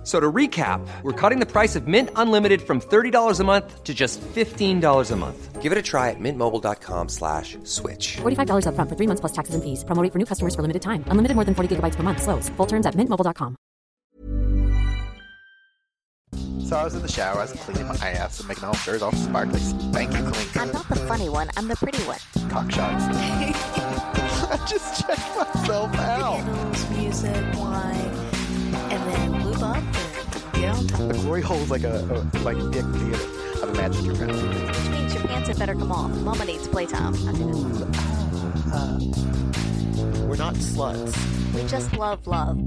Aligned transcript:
F- 0.00 0.06
So 0.06 0.18
to 0.18 0.32
recap, 0.32 0.80
we're 1.02 1.12
cutting 1.12 1.40
the 1.40 1.46
price 1.46 1.76
of 1.76 1.86
Mint 1.86 2.08
Unlimited 2.16 2.62
from 2.62 2.80
$30 2.80 3.38
a 3.40 3.44
month 3.44 3.84
to 3.84 3.92
just 3.92 4.18
$15 4.34 5.10
a 5.10 5.16
month. 5.16 5.60
Give 5.60 5.72
it 5.72 5.76
a 5.78 5.82
try 5.82 6.08
at 6.08 6.16
mintmobile.com 6.18 7.08
slash 7.10 7.58
switch. 7.64 8.16
$45 8.22 8.64
upfront 8.64 8.88
for 8.88 8.96
three 8.96 9.06
months 9.06 9.20
plus 9.20 9.32
taxes 9.32 9.54
and 9.54 9.62
fees. 9.62 9.84
Promo 9.84 10.02
rate 10.02 10.10
for 10.12 10.18
new 10.18 10.24
customers 10.24 10.54
for 10.54 10.62
limited 10.62 10.80
time. 10.80 11.04
Unlimited 11.08 11.34
more 11.36 11.44
than 11.44 11.54
40 11.54 11.76
gigabytes 11.76 11.96
per 11.96 12.02
month. 12.02 12.22
Slows. 12.22 12.48
Full 12.56 12.66
terms 12.66 12.86
at 12.86 12.94
mintmobile.com. 12.96 13.56
So 16.64 16.76
I 16.76 16.84
was 16.84 16.94
in 16.94 17.02
the 17.02 17.08
shower, 17.10 17.36
I 17.38 17.42
was 17.42 17.52
cleaning 17.52 17.88
my 17.88 17.96
ass 17.96 18.38
and 18.38 18.48
making 18.48 18.62
all 18.64 18.74
sure 18.76 18.96
all 19.04 19.10
sparkly. 19.12 19.58
Thank 19.92 20.14
you, 20.16 20.22
clean 20.22 20.46
I'm 20.54 20.72
not 20.72 20.86
the 20.88 20.96
funny 21.10 21.28
one. 21.28 21.50
I'm 21.56 21.66
the 21.68 21.74
pretty 21.76 21.98
one. 22.04 22.18
cock 22.48 22.70
shots. 22.70 23.04
I 24.54 24.56
just 24.70 25.02
checked 25.04 25.36
myself 25.36 25.92
out. 25.98 26.40
Music, 26.96 27.34
on 31.30 31.42
top. 31.42 31.50
The 31.50 31.60
glory 31.60 31.60
hole's 31.60 31.70
like 31.70 31.84
a, 31.84 31.98
a 31.98 32.38
like 32.42 32.56
dick 32.72 32.84
theater. 32.84 33.18
I've 33.62 33.70
imagined 33.70 34.06
your 34.06 34.14
mouth. 34.26 34.66
Which 34.68 34.90
means 34.90 35.14
your 35.14 35.22
pants 35.24 35.48
had 35.48 35.58
better 35.58 35.74
come 35.74 35.92
off. 35.92 36.10
Mama 36.22 36.44
needs 36.44 36.68
playtime. 36.68 37.12
We're 40.28 40.36
not 40.36 40.54
sluts. 40.54 41.54
We 41.54 41.66
just 41.68 41.92
love 41.96 42.26
love. 42.26 42.58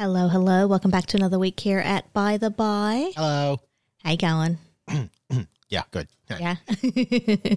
Hello, 0.00 0.28
hello. 0.28 0.66
Welcome 0.66 0.90
back 0.90 1.04
to 1.08 1.18
another 1.18 1.38
week 1.38 1.60
here 1.60 1.78
at 1.78 2.10
By 2.14 2.38
the 2.38 2.48
Bi. 2.48 3.10
Hello. 3.14 3.60
How 4.02 4.12
you 4.12 4.16
going? 4.16 4.56
Yeah, 5.68 5.82
good. 5.90 6.08
Yeah. 6.28 6.56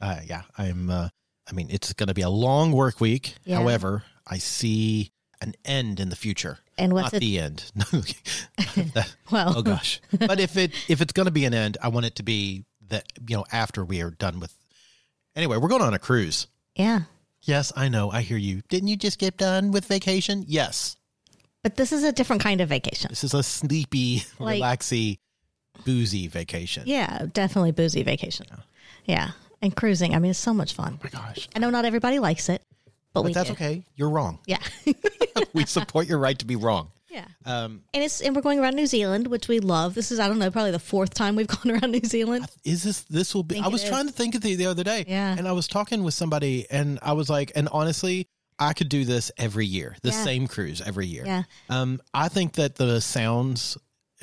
Uh, 0.00 0.20
yeah, 0.26 0.42
I'm. 0.58 0.90
Uh, 0.90 1.08
I 1.48 1.52
mean, 1.52 1.68
it's 1.70 1.92
going 1.94 2.08
to 2.08 2.14
be 2.14 2.20
a 2.22 2.28
long 2.28 2.72
work 2.72 3.00
week. 3.00 3.34
Yeah. 3.44 3.56
However, 3.56 4.02
I 4.26 4.36
see 4.38 5.12
an 5.40 5.54
end 5.64 5.98
in 6.00 6.08
the 6.10 6.16
future. 6.16 6.58
And 6.76 6.92
what's 6.92 7.12
Not 7.12 7.14
it- 7.14 7.20
the 7.20 7.38
end. 7.38 7.72
Well. 9.30 9.54
oh 9.58 9.62
gosh. 9.62 10.00
But 10.18 10.40
if 10.40 10.56
it 10.56 10.72
if 10.88 11.00
it's 11.02 11.12
going 11.12 11.26
to 11.26 11.32
be 11.32 11.44
an 11.44 11.54
end, 11.54 11.76
I 11.82 11.88
want 11.88 12.06
it 12.06 12.16
to 12.16 12.22
be 12.22 12.64
that 12.88 13.04
you 13.28 13.36
know 13.36 13.44
after 13.52 13.84
we 13.84 14.02
are 14.02 14.10
done 14.10 14.40
with. 14.40 14.54
Anyway, 15.36 15.56
we're 15.58 15.68
going 15.68 15.82
on 15.82 15.92
a 15.94 15.98
cruise. 15.98 16.46
yeah. 16.74 17.02
Yes, 17.42 17.72
I 17.76 17.88
know. 17.90 18.10
I 18.10 18.22
hear 18.22 18.38
you. 18.38 18.62
Didn't 18.70 18.88
you 18.88 18.96
just 18.96 19.18
get 19.18 19.36
done 19.36 19.70
with 19.70 19.84
vacation? 19.86 20.44
Yes. 20.48 20.96
But 21.64 21.74
this 21.76 21.90
is 21.90 22.04
a 22.04 22.12
different 22.12 22.42
kind 22.42 22.60
of 22.60 22.68
vacation. 22.68 23.08
This 23.10 23.24
is 23.24 23.34
a 23.34 23.42
sleepy, 23.42 24.22
Like- 24.38 24.60
relaxy, 24.60 25.18
boozy 25.84 26.28
vacation. 26.28 26.84
Yeah, 26.86 27.26
definitely 27.32 27.72
boozy 27.72 28.02
vacation. 28.04 28.46
Yeah. 29.06 29.30
And 29.62 29.74
cruising. 29.74 30.14
I 30.14 30.18
mean, 30.20 30.30
it's 30.30 30.38
so 30.38 30.54
much 30.54 30.74
fun. 30.74 30.98
Oh 31.00 31.00
my 31.04 31.10
gosh. 31.10 31.48
I 31.56 31.58
know 31.58 31.70
not 31.70 31.84
everybody 31.84 32.18
likes 32.20 32.48
it, 32.48 32.62
but, 32.84 32.92
But 33.14 33.24
we 33.24 33.32
that's 33.32 33.48
do. 33.48 33.54
okay. 33.54 33.82
You're 33.96 34.10
wrong. 34.10 34.38
Yeah. 34.46 34.58
we 35.54 35.64
support 35.64 36.06
your 36.06 36.18
right 36.18 36.38
to 36.38 36.44
be 36.44 36.54
wrong. 36.56 36.90
yeah. 37.10 37.24
Um, 37.46 37.82
And 37.94 38.04
it's 38.04 38.20
and 38.20 38.36
we're 38.36 38.42
going 38.42 38.58
around 38.60 38.74
New 38.76 38.86
Zealand, 38.86 39.26
which 39.28 39.48
we 39.48 39.60
love. 39.60 39.94
This 39.94 40.12
is 40.12 40.20
I 40.20 40.28
don't 40.28 40.38
know, 40.38 40.50
probably 40.50 40.70
the 40.70 40.78
fourth 40.78 41.14
time 41.14 41.34
we've 41.34 41.46
gone 41.56 41.70
around 41.72 41.92
New 41.92 42.04
Zealand. 42.04 42.46
is 42.64 42.82
this 42.82 43.02
this 43.04 43.34
will 43.34 43.42
be 43.42 43.58
i 43.58 43.66
it 43.66 43.72
was 43.72 43.82
is. 43.84 43.88
trying 43.88 44.06
to 44.06 44.12
think 44.12 44.34
of 44.34 44.44
it 44.44 44.56
the 44.58 44.66
other 44.66 44.84
day 44.84 45.04
Yeah. 45.08 45.34
and 45.38 45.48
i 45.48 45.52
was 45.52 45.66
talking 45.66 46.02
with 46.04 46.14
somebody 46.14 46.66
and 46.70 46.98
i 47.02 47.12
was 47.14 47.28
like 47.30 47.52
and 47.56 47.68
honestly 47.72 48.26
i 48.58 48.72
could 48.72 48.88
do 48.88 49.04
this 49.04 49.30
every 49.38 49.66
year 49.66 49.96
the 50.02 50.10
Yeah. 50.10 50.24
same 50.24 50.46
cruise 50.46 50.80
every 50.80 51.06
year 51.06 51.24
Yeah. 51.26 51.42
um 51.68 52.00
i 52.12 52.28
think 52.28 52.54
that 52.54 52.76
the 52.76 53.00
sounds 53.00 53.76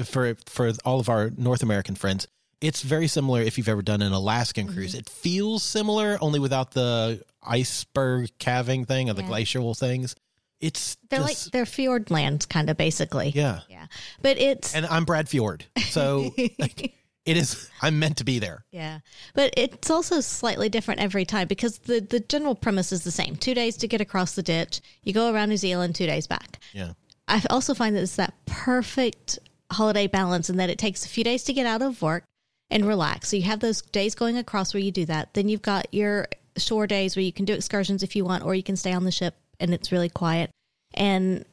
for 0.03 0.35
for 0.45 0.71
all 0.85 0.99
of 0.99 1.09
our 1.09 1.29
north 1.37 1.63
american 1.63 1.95
friends 1.95 2.27
it's 2.61 2.81
very 2.83 3.07
similar 3.07 3.41
if 3.41 3.57
you've 3.57 3.67
ever 3.69 3.81
done 3.81 4.01
an 4.01 4.11
alaskan 4.13 4.67
Mm-hmm. 4.67 4.75
cruise 4.75 4.95
it 4.95 5.09
feels 5.09 5.63
similar 5.63 6.17
only 6.21 6.39
without 6.39 6.71
the 6.71 7.21
iceberg 7.43 8.29
calving 8.39 8.85
thing 8.85 9.09
or 9.09 9.13
the 9.13 9.21
Yeah. 9.23 9.27
glacial 9.27 9.73
things 9.73 10.15
it's 10.59 10.95
They're 11.09 11.19
just, 11.21 11.45
like 11.47 11.51
they're 11.51 11.65
fjord 11.65 12.11
lands 12.11 12.45
kind 12.45 12.69
of 12.69 12.77
basically. 12.77 13.31
yeah 13.35 13.61
Yeah. 13.67 13.87
But 14.21 14.37
it's 14.37 14.75
and 14.75 14.85
i'm 14.85 15.05
brad 15.05 15.27
fjord 15.27 15.65
so 15.89 16.33
like, 16.59 16.93
it 17.25 17.37
is 17.37 17.69
i'm 17.81 17.99
meant 17.99 18.17
to 18.17 18.23
be 18.23 18.39
there 18.39 18.65
Yeah, 18.71 18.99
but 19.33 19.53
it's 19.57 19.89
also 19.89 20.21
slightly 20.21 20.69
different 20.69 21.01
every 21.01 21.25
time 21.25 21.47
because 21.47 21.79
the 21.79 21.99
the 21.99 22.19
general 22.19 22.55
premise 22.55 22.91
is 22.91 23.03
the 23.03 23.11
same: 23.11 23.35
two 23.35 23.53
days 23.53 23.77
to 23.77 23.87
get 23.87 24.01
across 24.01 24.35
the 24.35 24.43
ditch. 24.43 24.81
You 25.03 25.13
go 25.13 25.31
around 25.33 25.49
New 25.49 25.57
Zealand, 25.57 25.95
two 25.95 26.07
days 26.07 26.27
back. 26.27 26.59
yeah 26.73 26.93
I 27.27 27.41
also 27.49 27.73
find 27.73 27.95
that 27.95 28.03
it's 28.03 28.17
that 28.17 28.33
perfect 28.45 29.39
holiday 29.71 30.07
balance 30.07 30.49
in 30.49 30.57
that 30.57 30.69
it 30.69 30.77
takes 30.77 31.05
a 31.05 31.09
few 31.09 31.23
days 31.23 31.43
to 31.43 31.53
get 31.53 31.65
out 31.65 31.81
of 31.81 32.01
work 32.01 32.23
and 32.69 32.85
relax. 32.85 33.29
So 33.29 33.37
you 33.37 33.43
have 33.43 33.59
those 33.61 33.81
days 33.81 34.15
going 34.15 34.37
across 34.37 34.73
where 34.73 34.81
you 34.81 34.91
do 34.91 35.05
that. 35.05 35.33
Then 35.33 35.47
you've 35.47 35.61
got 35.61 35.87
your 35.93 36.27
shore 36.57 36.87
days 36.87 37.15
where 37.15 37.23
you 37.23 37.31
can 37.31 37.45
do 37.45 37.53
excursions 37.53 38.03
if 38.03 38.15
you 38.15 38.25
want, 38.25 38.43
or 38.43 38.53
you 38.53 38.63
can 38.63 38.75
stay 38.75 38.91
on 38.91 39.05
the 39.05 39.11
ship 39.11 39.35
and 39.59 39.73
it's 39.73 39.91
really 39.91 40.09
quiet. 40.09 40.49
And 40.93 41.45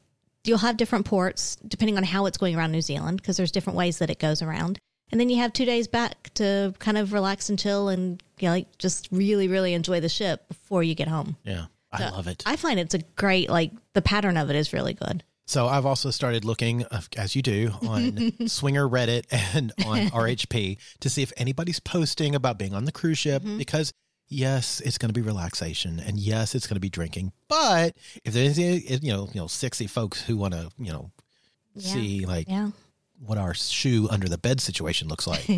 you'll 0.44 0.58
have 0.58 0.76
different 0.76 1.06
ports 1.06 1.56
depending 1.56 1.96
on 1.96 2.02
how 2.02 2.26
it's 2.26 2.38
going 2.38 2.56
around 2.56 2.72
New 2.72 2.80
Zealand 2.82 3.18
because 3.18 3.36
there's 3.36 3.52
different 3.52 3.76
ways 3.76 3.98
that 3.98 4.10
it 4.10 4.18
goes 4.18 4.42
around. 4.42 4.78
And 5.10 5.20
then 5.20 5.28
you 5.30 5.36
have 5.38 5.52
two 5.52 5.64
days 5.64 5.88
back 5.88 6.30
to 6.34 6.74
kind 6.78 6.98
of 6.98 7.12
relax 7.12 7.48
and 7.48 7.58
chill 7.58 7.88
and 7.88 8.22
you 8.38 8.46
know, 8.48 8.52
like 8.52 8.78
just 8.78 9.08
really, 9.10 9.48
really 9.48 9.74
enjoy 9.74 10.00
the 10.00 10.08
ship 10.08 10.46
before 10.48 10.82
you 10.82 10.94
get 10.94 11.08
home. 11.08 11.36
yeah 11.44 11.66
i 11.90 12.10
love 12.10 12.26
it 12.28 12.42
I 12.44 12.56
find 12.56 12.78
it's 12.78 12.92
a 12.94 12.98
great 13.16 13.48
like 13.48 13.72
the 13.94 14.02
pattern 14.02 14.36
of 14.36 14.50
it 14.50 14.56
is 14.56 14.72
really 14.72 14.92
good. 14.94 15.24
So 15.46 15.66
I've 15.66 15.86
also 15.86 16.10
started 16.10 16.44
looking, 16.44 16.84
uh, 16.84 17.00
as 17.16 17.34
you 17.34 17.40
do, 17.40 17.70
on 17.88 18.32
Swinger 18.46 18.86
Reddit 18.86 19.24
and 19.54 19.72
on 19.86 19.96
RHP 20.08 20.76
to 21.00 21.08
see 21.08 21.22
if 21.22 21.32
anybody's 21.38 21.80
posting 21.80 22.34
about 22.34 22.58
being 22.58 22.74
on 22.74 22.84
the 22.84 22.92
cruise 22.92 23.16
ship 23.18 23.42
Mm-hmm. 23.42 23.56
because 23.56 23.90
yes, 24.28 24.80
it's 24.84 24.98
going 24.98 25.08
to 25.08 25.14
be 25.18 25.22
relaxation 25.22 26.00
and 26.00 26.18
yes, 26.20 26.54
it's 26.54 26.66
going 26.66 26.74
to 26.76 26.80
be 26.80 26.90
drinking. 26.90 27.32
But 27.48 27.96
if 28.26 28.34
there's 28.34 28.58
you 28.58 28.98
know, 29.10 29.30
you 29.32 29.40
know, 29.40 29.46
sexy 29.46 29.86
folks 29.86 30.20
who 30.20 30.36
want 30.36 30.52
to, 30.52 30.68
you 30.78 30.92
know, 30.92 31.10
Yeah. 31.74 31.92
see 31.94 32.26
like 32.26 32.46
Yeah. 32.50 32.70
What 33.20 33.38
our 33.38 33.54
shoe 33.54 34.08
under 34.10 34.28
the 34.28 34.38
bed 34.38 34.60
situation 34.60 35.08
looks 35.08 35.26
like. 35.26 35.44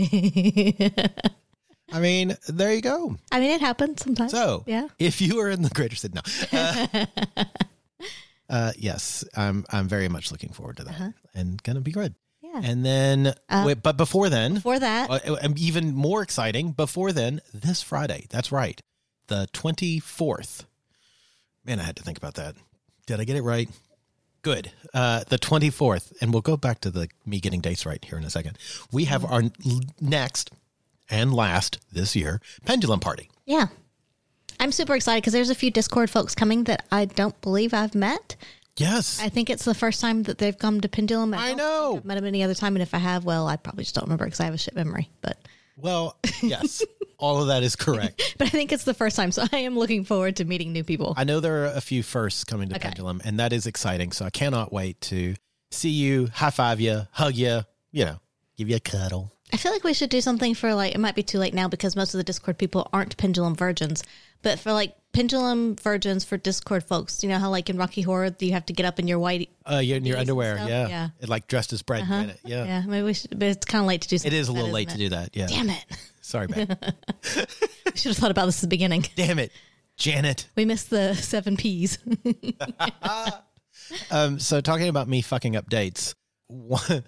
I 1.93 1.98
mean, 2.00 2.37
there 2.48 2.72
you 2.72 2.81
go. 2.81 3.16
I 3.32 3.41
mean, 3.41 3.50
it 3.50 3.60
happens 3.60 4.03
sometimes. 4.03 4.31
So, 4.31 4.62
yeah. 4.66 4.88
if 4.98 5.21
you 5.21 5.41
are 5.41 5.50
in 5.50 5.62
the 5.62 5.71
greater 5.71 5.97
Sydney, 5.97 6.21
no. 6.53 7.06
Uh, 8.50 8.56
uh, 8.56 8.72
yes, 8.76 9.25
I'm 9.37 9.65
I'm 9.71 9.87
very 9.87 10.09
much 10.09 10.32
looking 10.32 10.53
forward 10.53 10.78
to 10.78 10.84
that, 10.84 11.15
and 11.34 11.62
gonna 11.62 11.81
be 11.81 11.93
good. 11.93 12.15
Uh-huh. 12.43 12.60
Yeah. 12.60 12.69
And 12.69 12.84
then, 12.84 13.32
Uh, 13.48 13.62
wait, 13.65 13.81
but 13.81 13.97
before 13.97 14.28
then, 14.28 14.54
Before 14.54 14.81
that, 14.81 15.09
uh, 15.09 15.48
even 15.56 15.94
more 15.94 16.21
exciting, 16.21 16.72
before 16.72 17.12
then, 17.12 17.41
this 17.54 17.81
Friday. 17.81 18.27
That's 18.31 18.50
right, 18.50 18.81
the 19.28 19.47
twenty 19.53 20.00
fourth. 20.00 20.66
Man, 21.65 21.78
I 21.78 21.84
had 21.84 21.94
to 21.97 22.03
think 22.03 22.19
about 22.19 22.34
that. 22.34 22.56
Did 23.06 23.21
I 23.21 23.25
get 23.25 23.37
it 23.37 23.42
right? 23.42 23.69
Good. 24.43 24.73
Uh, 24.95 25.25
the 25.28 25.39
24th, 25.39 26.12
and 26.21 26.33
we'll 26.33 26.41
go 26.43 26.56
back 26.56 26.81
to 26.81 26.91
the 26.91 27.09
me 27.27 27.41
getting 27.41 27.61
dates 27.61 27.84
right 27.84 28.03
here 28.05 28.17
in 28.19 28.25
a 28.25 28.31
second. 28.31 28.56
We 28.91 29.05
have 29.05 29.25
our 29.25 29.43
next 30.01 30.51
and 31.11 31.34
last 31.34 31.78
this 31.93 32.15
year 32.17 32.41
pendulum 32.65 33.01
party. 33.01 33.31
yeah. 33.47 33.67
I'm 34.62 34.73
super 34.73 34.95
excited 34.95 35.23
because 35.23 35.33
there's 35.33 35.49
a 35.49 35.55
few 35.55 35.71
Discord 35.71 36.11
folks 36.11 36.34
coming 36.34 36.65
that 36.65 36.84
I 36.93 37.06
don't 37.06 37.41
believe 37.41 37.73
I've 37.73 37.95
met. 37.95 38.37
Yes. 38.77 39.19
I 39.19 39.31
think 39.31 39.49
it's 39.49 39.65
the 39.65 39.75
first 39.75 40.03
time 40.03 40.25
that 40.25 40.37
they've 40.37 40.59
come 40.59 40.83
to 40.83 40.89
Pendulum. 40.89 41.33
I 41.33 41.48
don't 41.48 41.57
know. 41.57 41.97
I've 41.97 42.04
met 42.04 42.16
them 42.16 42.27
any 42.27 42.42
other 42.42 42.54
time, 42.54 42.77
and 42.77 42.83
if 42.83 42.92
I 42.92 42.98
have, 42.98 43.25
well, 43.25 43.48
I 43.48 43.57
probably 43.57 43.84
just 43.84 43.95
don't 43.95 44.04
remember 44.04 44.27
because 44.27 44.39
I 44.41 44.45
have 44.45 44.53
a 44.53 44.59
shit 44.59 44.75
memory. 44.75 45.09
But 45.22 45.39
Well, 45.82 46.16
yes, 46.42 46.82
all 47.18 47.41
of 47.41 47.48
that 47.48 47.62
is 47.62 47.77
correct. 47.77 48.34
but 48.38 48.47
I 48.47 48.50
think 48.50 48.72
it's 48.72 48.84
the 48.84 48.94
first 48.94 49.16
time, 49.16 49.32
so 49.32 49.44
I 49.53 49.59
am 49.59 49.78
looking 49.78 50.04
forward 50.04 50.36
to 50.36 50.44
meeting 50.44 50.72
new 50.72 50.84
people. 50.84 51.15
I 51.16 51.24
know 51.24 51.41
there 51.41 51.62
are 51.65 51.72
a 51.74 51.80
few 51.80 52.03
firsts 52.03 52.44
coming 52.44 52.68
to 52.71 52.77
Okay. 52.77 52.88
Pendulum, 52.88 53.21
and 53.24 53.38
that 53.41 53.53
is 53.53 53.66
exciting. 53.66 54.12
So 54.12 54.24
I 54.24 54.30
cannot 54.30 54.72
wait 54.72 55.00
to 55.03 55.34
see 55.71 55.91
you, 55.91 56.28
high 56.32 56.50
five 56.50 56.80
you, 56.80 57.06
hug 57.12 57.34
you, 57.34 57.60
you 57.92 58.04
know, 58.04 58.21
give 58.56 58.68
you 58.68 58.77
a 58.77 58.80
cuddle. 58.80 59.32
I 59.53 59.56
feel 59.56 59.72
like 59.72 59.82
we 59.82 59.94
should 59.94 60.10
do 60.10 60.21
something 60.21 60.54
for 60.54 60.74
like 60.74 60.94
it 60.94 60.98
might 61.00 61.16
be 61.16 61.24
too 61.24 61.38
late 61.38 61.54
now 61.54 61.66
because 61.66 61.97
most 61.97 62.15
of 62.15 62.18
the 62.18 62.24
Discord 62.24 62.56
people 62.56 62.88
aren't 62.92 63.16
pendulum 63.16 63.56
virgins, 63.56 64.04
but 64.42 64.59
for 64.59 64.72
like 64.72 64.95
pendulum 65.13 65.77
virgins 65.77 66.25
for 66.25 66.37
Discord 66.37 66.84
folks, 66.84 67.22
you 67.22 67.28
know 67.28 67.39
how 67.39 67.51
like 67.51 67.69
in 67.71 67.77
Rocky 67.77 68.03
Horror 68.03 68.34
you 68.39 68.53
have 68.53 68.66
to 68.66 68.72
get 68.72 68.87
up 68.87 68.98
in 68.98 69.09
your 69.09 69.19
white. 69.19 69.51
Uh, 69.71 69.78
you're 69.78 69.97
in 69.97 70.04
your 70.04 70.19
underwear, 70.19 70.57
yeah. 70.57 70.89
Yeah. 70.89 71.09
It, 71.21 71.28
like 71.28 71.47
dressed 71.47 71.72
as 71.72 71.83
bread. 71.83 72.04
it, 72.09 72.41
Yeah. 72.45 72.65
Yeah, 72.65 72.83
maybe 72.87 73.04
we 73.04 73.15
should. 73.15 73.39
But 73.39 73.48
it's 73.48 73.66
kind 73.66 73.83
of 73.83 73.89
late 73.89 74.03
to 74.03 74.09
do. 74.09 74.16
It 74.16 74.21
something 74.21 74.39
is 74.39 74.48
a 74.48 74.53
little 74.53 74.69
that, 74.69 74.75
late 74.75 74.89
to 74.91 74.98
do 74.98 75.09
that. 75.10 75.37
Yeah. 75.37 75.47
Damn 75.47 75.71
it! 75.71 75.84
Sorry, 76.21 76.48
man. 76.48 76.77
We 76.78 77.92
should 77.95 78.10
have 78.10 78.16
thought 78.16 78.31
about 78.31 78.47
this 78.47 78.59
at 78.59 78.63
the 78.63 78.69
beginning. 78.69 79.04
Damn 79.16 79.39
it. 79.39 79.53
Janet. 79.97 80.48
We 80.57 80.65
missed 80.65 80.89
the 80.89 81.15
seven 81.15 81.57
P's. 81.57 81.98
um, 84.10 84.39
so 84.39 84.60
talking 84.60 84.89
about 84.89 85.09
me 85.09 85.21
fucking 85.21 85.57
up 85.57 85.69
dates, 85.69 86.15
one, 86.47 87.04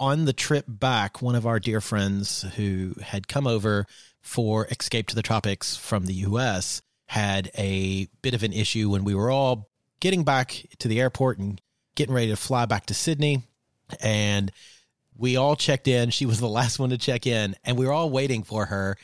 on 0.00 0.24
the 0.24 0.32
trip 0.32 0.64
back, 0.66 1.22
one 1.22 1.36
of 1.36 1.46
our 1.46 1.60
dear 1.60 1.80
friends 1.80 2.42
who 2.56 2.94
had 3.00 3.28
come 3.28 3.46
over 3.46 3.86
for 4.22 4.66
Escape 4.66 5.08
to 5.08 5.14
the 5.14 5.22
Tropics 5.22 5.76
from 5.76 6.06
the 6.06 6.14
U.S. 6.14 6.80
had 7.06 7.50
a 7.58 8.06
bit 8.22 8.34
of 8.34 8.42
an 8.42 8.52
issue 8.52 8.88
when 8.90 9.04
we 9.04 9.14
were 9.14 9.30
all 9.30 9.68
getting 10.00 10.24
back 10.24 10.64
to 10.78 10.88
the 10.88 11.00
airport 11.00 11.38
and 11.38 11.60
getting 11.94 12.14
ready 12.14 12.28
to 12.28 12.36
fly 12.36 12.64
back 12.66 12.86
to 12.86 12.94
Sydney, 12.94 13.42
and 14.00 14.50
we 15.16 15.36
all 15.36 15.56
checked 15.56 15.86
in. 15.88 16.10
She 16.10 16.24
was 16.26 16.40
the 16.40 16.48
last 16.60 16.78
one 16.78 16.90
to 16.90 16.98
check 16.98 17.26
in, 17.26 17.54
and 17.64 17.76
we 17.76 17.86
were 17.86 17.92
all 17.92 18.10
waiting 18.10 18.42
for 18.42 18.64
her 18.66 18.96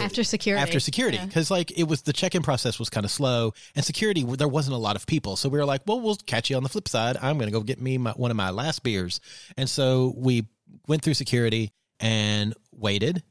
After 0.00 0.22
security. 0.24 0.62
after 0.62 0.78
security 0.80 1.16
Yeah. 1.18 1.26
because 1.26 1.50
like 1.50 1.76
it 1.76 1.84
was 1.84 2.02
the 2.02 2.12
check-in 2.12 2.42
process 2.42 2.78
was 2.78 2.90
kind 2.90 3.04
of 3.04 3.10
slow 3.10 3.52
and 3.74 3.84
security 3.84 4.24
there 4.24 4.48
wasn't 4.48 4.74
a 4.74 4.78
lot 4.78 4.96
of 4.96 5.06
people 5.06 5.36
so 5.36 5.48
we 5.48 5.58
were 5.58 5.64
like 5.64 5.82
well 5.86 6.00
we'll 6.00 6.16
catch 6.16 6.50
you 6.50 6.56
on 6.56 6.64
the 6.64 6.68
flip 6.68 6.88
side 6.88 7.16
i'm 7.22 7.38
gonna 7.38 7.52
go 7.52 7.60
get 7.60 7.80
me 7.80 7.96
my, 7.96 8.10
one 8.12 8.32
of 8.32 8.36
my 8.36 8.50
last 8.50 8.82
beers 8.82 9.20
and 9.56 9.70
so 9.70 10.12
we 10.16 10.44
went 10.88 11.02
through 11.02 11.14
security 11.14 11.70
and 12.00 12.52
waited 12.72 13.22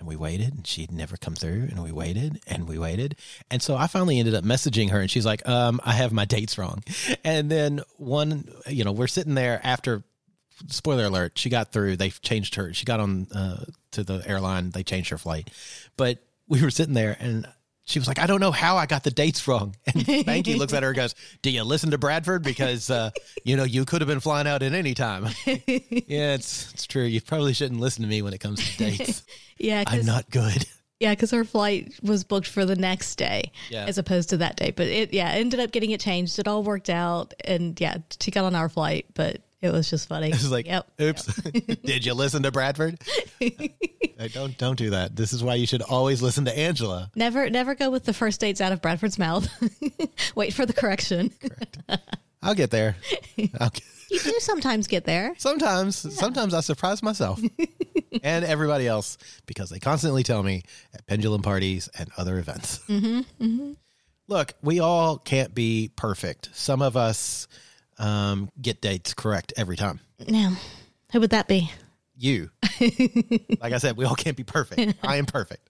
and 0.00 0.08
we 0.08 0.16
waited 0.16 0.52
and 0.54 0.66
she'd 0.66 0.90
never 0.90 1.16
come 1.16 1.34
through 1.34 1.68
and 1.70 1.82
we 1.82 1.92
waited 1.92 2.40
and 2.46 2.66
we 2.66 2.78
waited. 2.78 3.16
And 3.50 3.62
so 3.62 3.76
i 3.76 3.86
finally 3.86 4.18
ended 4.18 4.34
up 4.34 4.42
messaging 4.42 4.90
her 4.90 5.00
and 5.00 5.10
she's 5.10 5.26
like 5.26 5.46
um 5.48 5.80
i 5.84 5.92
have 5.92 6.12
my 6.12 6.24
dates 6.24 6.58
wrong. 6.58 6.82
And 7.24 7.50
then 7.50 7.82
one 7.98 8.48
you 8.66 8.82
know 8.82 8.92
we're 8.92 9.06
sitting 9.06 9.34
there 9.34 9.60
after 9.62 10.02
spoiler 10.68 11.04
alert 11.04 11.38
she 11.38 11.48
got 11.48 11.72
through 11.72 11.96
they 11.96 12.10
changed 12.10 12.54
her 12.56 12.72
she 12.72 12.84
got 12.84 13.00
on 13.00 13.26
uh, 13.34 13.64
to 13.92 14.02
the 14.02 14.22
airline 14.26 14.70
they 14.70 14.82
changed 14.82 15.10
her 15.10 15.18
flight. 15.18 15.50
But 15.96 16.18
we 16.48 16.62
were 16.62 16.70
sitting 16.70 16.94
there 16.94 17.16
and 17.20 17.46
she 17.90 17.98
was 17.98 18.08
like 18.08 18.18
i 18.18 18.26
don't 18.26 18.40
know 18.40 18.50
how 18.52 18.76
i 18.76 18.86
got 18.86 19.02
the 19.04 19.10
dates 19.10 19.46
wrong 19.48 19.74
and 19.86 20.04
banky 20.04 20.56
looks 20.56 20.72
at 20.72 20.82
her 20.82 20.90
and 20.90 20.96
goes 20.96 21.14
do 21.42 21.50
you 21.50 21.62
listen 21.64 21.90
to 21.90 21.98
bradford 21.98 22.42
because 22.42 22.90
uh, 22.90 23.10
you 23.44 23.56
know 23.56 23.64
you 23.64 23.84
could 23.84 24.00
have 24.00 24.08
been 24.08 24.20
flying 24.20 24.46
out 24.46 24.62
at 24.62 24.72
any 24.72 24.94
time 24.94 25.26
yeah 25.46 26.34
it's 26.34 26.72
it's 26.72 26.86
true 26.86 27.04
you 27.04 27.20
probably 27.20 27.52
shouldn't 27.52 27.80
listen 27.80 28.02
to 28.02 28.08
me 28.08 28.22
when 28.22 28.32
it 28.32 28.38
comes 28.38 28.58
to 28.70 28.76
dates 28.78 29.22
Yeah, 29.58 29.84
I'm 29.86 30.06
not 30.06 30.30
good 30.30 30.64
Yeah, 31.00 31.12
because 31.12 31.30
her 31.32 31.44
flight 31.44 31.92
was 32.02 32.24
booked 32.24 32.46
for 32.46 32.64
the 32.64 32.76
next 32.76 33.16
day 33.16 33.52
Yeah. 33.68 33.84
as 33.86 33.98
opposed 33.98 34.30
to 34.30 34.38
that 34.38 34.56
day. 34.56 34.70
But 34.70 34.86
it, 34.86 35.12
yeah, 35.12 35.28
ended 35.30 35.60
up 35.60 35.70
getting 35.70 35.90
it 35.90 36.00
changed. 36.00 36.38
It 36.38 36.48
all 36.48 36.62
worked 36.62 36.88
out, 36.88 37.34
and 37.44 37.78
yeah, 37.80 37.98
she 38.20 38.30
got 38.30 38.44
on 38.46 38.54
our 38.54 38.68
flight. 38.70 39.04
But 39.12 39.42
it 39.62 39.72
was 39.72 39.88
just 39.90 40.08
funny. 40.08 40.28
it 40.28 40.32
was 40.34 40.50
like 40.50 40.66
yep, 40.66 40.86
oops 41.00 41.26
did 41.84 42.04
you 42.04 42.14
listen 42.14 42.42
to 42.42 42.50
bradford 42.50 42.98
don't 44.32 44.56
don't 44.58 44.76
do 44.78 44.90
that 44.90 45.14
this 45.16 45.32
is 45.32 45.42
why 45.42 45.54
you 45.54 45.66
should 45.66 45.82
always 45.82 46.22
listen 46.22 46.44
to 46.44 46.58
angela 46.58 47.10
never, 47.16 47.48
never 47.50 47.74
go 47.74 47.90
with 47.90 48.04
the 48.04 48.12
first 48.12 48.40
dates 48.40 48.60
out 48.60 48.72
of 48.72 48.80
Bradford's 48.82 49.18
mouth. 49.18 49.48
Wait 50.34 50.52
for 50.54 50.66
the 50.66 50.72
correction. 50.72 51.30
i'll 52.42 52.54
get 52.54 52.70
there 52.70 52.96
I'll 53.58 53.70
get, 53.70 53.82
You 54.10 54.18
do 54.18 54.34
sometimes 54.40 54.86
get 54.88 55.04
there. 55.04 55.34
Sometimes, 55.38 55.96
sometimes 56.16 56.52
I 56.52 56.60
surprise 56.60 57.02
myself 57.02 57.40
and 58.22 58.44
everybody 58.44 58.86
else 58.88 59.18
because 59.46 59.70
they 59.70 59.78
constantly 59.78 60.22
tell 60.22 60.42
me 60.42 60.62
at 60.92 61.06
pendulum 61.06 61.42
parties 61.42 61.88
and 61.98 62.10
other 62.16 62.38
events. 62.38 62.80
Mm-hmm, 62.88 63.72
Look, 64.26 64.54
we 64.62 64.80
all 64.80 65.16
can't 65.18 65.54
be 65.54 65.90
perfect. 65.96 66.50
Some 66.52 66.82
of 66.82 66.96
us 66.96 67.46
um, 68.00 68.50
get 68.60 68.80
dates 68.80 69.14
correct 69.14 69.52
every 69.56 69.76
time. 69.76 70.00
Now, 70.26 70.56
who 71.12 71.20
would 71.20 71.30
that 71.30 71.46
be? 71.46 71.70
You, 72.16 72.50
like 72.80 73.72
I 73.72 73.78
said, 73.78 73.96
we 73.96 74.04
all 74.04 74.14
can't 74.14 74.36
be 74.36 74.44
perfect. 74.44 74.94
I 75.02 75.16
am 75.16 75.26
perfect. 75.26 75.68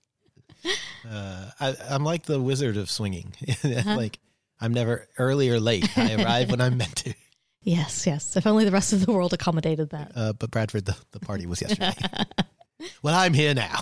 Uh, 1.09 1.51
I, 1.61 1.77
I'm 1.91 2.05
like 2.05 2.25
the 2.25 2.41
wizard 2.41 2.77
of 2.77 2.91
swinging. 2.91 3.35
like 3.85 4.19
I'm 4.61 4.73
never 4.73 5.07
early 5.19 5.51
or 5.51 5.61
late. 5.61 5.87
I 5.97 6.15
arrive 6.23 6.51
when 6.51 6.61
I'm 6.61 6.77
meant 6.77 6.97
to. 6.97 7.15
Yes, 7.63 8.07
yes. 8.07 8.37
If 8.37 8.47
only 8.47 8.65
the 8.65 8.71
rest 8.71 8.93
of 8.93 9.05
the 9.05 9.13
world 9.13 9.33
accommodated 9.33 9.91
that. 9.91 10.13
Uh, 10.15 10.33
but 10.33 10.51
Bradford, 10.51 10.87
the, 10.87 10.97
the 11.13 11.21
party 11.21 11.47
was 11.47 11.61
yesterday. 11.61 11.95
well, 13.03 13.15
I'm 13.15 13.35
here 13.35 13.55
now. 13.55 13.81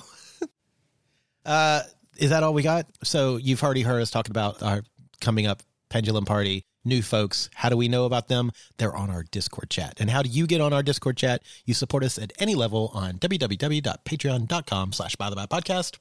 uh, 1.47 1.83
is 2.19 2.31
that 2.31 2.43
all 2.43 2.53
we 2.55 2.63
got? 2.63 2.87
So 3.03 3.37
you've 3.37 3.63
already 3.63 3.83
heard 3.83 4.03
us 4.03 4.11
talking 4.11 4.33
about 4.33 4.63
our 4.63 4.83
coming 5.21 5.47
up 5.47 5.63
pendulum 5.89 6.25
party. 6.25 6.65
New 6.89 7.03
folks, 7.03 7.51
how 7.55 7.69
do 7.69 7.77
we 7.77 7.87
know 7.87 8.07
about 8.07 8.29
them? 8.29 8.51
They're 8.79 8.97
on 8.97 9.11
our 9.11 9.23
Discord 9.23 9.69
chat. 9.69 10.01
And 10.01 10.11
how 10.11 10.23
do 10.23 10.31
you 10.31 10.47
get 10.47 10.61
on 10.61 10.73
our 10.73 10.83
Discord 10.83 11.17
chat? 11.19 11.43
You 11.67 11.75
support 11.75 12.03
us 12.03 12.19
at 12.19 12.33
any 12.39 12.55
level 12.55 12.91
on 12.95 13.19
www.patreon.com 13.19 14.93
slash 14.93 15.17
by 15.17 15.31
the 15.31 15.37
bi 15.37 15.47
podcast. 15.47 15.99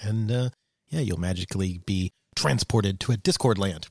And 0.00 0.32
uh, 0.32 0.48
yeah, 0.88 1.00
you'll 1.00 1.20
magically 1.20 1.80
be 1.84 2.12
transported 2.34 3.00
to 3.00 3.12
a 3.12 3.16
Discord 3.16 3.58
land. 3.58 3.88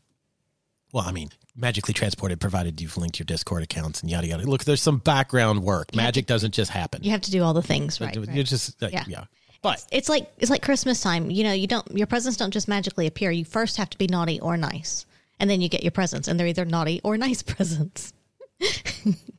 Well, 0.91 1.05
I 1.05 1.11
mean, 1.11 1.29
magically 1.55 1.93
transported 1.93 2.41
provided 2.41 2.81
you've 2.81 2.97
linked 2.97 3.19
your 3.19 3.25
Discord 3.25 3.63
accounts 3.63 4.01
and 4.01 4.09
yada 4.09 4.27
yada. 4.27 4.43
Look, 4.43 4.63
there's 4.65 4.81
some 4.81 4.97
background 4.97 5.63
work. 5.63 5.95
Magic 5.95 6.25
doesn't 6.25 6.53
just 6.53 6.71
happen. 6.71 7.03
You 7.03 7.11
have 7.11 7.21
to 7.21 7.31
do 7.31 7.43
all 7.43 7.53
the 7.53 7.61
things, 7.61 8.01
right? 8.01 8.13
You're 8.15 8.25
right. 8.25 8.45
just 8.45 8.81
like, 8.81 8.91
yeah. 8.91 9.03
Yeah. 9.07 9.25
But 9.61 9.85
It's 9.91 10.09
like 10.09 10.31
it's 10.39 10.49
like 10.49 10.63
Christmas 10.63 11.01
time. 11.01 11.29
You 11.29 11.43
know, 11.43 11.53
you 11.53 11.67
don't 11.67 11.85
your 11.95 12.07
presents 12.07 12.37
don't 12.37 12.51
just 12.51 12.67
magically 12.67 13.05
appear. 13.05 13.29
You 13.29 13.45
first 13.45 13.77
have 13.77 13.91
to 13.91 13.97
be 13.97 14.07
naughty 14.07 14.39
or 14.39 14.57
nice, 14.57 15.05
and 15.41 15.49
then 15.49 15.59
you 15.59 15.67
get 15.67 15.83
your 15.83 15.91
presents, 15.91 16.29
and 16.29 16.39
they're 16.39 16.47
either 16.47 16.63
naughty 16.63 17.01
or 17.03 17.17
nice 17.27 17.41
presents. 17.43 18.13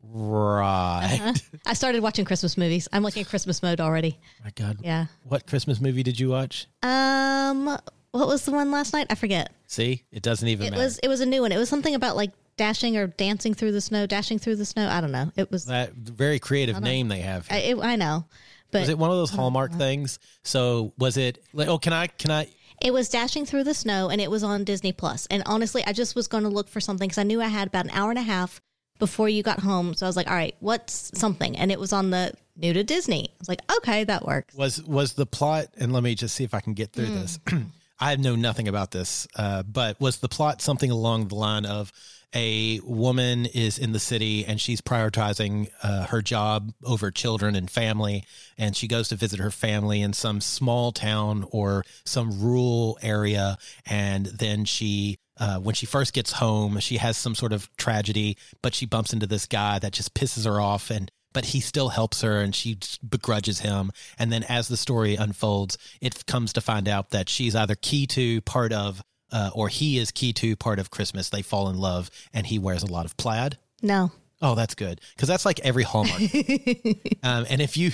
right. 0.02 1.32
I 1.66 1.74
started 1.74 2.02
watching 2.02 2.24
Christmas 2.24 2.58
movies. 2.58 2.88
I'm 2.92 3.02
like 3.02 3.16
in 3.16 3.24
Christmas 3.24 3.62
mode 3.62 3.80
already. 3.80 4.18
My 4.44 4.50
God. 4.54 4.78
Yeah. 4.82 5.06
What 5.24 5.46
Christmas 5.46 5.80
movie 5.80 6.02
did 6.02 6.18
you 6.20 6.28
watch? 6.30 6.66
Um, 6.82 7.66
what 8.10 8.26
was 8.28 8.44
the 8.44 8.50
one 8.52 8.70
last 8.70 8.92
night? 8.92 9.06
I 9.10 9.14
forget. 9.14 9.52
See, 9.66 10.02
it 10.12 10.22
doesn't 10.22 10.46
even 10.46 10.66
It 10.66 10.70
matter. 10.72 10.82
was 10.82 10.98
it 10.98 11.08
was 11.08 11.20
a 11.20 11.26
new 11.26 11.40
one. 11.42 11.52
It 11.52 11.58
was 11.58 11.68
something 11.68 11.94
about 11.94 12.16
like 12.16 12.32
dashing 12.56 12.96
or 12.96 13.06
dancing 13.06 13.54
through 13.54 13.72
the 13.72 13.80
snow, 13.80 14.06
dashing 14.06 14.38
through 14.38 14.56
the 14.56 14.66
snow. 14.66 14.88
I 14.88 15.00
don't 15.00 15.12
know. 15.12 15.30
It 15.36 15.50
was. 15.50 15.66
that 15.66 15.94
very 15.94 16.38
creative 16.38 16.80
name 16.82 17.08
they 17.08 17.20
have. 17.20 17.46
I, 17.50 17.60
here. 17.60 17.76
it, 17.76 17.80
I 17.80 17.96
know, 17.96 18.26
but 18.70 18.80
was 18.80 18.88
it 18.90 18.98
one 18.98 19.10
of 19.10 19.16
those 19.16 19.30
Hallmark 19.30 19.72
things? 19.72 20.18
So 20.42 20.92
was 20.98 21.16
it 21.16 21.38
like, 21.52 21.68
oh, 21.68 21.78
can 21.78 21.92
I, 21.92 22.08
can 22.08 22.30
I, 22.30 22.48
It 22.82 22.92
was 22.92 23.08
Dashing 23.08 23.46
Through 23.46 23.64
the 23.64 23.74
Snow, 23.74 24.08
and 24.08 24.20
it 24.20 24.28
was 24.30 24.42
on 24.42 24.64
Disney 24.64 24.92
Plus. 24.92 25.26
And 25.30 25.44
honestly, 25.46 25.84
I 25.86 25.92
just 25.92 26.16
was 26.16 26.26
going 26.26 26.42
to 26.42 26.48
look 26.50 26.68
for 26.68 26.80
something 26.80 27.06
because 27.08 27.18
I 27.18 27.22
knew 27.22 27.40
I 27.40 27.46
had 27.46 27.68
about 27.68 27.84
an 27.84 27.92
hour 27.92 28.10
and 28.10 28.18
a 28.18 28.22
half 28.22 28.60
before 28.98 29.28
you 29.28 29.42
got 29.44 29.60
home. 29.60 29.94
So 29.94 30.04
I 30.04 30.08
was 30.08 30.16
like, 30.16 30.28
all 30.28 30.34
right, 30.34 30.56
what's 30.58 31.16
something? 31.16 31.56
And 31.56 31.70
it 31.70 31.78
was 31.78 31.92
on 31.92 32.10
the 32.10 32.32
new 32.56 32.72
to 32.72 32.82
Disney. 32.82 33.28
I 33.30 33.36
was 33.38 33.48
like, 33.48 33.60
okay, 33.78 34.02
that 34.04 34.26
works. 34.26 34.54
was 34.54 34.82
was 34.82 35.12
the 35.12 35.26
plot 35.26 35.68
and 35.78 35.92
let 35.92 36.02
me 36.02 36.14
just 36.14 36.34
see 36.34 36.44
if 36.44 36.54
i 36.54 36.60
can 36.60 36.74
get 36.74 36.92
through 36.92 37.06
this 37.06 37.38
i 38.00 38.14
know 38.16 38.36
nothing 38.36 38.68
about 38.68 38.90
this 38.90 39.26
uh, 39.36 39.62
but 39.62 39.98
was 40.00 40.18
the 40.18 40.28
plot 40.28 40.60
something 40.60 40.90
along 40.90 41.28
the 41.28 41.34
line 41.34 41.64
of 41.64 41.90
a 42.34 42.80
woman 42.80 43.46
is 43.46 43.78
in 43.78 43.92
the 43.92 43.98
city 43.98 44.44
and 44.44 44.60
she's 44.60 44.80
prioritizing 44.80 45.70
uh, 45.82 46.06
her 46.06 46.22
job 46.22 46.72
over 46.84 47.10
children 47.10 47.54
and 47.54 47.70
family. 47.70 48.24
And 48.56 48.76
she 48.76 48.88
goes 48.88 49.08
to 49.08 49.16
visit 49.16 49.38
her 49.40 49.50
family 49.50 50.00
in 50.00 50.12
some 50.12 50.40
small 50.40 50.92
town 50.92 51.44
or 51.50 51.84
some 52.04 52.40
rural 52.40 52.98
area. 53.02 53.58
And 53.86 54.26
then 54.26 54.64
she 54.64 55.18
uh, 55.38 55.58
when 55.58 55.74
she 55.74 55.86
first 55.86 56.12
gets 56.12 56.32
home 56.32 56.78
she 56.78 56.98
has 56.98 57.16
some 57.16 57.34
sort 57.34 57.54
of 57.54 57.74
tragedy 57.78 58.36
but 58.60 58.74
she 58.74 58.84
bumps 58.84 59.14
into 59.14 59.26
this 59.26 59.46
guy 59.46 59.78
that 59.78 59.92
just 59.92 60.14
pisses 60.14 60.44
her 60.44 60.60
off. 60.60 60.90
And 60.90 61.10
but 61.32 61.46
he 61.46 61.60
still 61.60 61.88
helps 61.88 62.20
her 62.20 62.40
and 62.40 62.54
she 62.54 62.78
begrudges 63.06 63.60
him. 63.60 63.90
And 64.18 64.30
then 64.30 64.44
as 64.44 64.68
the 64.68 64.76
story 64.76 65.16
unfolds, 65.16 65.78
it 66.00 66.26
comes 66.26 66.52
to 66.54 66.60
find 66.60 66.88
out 66.88 67.10
that 67.10 67.28
she's 67.28 67.56
either 67.56 67.74
key 67.74 68.06
to 68.08 68.40
part 68.42 68.72
of, 68.72 69.02
uh, 69.32 69.50
or 69.54 69.68
he 69.68 69.98
is 69.98 70.10
key 70.10 70.32
to 70.34 70.54
part 70.56 70.78
of 70.78 70.90
Christmas. 70.90 71.30
They 71.30 71.42
fall 71.42 71.68
in 71.68 71.78
love 71.78 72.10
and 72.32 72.46
he 72.46 72.58
wears 72.58 72.82
a 72.82 72.86
lot 72.92 73.04
of 73.06 73.16
plaid. 73.16 73.58
No. 73.82 74.12
Oh, 74.44 74.56
that's 74.56 74.74
good. 74.74 75.00
Because 75.14 75.28
that's 75.28 75.44
like 75.44 75.60
every 75.60 75.84
Hallmark. 75.84 76.20
um, 77.22 77.46
and 77.48 77.60
if 77.62 77.76
you, 77.76 77.92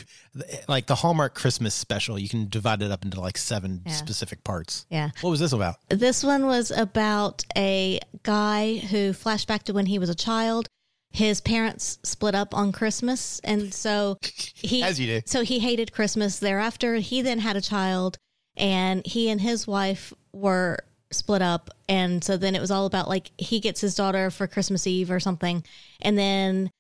like 0.67 0.87
the 0.87 0.95
Hallmark 0.95 1.35
Christmas 1.35 1.75
special, 1.75 2.19
you 2.19 2.29
can 2.29 2.49
divide 2.49 2.81
it 2.81 2.91
up 2.91 3.05
into 3.05 3.21
like 3.21 3.37
seven 3.37 3.83
Yeah. 3.85 3.93
specific 3.93 4.45
parts. 4.45 4.87
Yeah. 4.89 5.11
What 5.21 5.29
was 5.31 5.41
this 5.41 5.53
about? 5.53 5.77
This 5.89 6.25
one 6.25 6.47
was 6.47 6.71
about 6.71 7.45
a 7.57 8.01
guy 8.23 8.77
who 8.79 9.13
flashed 9.13 9.47
back 9.47 9.65
to 9.65 9.73
when 9.75 9.87
he 9.87 9.99
was 9.99 10.09
a 10.09 10.15
child. 10.15 10.69
His 11.11 11.41
parents 11.41 11.99
split 12.03 12.35
up 12.35 12.55
on 12.55 12.71
Christmas, 12.73 13.41
and 13.45 13.73
so 13.73 14.19
he 14.23 14.83
As 14.91 15.01
you 15.01 15.07
do. 15.07 15.21
So 15.27 15.43
he 15.43 15.59
hated 15.59 15.93
Christmas. 15.93 16.39
Thereafter, 16.39 16.97
he 16.97 17.23
then 17.23 17.39
had 17.41 17.57
a 17.57 17.63
child, 17.63 18.17
and 18.57 19.07
he 19.07 19.31
and 19.31 19.41
his 19.41 19.67
wife 19.67 20.13
were 20.33 20.79
split 21.11 21.43
up, 21.43 21.71
and 21.89 22.23
so 22.23 22.37
then 22.37 22.55
it 22.55 22.61
was 22.61 22.71
all 22.71 22.87
about 22.87 23.09
like 23.09 23.31
he 23.39 23.61
gets 23.61 23.81
his 23.81 23.95
daughter 23.95 24.31
for 24.31 24.47
Christmas 24.47 24.87
Eve 24.87 25.11
or 25.11 25.21
something, 25.21 25.65
and 26.01 26.19
then 26.19 26.71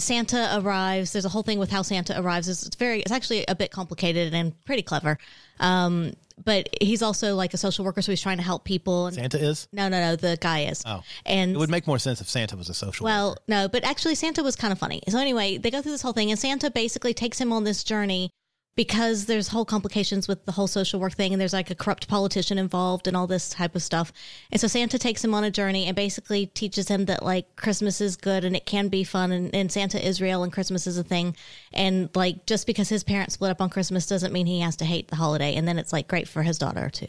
Santa 0.00 0.58
arrives. 0.60 1.12
There's 1.12 1.24
a 1.24 1.28
whole 1.28 1.42
thing 1.42 1.58
with 1.58 1.70
how 1.70 1.82
Santa 1.82 2.18
arrives. 2.20 2.48
It's, 2.48 2.66
it's 2.66 2.76
very, 2.76 3.00
it's 3.00 3.12
actually 3.12 3.44
a 3.46 3.54
bit 3.54 3.70
complicated 3.70 4.34
and 4.34 4.52
pretty 4.64 4.82
clever. 4.82 5.18
Um, 5.60 6.14
but 6.42 6.70
he's 6.80 7.02
also 7.02 7.34
like 7.34 7.52
a 7.52 7.58
social 7.58 7.84
worker, 7.84 8.00
so 8.00 8.10
he's 8.10 8.22
trying 8.22 8.38
to 8.38 8.42
help 8.42 8.64
people. 8.64 9.06
And, 9.06 9.14
Santa 9.14 9.38
is? 9.38 9.68
no, 9.72 9.88
no, 9.88 10.00
no, 10.00 10.16
the 10.16 10.38
guy 10.40 10.60
is. 10.64 10.82
Oh. 10.86 11.02
and 11.26 11.54
It 11.54 11.58
would 11.58 11.70
make 11.70 11.86
more 11.86 11.98
sense 11.98 12.20
if 12.20 12.28
Santa 12.30 12.56
was 12.56 12.68
a 12.70 12.74
social 12.74 13.04
well, 13.04 13.30
worker. 13.30 13.42
no, 13.46 13.68
but 13.68 13.84
actually 13.84 14.14
Santa 14.14 14.42
was 14.42 14.56
kind 14.56 14.72
of 14.72 14.78
funny. 14.78 15.02
So 15.08 15.18
anyway, 15.18 15.58
they 15.58 15.70
go 15.70 15.82
through 15.82 15.92
this 15.92 16.02
whole 16.02 16.14
thing, 16.14 16.30
and 16.30 16.38
Santa 16.38 16.70
basically 16.70 17.12
takes 17.12 17.38
him 17.38 17.52
on 17.52 17.64
this 17.64 17.84
journey 17.84 18.30
because 18.76 19.26
there's 19.26 19.48
whole 19.48 19.64
complications 19.64 20.28
with 20.28 20.44
the 20.46 20.52
whole 20.52 20.66
social 20.66 21.00
work 21.00 21.12
thing 21.12 21.32
and 21.32 21.40
there's 21.40 21.52
like 21.52 21.70
a 21.70 21.74
corrupt 21.74 22.08
politician 22.08 22.56
involved 22.56 23.06
and 23.06 23.16
all 23.16 23.26
this 23.26 23.48
type 23.50 23.74
of 23.74 23.82
stuff. 23.82 24.12
And 24.50 24.60
so 24.60 24.68
Santa 24.68 24.98
takes 24.98 25.22
him 25.24 25.34
on 25.34 25.44
a 25.44 25.50
journey 25.50 25.86
and 25.86 25.96
basically 25.96 26.46
teaches 26.46 26.88
him 26.88 27.04
that 27.06 27.22
like 27.22 27.56
Christmas 27.56 28.00
is 28.00 28.16
good 28.16 28.44
and 28.44 28.56
it 28.56 28.66
can 28.66 28.88
be 28.88 29.04
fun 29.04 29.32
and, 29.32 29.54
and 29.54 29.70
Santa 29.70 30.04
is 30.04 30.20
real 30.20 30.42
and 30.44 30.52
Christmas 30.52 30.86
is 30.86 30.96
a 30.96 31.04
thing. 31.04 31.36
And 31.72 32.08
like 32.14 32.46
just 32.46 32.66
because 32.66 32.88
his 32.88 33.04
parents 33.04 33.34
split 33.34 33.50
up 33.50 33.60
on 33.60 33.70
Christmas 33.70 34.06
doesn't 34.06 34.32
mean 34.32 34.46
he 34.46 34.60
has 34.60 34.76
to 34.76 34.84
hate 34.84 35.08
the 35.08 35.16
holiday. 35.16 35.56
And 35.56 35.66
then 35.68 35.78
it's 35.78 35.92
like 35.92 36.08
great 36.08 36.28
for 36.28 36.42
his 36.42 36.56
daughter 36.56 36.88
too. 36.88 37.08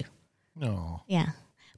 No. 0.56 1.04
Yeah. 1.08 1.28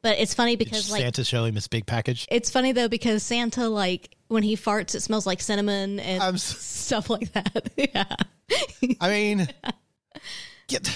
But 0.02 0.18
it's 0.20 0.34
funny 0.34 0.56
because 0.56 0.92
like 0.92 1.02
Santa 1.02 1.24
show 1.24 1.46
him 1.46 1.56
his 1.56 1.68
big 1.68 1.86
package. 1.86 2.28
it's 2.32 2.50
funny 2.50 2.72
though 2.72 2.90
because 2.90 3.22
Santa 3.24 3.70
like 3.70 4.16
when 4.28 4.44
he 4.44 4.58
farts 4.58 4.96
it 4.96 5.02
smells 5.02 5.26
like 5.28 5.40
cinnamon 5.40 6.00
and 6.00 6.22
s- 6.36 6.44
stuff 6.44 7.10
like 7.10 7.32
that. 7.34 7.70
yeah. 7.78 8.16
I 9.02 9.10
mean, 9.10 9.48
get, 10.68 10.90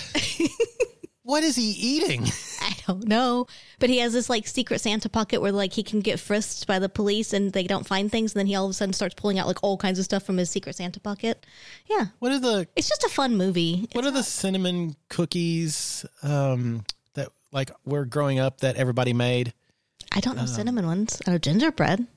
what 1.24 1.44
is 1.44 1.56
he 1.56 1.64
eating? 1.72 2.26
I 2.62 2.74
don't 2.88 3.08
know. 3.08 3.48
But 3.80 3.90
he 3.90 4.00
has 4.00 4.14
this 4.14 4.30
like 4.30 4.48
secret 4.48 4.80
Santa 4.82 5.10
pocket 5.10 5.42
where 5.42 5.52
like 5.52 5.74
he 5.74 5.84
can 5.84 6.00
get 6.00 6.20
frisked 6.20 6.68
by 6.68 6.80
the 6.80 6.90
police 6.90 7.34
and 7.34 7.52
they 7.52 7.64
don't 7.64 7.86
find 7.86 8.12
things 8.12 8.34
and 8.34 8.40
then 8.40 8.48
he 8.48 8.56
all 8.56 8.66
of 8.66 8.72
a 8.72 8.74
sudden 8.74 8.94
starts 8.94 9.16
pulling 9.16 9.38
out 9.40 9.48
like 9.48 9.62
all 9.64 9.78
kinds 9.78 10.00
of 10.00 10.06
stuff 10.06 10.24
from 10.24 10.38
his 10.38 10.50
secret 10.50 10.76
Santa 10.76 11.00
pocket. 11.00 11.46
Yeah. 11.88 12.08
What 12.20 12.32
are 12.32 12.40
the 12.40 12.68
It's 12.76 12.90
just 12.90 13.04
a 13.04 13.10
fun 13.10 13.36
movie. 13.38 13.88
what 13.94 14.06
are 14.06 14.12
the 14.12 14.24
cinnamon 14.24 14.96
cookies 15.10 16.06
um, 16.24 16.84
that 17.14 17.30
like 17.52 17.72
were 17.86 18.06
growing 18.06 18.40
up 18.40 18.62
that 18.62 18.76
everybody 18.78 19.14
made? 19.14 19.54
I 20.12 20.20
don't 20.22 20.36
know 20.36 20.44
Um, 20.44 20.48
cinnamon 20.48 20.86
ones. 20.88 21.22
I 21.28 21.32
know 21.32 21.38
gingerbread. 21.38 22.08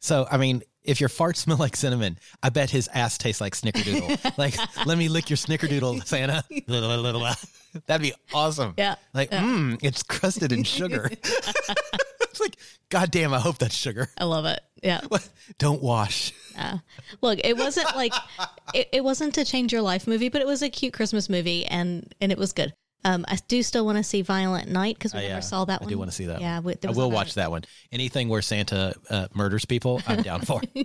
So 0.00 0.26
I 0.30 0.36
mean, 0.36 0.62
if 0.84 1.00
your 1.00 1.08
farts 1.08 1.36
smell 1.36 1.58
like 1.58 1.76
cinnamon, 1.76 2.18
I 2.42 2.48
bet 2.50 2.70
his 2.70 2.88
ass 2.88 3.18
tastes 3.18 3.40
like 3.40 3.54
snickerdoodle. 3.54 4.36
like, 4.38 4.56
let 4.86 4.98
me 4.98 5.08
lick 5.08 5.30
your 5.30 5.36
snickerdoodle, 5.36 6.06
Santa. 6.06 6.44
That'd 7.86 8.02
be 8.02 8.14
awesome. 8.34 8.74
Yeah. 8.76 8.96
Like, 9.14 9.30
mmm, 9.30 9.78
it's 9.82 10.02
crusted 10.02 10.52
in 10.52 10.64
sugar. 10.64 11.08
it's 11.12 12.40
like, 12.40 12.56
God 12.88 13.10
damn, 13.10 13.32
I 13.32 13.38
hope 13.38 13.58
that's 13.58 13.74
sugar. 13.74 14.08
I 14.18 14.24
love 14.24 14.44
it. 14.46 14.60
Yeah. 14.82 15.00
Don't 15.58 15.82
wash. 15.82 16.32
Yeah. 16.54 16.78
Look, 17.20 17.38
it 17.44 17.56
wasn't 17.56 17.94
like 17.94 18.14
it, 18.74 18.88
it 18.92 19.04
wasn't 19.04 19.36
a 19.38 19.44
change 19.44 19.72
your 19.72 19.82
life 19.82 20.06
movie, 20.06 20.30
but 20.30 20.40
it 20.40 20.46
was 20.46 20.62
a 20.62 20.70
cute 20.70 20.92
Christmas 20.92 21.28
movie 21.28 21.66
and 21.66 22.12
and 22.20 22.32
it 22.32 22.38
was 22.38 22.52
good. 22.52 22.74
Um, 23.04 23.24
I 23.28 23.38
do 23.48 23.62
still 23.62 23.86
want 23.86 23.96
to 23.98 24.04
see 24.04 24.20
Violent 24.22 24.68
Night 24.68 24.96
because 24.98 25.14
we 25.14 25.20
Oh, 25.20 25.22
never 25.22 25.34
yeah. 25.34 25.40
saw 25.40 25.64
that 25.64 25.80
I 25.80 25.84
one. 25.84 25.88
I 25.88 25.92
do 25.92 25.98
want 25.98 26.10
to 26.10 26.16
see 26.16 26.26
that. 26.26 26.40
Yeah, 26.40 26.60
one. 26.60 26.74
I 26.86 26.90
will 26.90 27.10
watch 27.10 27.34
that 27.34 27.50
one. 27.50 27.62
Anything 27.92 28.28
where 28.28 28.42
Santa 28.42 28.94
uh, 29.08 29.28
murders 29.34 29.64
people, 29.64 30.02
I'm 30.06 30.22
down 30.30 30.42
for. 30.42 30.60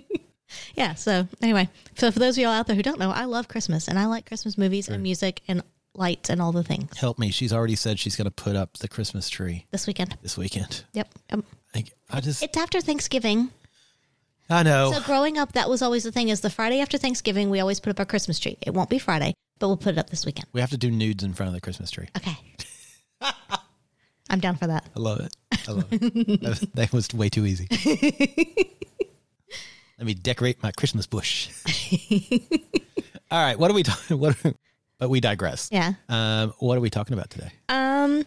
Yeah. 0.76 0.94
So 0.94 1.26
anyway, 1.42 1.68
so 1.96 2.12
for 2.12 2.20
those 2.20 2.38
of 2.38 2.42
y'all 2.42 2.52
out 2.52 2.68
there 2.68 2.76
who 2.76 2.82
don't 2.82 3.00
know, 3.00 3.10
I 3.10 3.24
love 3.24 3.48
Christmas 3.48 3.88
and 3.88 3.98
I 3.98 4.06
like 4.06 4.26
Christmas 4.26 4.56
movies 4.56 4.88
and 4.88 5.02
music 5.02 5.42
and 5.48 5.60
lights 5.92 6.30
and 6.30 6.40
all 6.40 6.52
the 6.52 6.62
things. 6.62 6.96
Help 6.96 7.18
me. 7.18 7.32
She's 7.32 7.52
already 7.52 7.74
said 7.74 7.98
she's 7.98 8.14
going 8.14 8.26
to 8.26 8.30
put 8.30 8.54
up 8.54 8.74
the 8.78 8.86
Christmas 8.86 9.28
tree 9.28 9.66
This 9.72 9.88
weekend. 9.88 10.16
this 10.22 10.38
weekend. 10.38 10.84
Yep. 10.92 11.08
Um, 11.30 11.44
I, 11.74 11.84
I 12.10 12.20
just, 12.20 12.44
it's 12.44 12.56
after 12.56 12.80
Thanksgiving. 12.80 13.50
I 14.48 14.62
know. 14.62 14.92
So 14.92 15.00
growing 15.02 15.36
up, 15.36 15.52
that 15.54 15.68
was 15.68 15.82
always 15.82 16.04
the 16.04 16.12
thing: 16.12 16.28
is 16.28 16.42
the 16.42 16.50
Friday 16.50 16.80
after 16.80 16.96
Thanksgiving, 16.96 17.50
we 17.50 17.58
always 17.58 17.80
put 17.80 17.90
up 17.90 17.98
our 17.98 18.06
Christmas 18.06 18.38
tree. 18.38 18.56
It 18.62 18.72
won't 18.72 18.88
be 18.88 19.00
Friday, 19.00 19.34
but 19.58 19.68
we'll 19.68 19.76
put 19.76 19.94
it 19.94 19.98
up 19.98 20.10
this 20.10 20.26
weekend. 20.26 20.46
we 20.52 20.60
have 20.60 20.70
to 20.70 20.76
do 20.78 20.90
nudes 20.90 21.24
in 21.24 21.34
front 21.34 21.48
of 21.48 21.54
the 21.54 21.60
Christmas 21.60 21.90
tree. 21.90 22.08
Okay. 22.16 22.36
I'm 24.30 24.40
down 24.40 24.56
for 24.56 24.66
that. 24.66 24.84
I 24.96 24.98
love 25.00 25.20
it. 25.20 25.34
I 25.68 25.72
love 25.72 25.86
it. 25.90 26.00
that, 26.42 26.68
that 26.74 26.92
was 26.92 27.08
way 27.14 27.28
too 27.28 27.46
easy. 27.46 27.68
Let 29.98 30.06
me 30.06 30.14
decorate 30.14 30.62
my 30.62 30.72
Christmas 30.72 31.06
bush. 31.06 31.48
All 33.30 33.42
right, 33.42 33.58
what 33.58 33.70
are 33.70 33.74
we 33.74 33.82
talking? 33.82 34.18
What? 34.18 34.36
But 34.98 35.10
we 35.10 35.20
digress. 35.20 35.68
Yeah. 35.72 35.94
Um, 36.08 36.52
what 36.58 36.76
are 36.76 36.80
we 36.80 36.90
talking 36.90 37.14
about 37.14 37.30
today? 37.30 37.50
Um, 37.68 38.24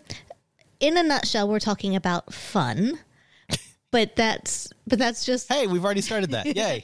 in 0.79 0.98
a 0.98 1.03
nutshell, 1.03 1.48
we're 1.48 1.59
talking 1.59 1.95
about 1.95 2.33
fun, 2.33 2.98
but 3.91 4.15
that's 4.15 4.69
but 4.88 5.00
that's 5.00 5.25
just 5.25 5.51
Hey, 5.51 5.67
we've 5.67 5.83
already 5.83 6.01
started 6.01 6.31
that. 6.31 6.45
Yay! 6.55 6.83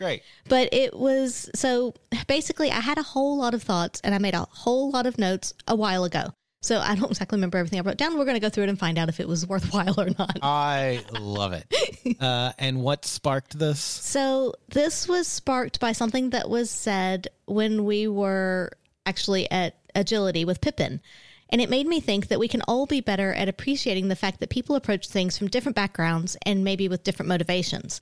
Great. 0.00 0.22
But 0.48 0.72
it 0.72 0.98
was 0.98 1.50
so 1.54 1.94
basically, 2.26 2.70
I 2.70 2.80
had 2.80 2.96
a 2.96 3.02
whole 3.02 3.36
lot 3.36 3.52
of 3.52 3.62
thoughts 3.62 4.00
and 4.02 4.14
I 4.14 4.18
made 4.18 4.34
a 4.34 4.46
whole 4.50 4.90
lot 4.90 5.06
of 5.06 5.18
notes 5.18 5.52
a 5.68 5.76
while 5.76 6.04
ago. 6.04 6.32
So 6.62 6.78
I 6.78 6.94
don't 6.94 7.10
exactly 7.10 7.36
remember 7.36 7.58
everything 7.58 7.78
I 7.78 7.82
wrote 7.82 7.96
down. 7.96 8.18
We're 8.18 8.24
going 8.24 8.36
to 8.36 8.40
go 8.40 8.50
through 8.50 8.64
it 8.64 8.68
and 8.68 8.78
find 8.78 8.98
out 8.98 9.08
if 9.08 9.18
it 9.18 9.28
was 9.28 9.46
worthwhile 9.46 9.98
or 10.00 10.08
not. 10.18 10.38
I 10.42 11.04
love 11.20 11.52
it. 11.52 11.66
Uh, 12.20 12.52
and 12.58 12.82
what 12.82 13.06
sparked 13.06 13.58
this? 13.58 13.80
So 13.80 14.52
this 14.68 15.08
was 15.08 15.26
sparked 15.26 15.80
by 15.80 15.92
something 15.92 16.30
that 16.30 16.50
was 16.50 16.70
said 16.70 17.28
when 17.46 17.86
we 17.86 18.08
were 18.08 18.72
actually 19.06 19.50
at 19.50 19.76
Agility 19.94 20.44
with 20.44 20.60
Pippin. 20.60 21.00
And 21.48 21.62
it 21.62 21.70
made 21.70 21.86
me 21.86 21.98
think 22.00 22.28
that 22.28 22.38
we 22.38 22.46
can 22.46 22.62
all 22.62 22.84
be 22.84 23.00
better 23.00 23.32
at 23.32 23.48
appreciating 23.48 24.08
the 24.08 24.16
fact 24.16 24.40
that 24.40 24.50
people 24.50 24.76
approach 24.76 25.08
things 25.08 25.38
from 25.38 25.48
different 25.48 25.76
backgrounds 25.76 26.36
and 26.44 26.62
maybe 26.62 26.88
with 26.88 27.04
different 27.04 27.28
motivations. 27.28 28.00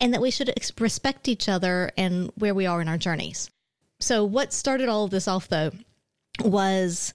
And 0.00 0.12
that 0.12 0.20
we 0.20 0.30
should 0.30 0.50
ex- 0.50 0.72
respect 0.78 1.28
each 1.28 1.48
other 1.48 1.90
and 1.96 2.30
where 2.36 2.54
we 2.54 2.66
are 2.66 2.80
in 2.80 2.88
our 2.88 2.98
journeys. 2.98 3.50
So, 3.98 4.24
what 4.24 4.52
started 4.52 4.88
all 4.88 5.04
of 5.04 5.10
this 5.10 5.26
off, 5.26 5.48
though, 5.48 5.70
was 6.44 7.14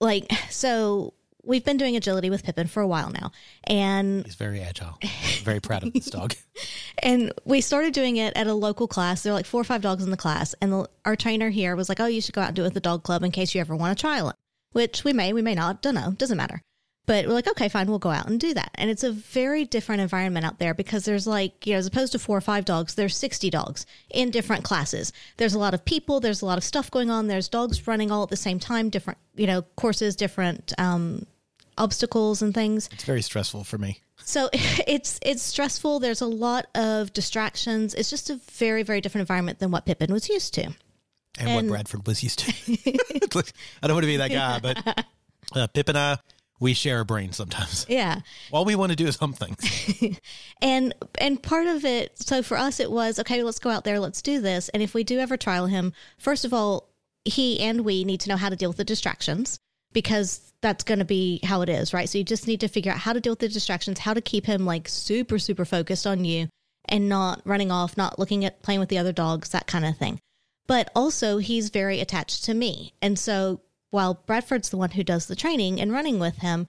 like, 0.00 0.30
so 0.50 1.14
we've 1.46 1.64
been 1.64 1.76
doing 1.76 1.96
agility 1.96 2.30
with 2.30 2.44
Pippin 2.44 2.66
for 2.66 2.80
a 2.80 2.86
while 2.86 3.10
now. 3.10 3.32
And 3.64 4.24
He's 4.24 4.34
very 4.34 4.60
agile. 4.60 4.98
Very 5.42 5.60
proud 5.60 5.82
of 5.82 5.92
this 5.92 6.06
dog. 6.06 6.34
and 7.02 7.32
we 7.44 7.60
started 7.60 7.92
doing 7.92 8.16
it 8.16 8.36
at 8.36 8.46
a 8.46 8.54
local 8.54 8.88
class. 8.88 9.22
There 9.22 9.32
were 9.32 9.38
like 9.38 9.46
four 9.46 9.60
or 9.60 9.64
five 9.64 9.82
dogs 9.82 10.04
in 10.04 10.10
the 10.10 10.16
class. 10.16 10.54
And 10.60 10.72
the, 10.72 10.88
our 11.04 11.16
trainer 11.16 11.50
here 11.50 11.76
was 11.76 11.88
like, 11.88 12.00
oh, 12.00 12.06
you 12.06 12.20
should 12.20 12.34
go 12.34 12.40
out 12.40 12.48
and 12.48 12.56
do 12.56 12.62
it 12.62 12.66
with 12.66 12.74
the 12.74 12.80
dog 12.80 13.02
club 13.02 13.22
in 13.22 13.30
case 13.30 13.54
you 13.54 13.60
ever 13.60 13.76
want 13.76 13.96
to 13.96 14.00
trial 14.00 14.30
it, 14.30 14.36
which 14.72 15.04
we 15.04 15.12
may, 15.12 15.32
we 15.32 15.42
may 15.42 15.54
not, 15.54 15.82
don't 15.82 15.94
know, 15.94 16.12
doesn't 16.12 16.36
matter. 16.36 16.60
But 17.06 17.26
we're 17.26 17.34
like, 17.34 17.46
okay, 17.48 17.68
fine, 17.68 17.86
we'll 17.86 17.98
go 17.98 18.08
out 18.10 18.28
and 18.28 18.40
do 18.40 18.54
that. 18.54 18.70
And 18.76 18.88
it's 18.90 19.04
a 19.04 19.12
very 19.12 19.64
different 19.66 20.00
environment 20.00 20.46
out 20.46 20.58
there 20.58 20.72
because 20.72 21.04
there's 21.04 21.26
like, 21.26 21.66
you 21.66 21.74
know, 21.74 21.78
as 21.78 21.86
opposed 21.86 22.12
to 22.12 22.18
four 22.18 22.36
or 22.36 22.40
five 22.40 22.64
dogs, 22.64 22.94
there's 22.94 23.14
60 23.16 23.50
dogs 23.50 23.84
in 24.08 24.30
different 24.30 24.64
classes. 24.64 25.12
There's 25.36 25.52
a 25.52 25.58
lot 25.58 25.74
of 25.74 25.84
people, 25.84 26.20
there's 26.20 26.40
a 26.40 26.46
lot 26.46 26.56
of 26.56 26.64
stuff 26.64 26.90
going 26.90 27.10
on. 27.10 27.26
There's 27.26 27.48
dogs 27.48 27.86
running 27.86 28.10
all 28.10 28.22
at 28.22 28.30
the 28.30 28.36
same 28.36 28.58
time, 28.58 28.88
different, 28.88 29.18
you 29.36 29.46
know, 29.46 29.62
courses, 29.76 30.16
different 30.16 30.72
um, 30.78 31.26
obstacles 31.76 32.40
and 32.40 32.54
things. 32.54 32.88
It's 32.92 33.04
very 33.04 33.22
stressful 33.22 33.64
for 33.64 33.76
me. 33.76 34.00
So 34.16 34.48
it's 34.52 35.18
it's 35.22 35.42
stressful. 35.42 36.00
There's 36.00 36.22
a 36.22 36.26
lot 36.26 36.66
of 36.74 37.12
distractions. 37.12 37.92
It's 37.92 38.08
just 38.08 38.30
a 38.30 38.36
very 38.52 38.82
very 38.82 39.00
different 39.02 39.22
environment 39.22 39.58
than 39.58 39.70
what 39.70 39.84
Pippin 39.84 40.12
was 40.12 40.28
used 40.28 40.54
to. 40.54 40.62
And, 40.64 40.76
And- 41.38 41.54
what 41.54 41.66
Bradford 41.66 42.06
was 42.06 42.22
used 42.22 42.38
to. 42.40 42.52
I 43.82 43.86
don't 43.86 43.94
want 43.94 44.04
to 44.04 44.06
be 44.06 44.16
that 44.18 44.30
guy, 44.30 44.60
but 44.60 45.04
uh, 45.54 45.66
Pip 45.66 45.88
and 45.88 45.98
I, 45.98 46.16
we 46.60 46.74
share 46.74 47.00
a 47.00 47.04
brain 47.04 47.32
sometimes. 47.32 47.86
Yeah. 47.94 48.20
All 48.50 48.64
we 48.64 48.74
want 48.74 48.90
to 48.90 48.96
do 48.96 49.06
is 49.06 49.16
hump 49.16 49.36
things. 49.36 50.18
And 50.62 50.94
and 51.18 51.42
part 51.42 51.66
of 51.66 51.84
it 51.84 52.18
so 52.18 52.42
for 52.42 52.56
us 52.56 52.80
it 52.80 52.90
was 52.90 53.18
okay, 53.20 53.42
let's 53.42 53.58
go 53.58 53.70
out 53.70 53.84
there, 53.84 54.00
let's 54.00 54.22
do 54.22 54.40
this. 54.40 54.68
And 54.70 54.82
if 54.82 54.94
we 54.94 55.04
do 55.04 55.18
ever 55.18 55.36
trial 55.36 55.66
him, 55.66 55.92
first 56.18 56.44
of 56.44 56.54
all, 56.54 56.88
he 57.24 57.60
and 57.60 57.84
we 57.84 58.04
need 58.04 58.20
to 58.20 58.28
know 58.30 58.36
how 58.36 58.48
to 58.48 58.56
deal 58.56 58.70
with 58.70 58.78
the 58.78 58.84
distractions 58.84 59.58
because 59.92 60.52
that's 60.60 60.84
going 60.84 60.98
to 60.98 61.04
be 61.04 61.40
how 61.44 61.60
it 61.62 61.68
is, 61.68 61.92
right? 61.92 62.08
So 62.08 62.18
you 62.18 62.24
just 62.24 62.46
need 62.46 62.60
to 62.60 62.68
figure 62.68 62.92
out 62.92 62.98
how 62.98 63.12
to 63.12 63.20
deal 63.20 63.32
with 63.32 63.40
the 63.40 63.48
distractions, 63.48 63.98
how 63.98 64.14
to 64.14 64.20
keep 64.20 64.46
him 64.46 64.64
like 64.64 64.88
super 64.88 65.38
super 65.38 65.64
focused 65.64 66.06
on 66.06 66.24
you 66.24 66.48
and 66.86 67.08
not 67.08 67.42
running 67.44 67.70
off, 67.70 67.96
not 67.96 68.18
looking 68.18 68.44
at 68.44 68.62
playing 68.62 68.80
with 68.80 68.88
the 68.88 68.98
other 68.98 69.12
dogs, 69.12 69.50
that 69.50 69.66
kind 69.66 69.84
of 69.84 69.96
thing. 69.96 70.18
But 70.66 70.90
also, 70.94 71.38
he's 71.38 71.68
very 71.68 72.00
attached 72.00 72.44
to 72.44 72.54
me. 72.54 72.94
And 73.02 73.18
so 73.18 73.60
while 73.94 74.20
Bradford's 74.26 74.70
the 74.70 74.76
one 74.76 74.90
who 74.90 75.04
does 75.04 75.26
the 75.26 75.36
training 75.36 75.80
and 75.80 75.92
running 75.92 76.18
with 76.18 76.38
him, 76.38 76.66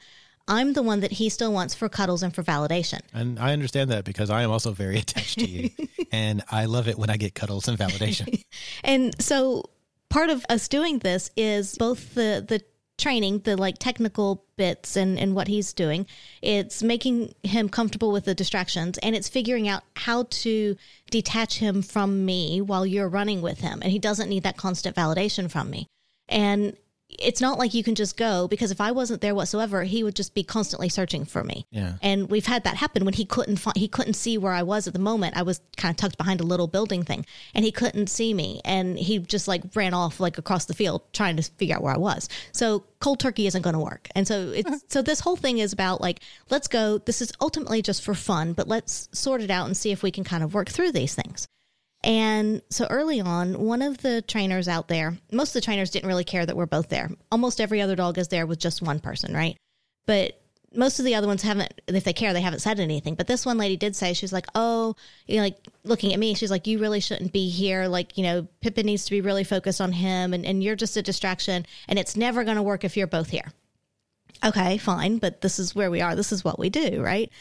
I'm 0.47 0.73
the 0.73 0.83
one 0.83 0.99
that 0.99 1.13
he 1.13 1.29
still 1.29 1.51
wants 1.51 1.73
for 1.73 1.89
cuddles 1.89 2.21
and 2.21 2.33
for 2.33 2.43
validation. 2.43 2.99
And 3.15 3.39
I 3.39 3.51
understand 3.51 3.89
that 3.89 4.05
because 4.05 4.29
I 4.29 4.43
am 4.43 4.51
also 4.51 4.73
very 4.73 4.97
attached 4.99 5.39
to 5.39 5.49
you. 5.49 5.71
and 6.11 6.43
I 6.51 6.65
love 6.65 6.87
it 6.87 6.99
when 6.99 7.09
I 7.09 7.17
get 7.17 7.33
cuddles 7.33 7.67
and 7.67 7.77
validation. 7.77 8.43
And 8.83 9.19
so 9.19 9.63
part 10.09 10.29
of 10.29 10.45
us 10.49 10.67
doing 10.67 10.99
this 10.99 11.31
is 11.35 11.75
both 11.79 12.13
the 12.13 12.45
the 12.47 12.61
training, 12.97 13.39
the 13.39 13.57
like 13.57 13.79
technical 13.79 14.45
bits 14.55 14.95
and 14.95 15.17
and 15.17 15.33
what 15.33 15.47
he's 15.47 15.73
doing. 15.73 16.05
It's 16.43 16.83
making 16.83 17.33
him 17.41 17.69
comfortable 17.69 18.11
with 18.11 18.25
the 18.25 18.35
distractions 18.35 18.99
and 18.99 19.15
it's 19.15 19.27
figuring 19.27 19.67
out 19.67 19.81
how 19.95 20.27
to 20.29 20.75
detach 21.09 21.57
him 21.57 21.81
from 21.81 22.23
me 22.23 22.61
while 22.61 22.85
you're 22.85 23.09
running 23.09 23.41
with 23.41 23.61
him 23.61 23.81
and 23.81 23.91
he 23.91 23.97
doesn't 23.97 24.29
need 24.29 24.43
that 24.43 24.57
constant 24.57 24.95
validation 24.95 25.49
from 25.49 25.71
me. 25.71 25.87
And 26.29 26.75
it's 27.19 27.41
not 27.41 27.57
like 27.57 27.73
you 27.73 27.83
can 27.83 27.95
just 27.95 28.17
go 28.17 28.47
because 28.47 28.71
if 28.71 28.81
I 28.81 28.91
wasn't 28.91 29.21
there 29.21 29.35
whatsoever, 29.35 29.83
he 29.83 30.03
would 30.03 30.15
just 30.15 30.33
be 30.33 30.43
constantly 30.43 30.89
searching 30.89 31.25
for 31.25 31.43
me. 31.43 31.65
Yeah. 31.71 31.93
And 32.01 32.29
we've 32.29 32.45
had 32.45 32.63
that 32.63 32.75
happen 32.75 33.05
when 33.05 33.13
he 33.13 33.25
couldn't 33.25 33.57
find, 33.57 33.77
he 33.77 33.87
couldn't 33.87 34.13
see 34.13 34.37
where 34.37 34.51
I 34.51 34.63
was 34.63 34.87
at 34.87 34.93
the 34.93 34.99
moment. 34.99 35.37
I 35.37 35.43
was 35.43 35.61
kind 35.77 35.91
of 35.91 35.97
tucked 35.97 36.17
behind 36.17 36.41
a 36.41 36.43
little 36.43 36.67
building 36.67 37.03
thing 37.03 37.25
and 37.53 37.65
he 37.65 37.71
couldn't 37.71 38.07
see 38.07 38.33
me 38.33 38.61
and 38.65 38.97
he 38.97 39.19
just 39.19 39.47
like 39.47 39.63
ran 39.75 39.93
off 39.93 40.19
like 40.19 40.37
across 40.37 40.65
the 40.65 40.73
field 40.73 41.01
trying 41.13 41.37
to 41.37 41.43
figure 41.43 41.75
out 41.75 41.83
where 41.83 41.93
I 41.93 41.97
was. 41.97 42.29
So 42.51 42.83
cold 42.99 43.19
turkey 43.19 43.47
isn't 43.47 43.61
going 43.61 43.75
to 43.75 43.79
work. 43.79 44.09
And 44.15 44.27
so 44.27 44.49
it's 44.49 44.83
so 44.89 45.01
this 45.01 45.19
whole 45.19 45.35
thing 45.35 45.59
is 45.59 45.73
about 45.73 46.01
like 46.01 46.21
let's 46.49 46.67
go 46.67 46.97
this 46.97 47.21
is 47.21 47.31
ultimately 47.41 47.81
just 47.81 48.03
for 48.03 48.13
fun, 48.13 48.53
but 48.53 48.67
let's 48.67 49.09
sort 49.11 49.41
it 49.41 49.51
out 49.51 49.65
and 49.67 49.75
see 49.75 49.91
if 49.91 50.03
we 50.03 50.11
can 50.11 50.23
kind 50.23 50.43
of 50.43 50.53
work 50.53 50.69
through 50.69 50.91
these 50.91 51.15
things. 51.15 51.47
And 52.05 52.61
so 52.69 52.85
early 52.85 53.19
on, 53.19 53.59
one 53.59 53.81
of 53.81 53.97
the 53.97 54.21
trainers 54.21 54.67
out 54.67 54.87
there, 54.87 55.17
most 55.31 55.49
of 55.49 55.53
the 55.53 55.65
trainers 55.65 55.89
didn't 55.89 56.07
really 56.07 56.23
care 56.23 56.45
that 56.45 56.55
we're 56.55 56.67
both 56.67 56.87
there. 56.87 57.09
Almost 57.31 57.59
every 57.59 57.81
other 57.81 57.95
dog 57.95 58.19
is 58.19 58.27
there 58.27 58.45
with 58.45 58.59
just 58.59 58.83
one 58.83 58.99
person, 58.99 59.33
right? 59.33 59.57
But 60.05 60.39
most 60.71 60.99
of 60.99 61.05
the 61.05 61.15
other 61.15 61.25
ones 61.25 61.41
haven't, 61.41 61.81
if 61.87 62.03
they 62.03 62.13
care, 62.13 62.31
they 62.31 62.41
haven't 62.41 62.59
said 62.59 62.79
anything. 62.79 63.15
But 63.15 63.25
this 63.25 63.43
one 63.43 63.57
lady 63.57 63.75
did 63.75 63.95
say, 63.95 64.13
she's 64.13 64.33
like, 64.33 64.45
oh, 64.53 64.95
you 65.25 65.37
know, 65.37 65.43
like 65.43 65.57
looking 65.83 66.13
at 66.13 66.19
me, 66.19 66.35
she's 66.35 66.51
like, 66.51 66.67
you 66.67 66.77
really 66.77 66.99
shouldn't 66.99 67.33
be 67.33 67.49
here. 67.49 67.87
Like, 67.87 68.17
you 68.19 68.23
know, 68.23 68.47
Pippin 68.61 68.85
needs 68.85 69.05
to 69.05 69.11
be 69.11 69.21
really 69.21 69.43
focused 69.43 69.81
on 69.81 69.91
him 69.91 70.33
and, 70.33 70.45
and 70.45 70.63
you're 70.63 70.75
just 70.75 70.97
a 70.97 71.01
distraction 71.01 71.65
and 71.87 71.97
it's 71.97 72.15
never 72.15 72.43
going 72.43 72.57
to 72.57 72.63
work 72.63 72.83
if 72.83 72.95
you're 72.95 73.07
both 73.07 73.31
here. 73.31 73.51
Okay, 74.45 74.77
fine, 74.77 75.17
but 75.17 75.41
this 75.41 75.57
is 75.57 75.73
where 75.73 75.89
we 75.89 76.01
are. 76.01 76.15
This 76.15 76.31
is 76.31 76.43
what 76.43 76.59
we 76.59 76.69
do, 76.69 77.01
right? 77.01 77.31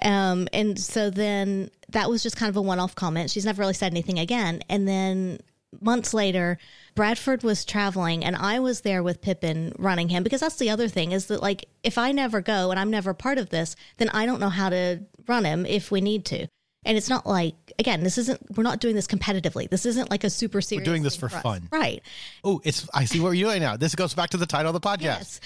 Um, 0.00 0.48
and 0.52 0.78
so 0.78 1.10
then 1.10 1.70
that 1.90 2.08
was 2.08 2.22
just 2.22 2.36
kind 2.36 2.48
of 2.48 2.56
a 2.56 2.62
one 2.62 2.80
off 2.80 2.94
comment. 2.94 3.30
She's 3.30 3.44
never 3.44 3.60
really 3.60 3.74
said 3.74 3.92
anything 3.92 4.18
again. 4.18 4.62
And 4.70 4.88
then 4.88 5.40
months 5.80 6.14
later, 6.14 6.58
Bradford 6.94 7.42
was 7.42 7.64
traveling 7.64 8.24
and 8.24 8.34
I 8.36 8.60
was 8.60 8.80
there 8.80 9.02
with 9.02 9.20
Pippin 9.20 9.74
running 9.78 10.08
him 10.08 10.22
because 10.22 10.40
that's 10.40 10.56
the 10.56 10.70
other 10.70 10.88
thing 10.88 11.12
is 11.12 11.26
that 11.26 11.42
like 11.42 11.66
if 11.82 11.98
I 11.98 12.12
never 12.12 12.40
go 12.40 12.70
and 12.70 12.80
I'm 12.80 12.90
never 12.90 13.12
part 13.12 13.38
of 13.38 13.50
this, 13.50 13.76
then 13.98 14.08
I 14.10 14.24
don't 14.24 14.40
know 14.40 14.48
how 14.48 14.70
to 14.70 15.00
run 15.26 15.44
him 15.44 15.66
if 15.66 15.90
we 15.90 16.00
need 16.00 16.24
to. 16.26 16.46
And 16.84 16.96
it's 16.96 17.08
not 17.08 17.26
like 17.26 17.54
again, 17.78 18.02
this 18.02 18.18
isn't 18.18 18.56
we're 18.56 18.62
not 18.62 18.80
doing 18.80 18.94
this 18.94 19.06
competitively. 19.06 19.68
This 19.68 19.86
isn't 19.86 20.10
like 20.10 20.24
a 20.24 20.30
super 20.30 20.60
serious. 20.60 20.86
We're 20.86 20.92
doing 20.92 21.02
this 21.02 21.16
for 21.16 21.26
us. 21.26 21.42
fun. 21.42 21.68
Right. 21.70 22.02
Oh, 22.42 22.60
it's 22.64 22.88
I 22.92 23.04
see 23.04 23.20
what 23.20 23.30
you're 23.30 23.50
doing 23.50 23.62
now. 23.62 23.76
This 23.76 23.94
goes 23.94 24.14
back 24.14 24.30
to 24.30 24.36
the 24.36 24.46
title 24.46 24.74
of 24.74 24.80
the 24.80 24.86
podcast. 24.86 25.02
Yes. 25.02 25.40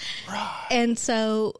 And 0.69 0.97
so 0.97 1.53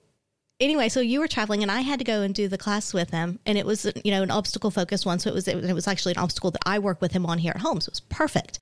anyway, 0.59 0.89
so 0.89 0.99
you 0.99 1.19
were 1.19 1.27
traveling 1.27 1.61
and 1.61 1.71
I 1.71 1.81
had 1.81 1.99
to 1.99 2.05
go 2.05 2.21
and 2.21 2.33
do 2.33 2.47
the 2.47 2.57
class 2.57 2.93
with 2.93 3.11
him 3.11 3.39
and 3.45 3.57
it 3.57 3.65
was 3.65 3.85
you 4.03 4.11
know 4.11 4.23
an 4.23 4.31
obstacle 4.31 4.71
focused 4.71 5.05
one 5.05 5.19
so 5.19 5.29
it 5.29 5.33
was 5.33 5.47
it 5.47 5.73
was 5.73 5.87
actually 5.87 6.13
an 6.13 6.19
obstacle 6.19 6.51
that 6.51 6.61
I 6.65 6.79
work 6.79 7.01
with 7.01 7.11
him 7.11 7.25
on 7.25 7.39
here 7.39 7.53
at 7.55 7.61
home 7.61 7.81
so 7.81 7.89
it 7.89 7.93
was 7.93 8.01
perfect. 8.01 8.59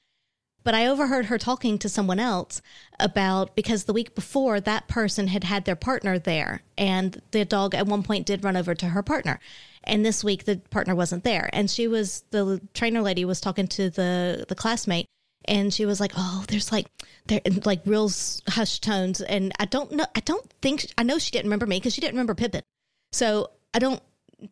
But 0.64 0.76
I 0.76 0.88
overheard 0.88 1.28
her 1.28 1.38
talking 1.38 1.78
to 1.80 1.88
someone 1.88 2.20
else 2.20 2.62
about 3.00 3.56
because 3.56 3.86
the 3.86 3.94
week 3.94 4.14
before 4.16 4.60
that 4.60 4.90
person 4.90 5.28
had 5.28 5.46
had 5.46 5.64
their 5.64 5.78
partner 5.78 6.20
there 6.20 6.62
and 6.78 7.22
the 7.32 7.46
dog 7.46 7.74
at 7.74 7.88
one 7.88 8.04
point 8.04 8.26
did 8.26 8.44
run 8.44 8.58
over 8.58 8.76
to 8.76 8.88
her 8.88 9.02
partner. 9.02 9.40
And 9.84 10.06
this 10.06 10.24
week 10.24 10.46
the 10.46 10.58
partner 10.70 10.96
wasn't 10.96 11.24
there 11.24 11.50
and 11.54 11.70
she 11.70 11.88
was 11.88 12.24
the 12.32 12.62
trainer 12.74 13.02
lady 13.02 13.26
was 13.26 13.42
talking 13.42 13.68
to 13.70 13.90
the 13.90 14.46
the 14.48 14.56
classmate 14.56 15.08
and 15.48 15.74
she 15.74 15.86
was 15.86 16.00
like, 16.00 16.12
"Oh, 16.16 16.44
there's 16.48 16.72
like 16.72 16.88
there 17.26 17.42
like 17.66 17.82
real 17.86 18.12
hushed 18.48 18.84
tones." 18.84 19.22
And 19.22 19.54
I 19.60 19.66
don't 19.66 19.92
know. 19.92 20.06
I 20.16 20.20
don't 20.22 20.52
think 20.62 20.88
I 20.98 21.04
know 21.04 21.18
she 21.18 21.32
didn't 21.32 21.46
remember 21.46 21.66
me 21.66 21.78
because 21.78 21.94
she 21.94 22.02
didn't 22.02 22.16
remember 22.16 22.36
Pippin. 22.36 22.64
So 23.12 23.52
I 23.74 23.80
don't 23.80 24.02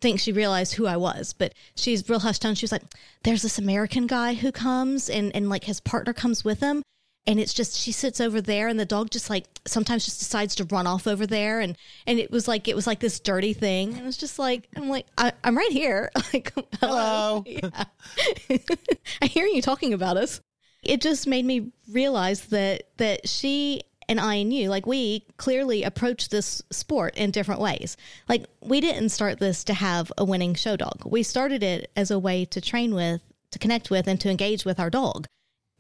think 0.02 0.20
she 0.20 0.32
realized 0.32 0.74
who 0.74 0.88
I 0.88 0.98
was. 0.98 1.34
But 1.34 1.54
she's 1.76 2.10
real 2.10 2.20
hushed 2.20 2.42
tones. 2.42 2.58
She 2.58 2.64
was 2.64 2.72
like, 2.72 2.84
"There's 3.24 3.42
this 3.42 3.60
American 3.60 4.08
guy 4.08 4.34
who 4.34 4.52
comes, 4.52 5.10
and 5.10 5.36
and 5.36 5.50
like 5.50 5.66
his 5.66 5.80
partner 5.82 6.14
comes 6.14 6.44
with 6.44 6.62
him." 6.62 6.82
And 7.28 7.40
it's 7.40 7.54
just 7.54 7.76
she 7.76 7.92
sits 7.92 8.22
over 8.22 8.40
there, 8.40 8.68
and 8.68 8.80
the 8.80 8.86
dog 8.86 9.10
just 9.10 9.30
like 9.32 9.46
sometimes 9.66 10.06
just 10.06 10.20
decides 10.20 10.56
to 10.56 10.64
run 10.66 10.86
off 10.86 11.08
over 11.08 11.26
there, 11.26 11.60
and 11.60 11.76
and 12.06 12.20
it 12.20 12.30
was 12.30 12.48
like 12.48 12.68
it 12.68 12.76
was 12.76 12.86
like 12.86 13.00
this 13.00 13.20
dirty 13.20 13.54
thing. 13.54 13.94
And 13.94 14.02
it 14.02 14.06
was 14.06 14.18
just 14.18 14.38
like 14.38 14.68
I'm 14.76 14.90
like 14.90 15.08
I, 15.18 15.34
I'm 15.44 15.58
right 15.58 15.72
here, 15.72 16.12
like 16.34 16.54
hello, 16.80 17.44
Hello. 17.44 17.44
yeah. 17.48 17.84
I 19.22 19.26
hear 19.26 19.48
you 19.48 19.62
talking 19.62 19.94
about 19.94 20.18
us 20.18 20.40
it 20.86 21.02
just 21.02 21.28
made 21.28 21.46
me 21.46 21.72
realize 21.92 22.46
that 22.48 22.84
that 22.98 23.28
she 23.28 23.82
and 24.08 24.20
I 24.20 24.36
and 24.36 24.54
you, 24.54 24.70
like 24.70 24.86
we 24.86 25.26
clearly 25.38 25.82
approach 25.84 26.30
this 26.30 26.62
sport 26.72 27.18
in 27.18 27.32
different 27.32 27.60
ways. 27.60 27.98
Like 28.30 28.46
we 28.62 28.80
didn't 28.80 29.10
start 29.10 29.40
this 29.40 29.64
to 29.66 29.74
have 29.74 30.12
a 30.18 30.24
winning 30.24 30.54
show 30.54 30.76
dog. 30.76 31.02
We 31.06 31.24
started 31.24 31.64
it 31.64 31.92
as 31.96 32.12
a 32.12 32.20
way 32.20 32.46
to 32.46 32.62
train 32.62 32.94
with, 32.94 33.22
to 33.50 33.60
connect 33.60 33.90
with, 33.90 34.08
and 34.08 34.22
to 34.22 34.30
engage 34.30 34.64
with 34.64 34.80
our 34.80 34.92
dog 34.92 35.28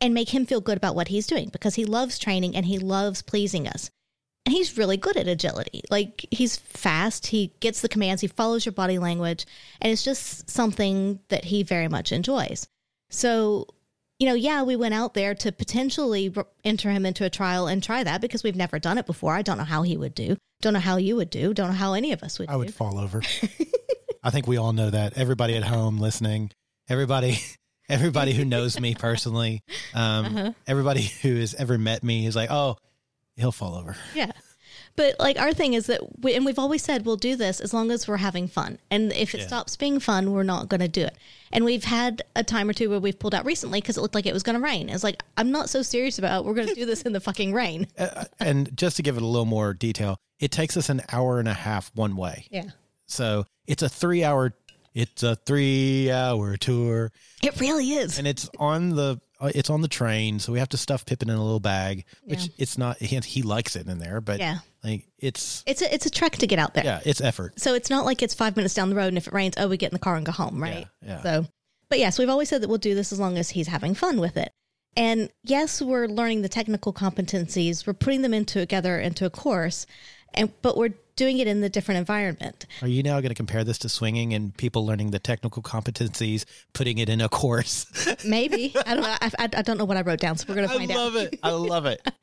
and 0.02 0.14
make 0.14 0.34
him 0.34 0.46
feel 0.46 0.62
good 0.62 0.78
about 0.78 0.96
what 0.96 1.08
he's 1.08 1.28
doing 1.28 1.50
because 1.50 1.75
he 1.75 1.86
loves 1.86 2.20
training 2.20 2.56
and 2.56 2.66
he 2.66 2.80
loves 2.80 3.22
pleasing 3.22 3.68
us. 3.68 3.90
And 4.46 4.54
he's 4.54 4.78
really 4.78 4.98
good 4.98 5.18
at 5.18 5.28
agility. 5.28 5.82
Like 5.90 6.25
he's 6.30 6.58
fast, 6.58 7.28
he 7.28 7.54
gets 7.62 7.82
the 7.82 7.90
commands, 7.90 8.22
he 8.22 8.28
follows 8.28 8.66
your 8.66 8.74
body 8.74 9.00
language, 9.00 9.46
and 9.82 9.92
it's 9.92 10.04
just 10.04 10.50
something 10.50 11.20
that 11.30 11.46
he 11.46 11.64
very 11.64 11.88
much 11.88 12.12
enjoys. 12.12 12.68
So 13.10 13.68
you 14.20 14.28
know, 14.28 14.34
yeah, 14.34 14.64
we 14.64 14.75
went 14.75 14.94
out 14.94 15.14
there 15.14 15.36
to 15.36 15.51
potentially 15.51 16.34
enter 16.64 16.90
him 16.90 17.05
into 17.05 17.25
a 17.25 17.29
trial 17.29 17.68
and 17.68 17.84
try 17.84 18.03
that 18.03 18.22
because 18.22 18.44
we've 18.44 18.55
never 18.55 18.79
done 18.79 18.98
it 18.98 19.05
before. 19.05 19.36
I 19.36 19.42
don't 19.42 19.58
know 19.58 19.66
how 19.66 19.81
he 19.81 19.98
would 19.98 20.16
do. 20.16 20.38
Don't 20.62 20.74
know 20.74 20.79
how 20.79 20.98
you 20.98 21.18
would 21.18 21.29
do. 21.29 21.53
Don't 21.53 21.68
know 21.68 21.74
how 21.75 21.94
any 21.94 22.14
of 22.14 22.24
us 22.24 22.40
would 22.40 22.50
I 22.50 22.53
do. 22.53 22.60
would 22.60 22.74
fall 22.74 22.98
over. 22.98 23.22
I 24.24 24.29
think 24.29 24.48
we 24.48 24.58
all 24.58 24.72
know 24.72 24.90
that. 24.90 25.18
Everybody 25.18 25.55
at 25.55 25.64
home 25.64 25.98
listening, 25.98 26.51
everybody, 26.88 27.40
everybody 27.90 28.34
who 28.34 28.46
knows 28.46 28.80
me 28.80 28.96
personally, 29.00 29.64
um, 29.94 30.26
Uh-huh. 30.26 30.52
everybody 30.68 31.04
who 31.22 31.36
has 31.38 31.54
ever 31.56 31.78
met 31.78 32.04
me 32.04 32.26
is 32.26 32.36
like, 32.36 32.52
oh, 32.52 32.78
he'll 33.36 33.52
fall 33.52 33.76
over. 33.76 33.96
Yeah. 34.14 34.32
But 34.98 35.16
like 35.20 35.38
our 35.38 35.52
thing 35.54 35.74
is 35.74 35.88
that, 35.88 36.00
we, 36.22 36.36
and 36.36 36.46
we've 36.46 36.58
always 36.60 36.82
said 36.82 37.06
we'll 37.06 37.18
do 37.18 37.36
this 37.36 37.60
as 37.60 37.74
long 37.74 37.92
as 37.92 38.08
we're 38.08 38.16
having 38.16 38.48
fun. 38.48 38.80
And 38.90 39.12
if 39.12 39.36
it 39.36 39.42
Yeah. 39.42 39.48
stops 39.48 39.76
being 39.76 40.00
fun, 40.00 40.32
we're 40.32 40.44
not 40.44 40.70
going 40.70 40.80
to 40.80 40.88
do 40.88 41.02
it. 41.04 41.18
And 41.52 41.66
we've 41.66 41.84
had 41.84 42.22
a 42.36 42.44
time 42.46 42.70
or 42.70 42.74
two 42.74 42.90
where 42.90 43.00
we've 43.00 43.20
pulled 43.20 43.36
out 43.36 43.44
recently 43.46 43.82
because 43.82 43.98
it 43.98 44.02
looked 44.02 44.16
like 44.16 44.26
it 44.26 44.34
was 44.34 44.42
going 44.44 44.56
to 44.56 44.62
rain. 44.62 44.88
It's 44.88 45.04
like, 45.04 45.22
I'm 45.36 45.52
not 45.52 45.70
so 45.70 45.82
serious 45.82 46.18
about 46.18 46.40
it. 46.42 46.46
we're 46.48 46.54
going 46.54 46.70
to 46.70 46.76
do 46.76 46.86
this 46.86 47.02
in 47.02 47.12
the 47.12 47.20
fucking 47.20 47.52
rain. 47.54 47.88
Uh, 47.98 48.24
and 48.40 48.76
just 48.78 48.96
to 48.98 49.04
give 49.04 49.18
it 49.18 49.22
a 49.22 49.26
little 49.26 49.46
more 49.46 49.74
detail, 49.74 50.18
it 50.40 50.52
takes 50.52 50.78
us 50.78 50.88
an 50.90 51.02
hour 51.12 51.40
and 51.40 51.48
a 51.50 51.54
half 51.54 51.92
one 51.94 52.16
way. 52.16 52.48
Yeah. 52.50 52.70
So 53.06 53.46
it's 53.68 53.84
a 53.84 53.90
three 53.90 54.24
hour, 54.24 54.54
it's 54.96 55.22
a 55.22 55.36
three 55.36 56.10
hour 56.10 56.58
tour. 56.58 57.12
It 57.44 57.60
really 57.60 57.92
is. 57.92 58.18
and 58.18 58.25
it's 58.27 58.50
on 58.58 58.90
the 58.96 59.20
uh, 59.40 59.51
it's 59.53 59.70
on 59.70 59.81
the 59.81 59.88
train, 59.90 60.40
so 60.40 60.53
we 60.53 60.60
have 60.60 60.70
to 60.70 60.77
stuff 60.77 61.05
Pippin 61.05 61.29
in 61.29 61.36
a 61.36 61.44
little 61.44 61.60
bag, 61.60 62.05
which 62.24 62.46
Yeah. 62.46 62.53
it's 62.58 62.77
not. 62.77 62.98
He, 62.98 63.18
he 63.20 63.42
likes 63.44 63.75
it 63.75 63.86
in 63.88 64.00
there, 64.00 64.22
but 64.22 64.40
Yeah. 64.40 64.60
like 64.84 65.05
it's 65.20 65.62
It's 65.68 65.81
a, 65.81 65.94
it's 65.94 66.05
a 66.05 66.10
trek 66.10 66.38
to 66.38 66.48
get 66.48 66.58
out 66.58 66.74
there. 66.74 66.86
yeah, 66.86 67.01
it's 67.05 67.20
effort. 67.20 67.60
So 67.60 67.74
it's 67.74 67.90
not 67.90 68.05
like 68.05 68.24
it's 68.24 68.34
five 68.34 68.55
minutes 68.55 68.74
down 68.74 68.90
the 68.90 68.96
road, 68.96 69.10
and 69.10 69.18
if 69.18 69.27
it 69.27 69.34
rains, 69.34 69.55
oh, 69.58 69.68
we 69.68 69.75
get 69.77 69.92
in 69.92 69.96
the 69.96 70.00
car 70.00 70.16
and 70.16 70.25
go 70.25 70.31
home, 70.31 70.64
right? 70.64 70.88
Yeah, 71.01 71.08
yeah. 71.10 71.22
So, 71.24 71.48
but 71.90 72.00
yes, 72.00 72.18
we've 72.18 72.29
always 72.29 72.48
said 72.48 72.62
that 72.62 72.70
we'll 72.70 72.77
do 72.77 72.96
this 72.96 73.12
as 73.12 73.20
long 73.20 73.38
as 73.38 73.50
he's 73.50 73.68
having 73.68 73.94
fun 73.94 74.20
with 74.22 74.38
it. 74.38 74.51
And 74.98 75.29
yes, 75.44 75.81
we're 75.81 76.08
learning 76.08 76.42
the 76.42 76.48
technical 76.50 76.94
competencies. 76.94 77.86
We're 77.86 77.94
putting 77.94 78.22
them 78.22 78.34
into 78.34 78.60
together 78.62 78.98
into 78.98 79.25
a 79.25 79.29
course, 79.29 79.86
and 80.36 80.52
but 80.62 80.78
we're 80.78 80.94
doing 81.16 81.40
it 81.40 81.48
in 81.48 81.62
the 81.62 81.70
different 81.70 81.98
environment. 82.00 82.66
Are 82.82 82.88
you 82.88 83.02
now 83.02 83.20
going 83.22 83.30
to 83.30 83.36
compare 83.36 83.64
this 83.64 83.78
to 83.80 83.90
swinging 83.90 84.34
and 84.34 84.56
people 84.58 84.86
learning 84.86 85.12
the 85.12 85.20
technical 85.20 85.62
competencies, 85.64 86.46
putting 86.74 86.98
it 86.98 87.10
in 87.10 87.22
a 87.22 87.30
course? 87.30 87.86
Maybe 88.26 88.76
I 88.86 88.94
don't 88.94 89.04
know. 89.04 89.16
I, 89.22 89.32
I, 89.40 89.50
I 89.58 89.62
don't 89.62 89.78
know 89.78 89.86
what 89.86 89.98
I 89.98 90.02
wrote 90.02 90.20
down, 90.20 90.38
so 90.38 90.46
we're 90.48 90.56
gonna 90.56 90.68
find 90.68 90.92
out. 90.92 90.98
I 90.98 91.02
love 91.02 91.16
out. 91.16 91.22
it. 91.22 91.40
I 91.44 91.50
love 91.52 91.86
it. 91.86 92.12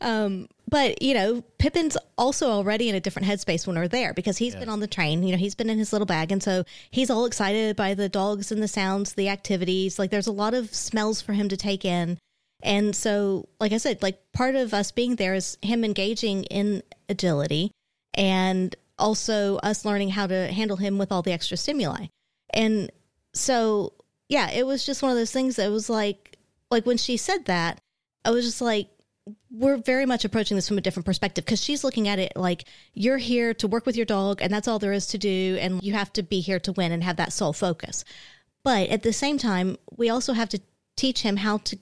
Um, 0.00 0.48
but 0.68 1.00
you 1.00 1.14
know, 1.14 1.42
Pippin's 1.58 1.96
also 2.18 2.50
already 2.50 2.88
in 2.88 2.94
a 2.94 3.00
different 3.00 3.26
headspace 3.28 3.66
when 3.66 3.76
we're 3.76 3.88
there 3.88 4.12
because 4.12 4.36
he's 4.36 4.54
been 4.54 4.68
on 4.68 4.80
the 4.80 4.86
train. 4.86 5.22
You 5.22 5.32
know, 5.32 5.38
he's 5.38 5.54
been 5.54 5.70
in 5.70 5.78
his 5.78 5.92
little 5.92 6.04
bag, 6.04 6.32
and 6.32 6.42
so 6.42 6.64
he's 6.90 7.10
all 7.10 7.24
excited 7.24 7.76
by 7.76 7.94
the 7.94 8.08
dogs 8.08 8.50
and 8.52 8.62
the 8.62 8.68
sounds, 8.68 9.14
the 9.14 9.28
activities. 9.28 9.98
Like 9.98 10.10
there's 10.10 10.26
a 10.26 10.32
lot 10.32 10.52
of 10.52 10.74
smells 10.74 11.22
for 11.22 11.32
him 11.32 11.48
to 11.48 11.56
take 11.56 11.84
in, 11.84 12.18
and 12.64 12.96
so, 12.96 13.48
like 13.60 13.72
I 13.72 13.76
said, 13.76 14.02
like 14.02 14.32
part 14.32 14.56
of 14.56 14.72
us 14.72 14.90
being 14.90 15.16
there 15.16 15.34
is 15.34 15.58
him 15.60 15.84
engaging 15.84 16.44
in 16.44 16.82
agility, 17.10 17.70
and 18.14 18.74
also 18.98 19.56
us 19.58 19.84
learning 19.84 20.08
how 20.10 20.26
to 20.26 20.46
handle 20.50 20.78
him 20.78 20.96
with 20.96 21.12
all 21.12 21.22
the 21.22 21.32
extra 21.32 21.58
stimuli. 21.58 22.06
And 22.54 22.90
so, 23.34 23.92
yeah, 24.28 24.50
it 24.50 24.66
was 24.66 24.86
just 24.86 25.02
one 25.02 25.10
of 25.10 25.18
those 25.18 25.32
things 25.32 25.56
that 25.56 25.70
was 25.70 25.90
like, 25.90 26.38
like 26.70 26.86
when 26.86 26.96
she 26.96 27.18
said 27.18 27.44
that, 27.44 27.80
I 28.24 28.30
was 28.30 28.46
just 28.46 28.62
like, 28.62 28.88
we're 29.50 29.76
very 29.76 30.06
much 30.06 30.24
approaching 30.24 30.56
this 30.56 30.68
from 30.68 30.78
a 30.78 30.82
different 30.82 31.06
perspective 31.06 31.44
because 31.44 31.62
she's 31.62 31.84
looking 31.84 32.08
at 32.08 32.18
it 32.18 32.32
like 32.36 32.64
you're 32.92 33.18
here 33.18 33.54
to 33.54 33.68
work 33.68 33.86
with 33.86 33.96
your 33.96 34.04
dog 34.04 34.40
and 34.42 34.52
that's 34.52 34.68
all 34.68 34.78
there 34.78 34.92
is 34.92 35.06
to 35.06 35.18
do 35.18 35.56
and 35.60 35.82
you 35.82 35.94
have 35.94 36.12
to 36.12 36.22
be 36.22 36.40
here 36.40 36.60
to 36.60 36.72
win 36.72 36.92
and 36.92 37.02
have 37.02 37.16
that 37.16 37.32
sole 37.32 37.54
focus 37.54 38.04
but 38.64 38.90
at 38.90 39.02
the 39.02 39.14
same 39.14 39.38
time 39.38 39.78
we 39.96 40.10
also 40.10 40.34
have 40.34 40.50
to 40.50 40.60
teach 40.94 41.22
him 41.22 41.38
how 41.38 41.56
to 41.56 41.78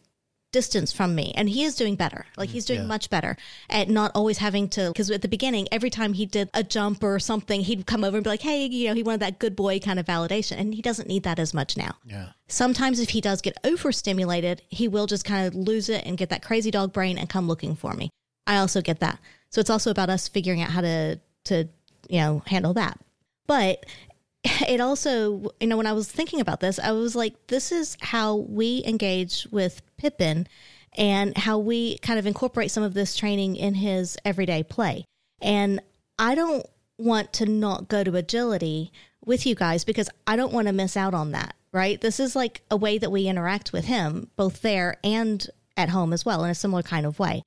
distance 0.52 0.92
from 0.92 1.14
me 1.14 1.32
and 1.36 1.48
he 1.48 1.64
is 1.64 1.74
doing 1.74 1.96
better 1.96 2.26
like 2.36 2.48
mm-hmm. 2.48 2.54
he's 2.54 2.64
doing 2.66 2.80
Yeah. 2.80 2.86
much 2.86 3.08
better 3.10 3.36
at 3.70 3.88
not 3.88 4.12
always 4.14 4.38
having 4.38 4.68
to 4.70 4.88
because 4.88 5.10
at 5.10 5.22
the 5.22 5.28
beginning 5.28 5.66
every 5.72 5.90
time 5.90 6.12
he 6.12 6.26
did 6.26 6.50
a 6.54 6.62
jump 6.62 7.02
or 7.02 7.18
something 7.18 7.62
he'd 7.62 7.86
come 7.86 8.04
over 8.04 8.16
and 8.18 8.24
be 8.24 8.30
like 8.30 8.42
hey 8.42 8.66
you 8.66 8.88
know 8.88 8.94
he 8.94 9.02
wanted 9.02 9.20
that 9.20 9.38
good 9.38 9.56
boy 9.56 9.78
kind 9.80 9.98
of 9.98 10.06
validation 10.06 10.58
and 10.58 10.74
he 10.74 10.82
doesn't 10.82 11.08
need 11.08 11.22
that 11.22 11.38
as 11.38 11.52
much 11.54 11.76
now 11.76 11.96
Yeah. 12.06 12.28
sometimes 12.48 13.00
if 13.00 13.10
he 13.10 13.20
does 13.20 13.40
get 13.40 13.56
overstimulated, 13.64 14.62
he 14.68 14.88
will 14.88 15.06
just 15.06 15.24
kind 15.24 15.46
of 15.46 15.54
lose 15.54 15.88
it 15.88 16.04
and 16.06 16.18
get 16.18 16.28
that 16.30 16.42
crazy 16.42 16.70
dog 16.70 16.92
brain 16.92 17.18
and 17.18 17.28
come 17.28 17.48
looking 17.48 17.74
for 17.74 17.94
me. 17.94 18.10
I 18.46 18.58
also 18.58 18.80
get 18.82 19.00
that. 19.00 19.18
So 19.50 19.60
it's 19.60 19.70
also 19.70 19.90
about 19.90 20.10
us 20.10 20.28
figuring 20.28 20.60
out 20.62 20.70
how 20.70 20.80
to 20.82 21.18
to 21.44 21.68
you 22.08 22.20
know 22.20 22.42
handle 22.46 22.74
that. 22.74 22.98
But 23.46 23.86
it 24.44 24.81
also, 24.81 25.52
you 25.61 25.66
know, 25.66 25.76
when 25.76 25.87
I 25.87 25.92
was 25.92 26.11
thinking 26.11 26.40
about 26.40 26.61
this, 26.61 26.78
I 26.78 26.92
was 26.92 27.14
like, 27.14 27.46
this 27.46 27.70
is 27.72 27.96
how 28.00 28.37
we 28.37 28.83
engage 28.85 29.46
with 29.50 29.83
Pippin 29.96 30.46
and 30.96 31.37
how 31.38 31.59
we 31.59 31.98
kind 31.98 32.18
of 32.18 32.26
incorporate 32.26 32.70
some 32.70 32.83
of 32.83 32.94
this 32.94 33.16
training 33.16 33.57
in 33.57 33.74
his 33.74 34.16
everyday 34.24 34.62
play. 34.62 35.05
And 35.40 35.81
I 36.18 36.35
don't 36.35 36.66
want 36.98 37.33
to 37.35 37.46
not 37.46 37.88
go 37.88 38.05
to 38.05 38.16
agility 38.16 38.92
with 39.24 39.46
you 39.46 39.55
guys 39.55 39.85
because 39.85 40.11
I 40.26 40.37
don't 40.37 40.52
want 40.52 40.66
to 40.66 40.72
miss 40.72 40.96
out 40.96 41.14
on 41.14 41.33
that. 41.33 41.55
right? 41.72 42.00
This 42.00 42.20
is 42.20 42.37
like 42.37 42.62
a 42.70 42.76
way 42.76 42.98
that 42.98 43.11
we 43.11 43.26
interact 43.26 43.72
with 43.72 43.87
him, 43.87 44.31
both 44.37 44.62
there 44.62 44.98
and 45.02 45.46
at 45.76 45.88
home 45.88 46.12
as 46.12 46.24
well, 46.24 46.44
in 46.44 46.50
a 46.50 46.55
similar 46.55 46.83
kind 46.83 47.07
of 47.07 47.18
way. 47.18 47.42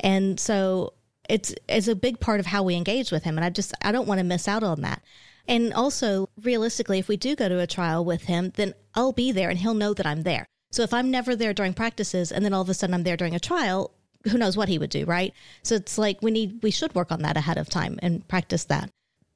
And 0.00 0.38
so 0.38 0.94
it's 1.28 1.54
it's 1.68 1.88
a 1.88 1.94
big 1.94 2.20
part 2.20 2.40
of 2.40 2.46
how 2.46 2.62
we 2.62 2.74
engage 2.74 3.12
with 3.12 3.24
him. 3.24 3.36
And 3.38 3.44
I 3.44 3.50
just 3.50 3.74
I 3.82 3.92
don't 3.92 4.08
want 4.08 4.18
to 4.18 4.24
miss 4.24 4.48
out 4.48 4.62
on 4.62 4.80
that. 4.82 5.02
And 5.48 5.72
also, 5.72 6.28
realistically, 6.42 6.98
if 6.98 7.08
we 7.08 7.16
do 7.16 7.34
go 7.34 7.48
to 7.48 7.58
a 7.58 7.66
trial 7.66 8.04
with 8.04 8.24
him, 8.24 8.52
then 8.56 8.74
I'll 8.94 9.12
be 9.12 9.32
there 9.32 9.48
and 9.48 9.58
he'll 9.58 9.74
know 9.74 9.94
that 9.94 10.06
I'm 10.06 10.22
there. 10.22 10.46
So 10.70 10.82
if 10.82 10.92
I'm 10.92 11.10
never 11.10 11.34
there 11.34 11.54
during 11.54 11.72
practices 11.72 12.30
and 12.30 12.44
then 12.44 12.52
all 12.52 12.60
of 12.60 12.68
a 12.68 12.74
sudden 12.74 12.94
I'm 12.94 13.02
there 13.02 13.16
during 13.16 13.34
a 13.34 13.40
trial, 13.40 13.90
who 14.30 14.36
knows 14.36 14.56
what 14.56 14.68
he 14.68 14.78
would 14.78 14.90
do, 14.90 15.06
right? 15.06 15.32
So 15.62 15.76
it's 15.76 15.96
like 15.96 16.20
we 16.20 16.30
need 16.30 16.62
we 16.62 16.70
should 16.70 16.94
work 16.94 17.10
on 17.10 17.22
that 17.22 17.38
ahead 17.38 17.56
of 17.56 17.70
time 17.70 17.98
and 18.02 18.26
practice 18.28 18.64
that. 18.64 18.90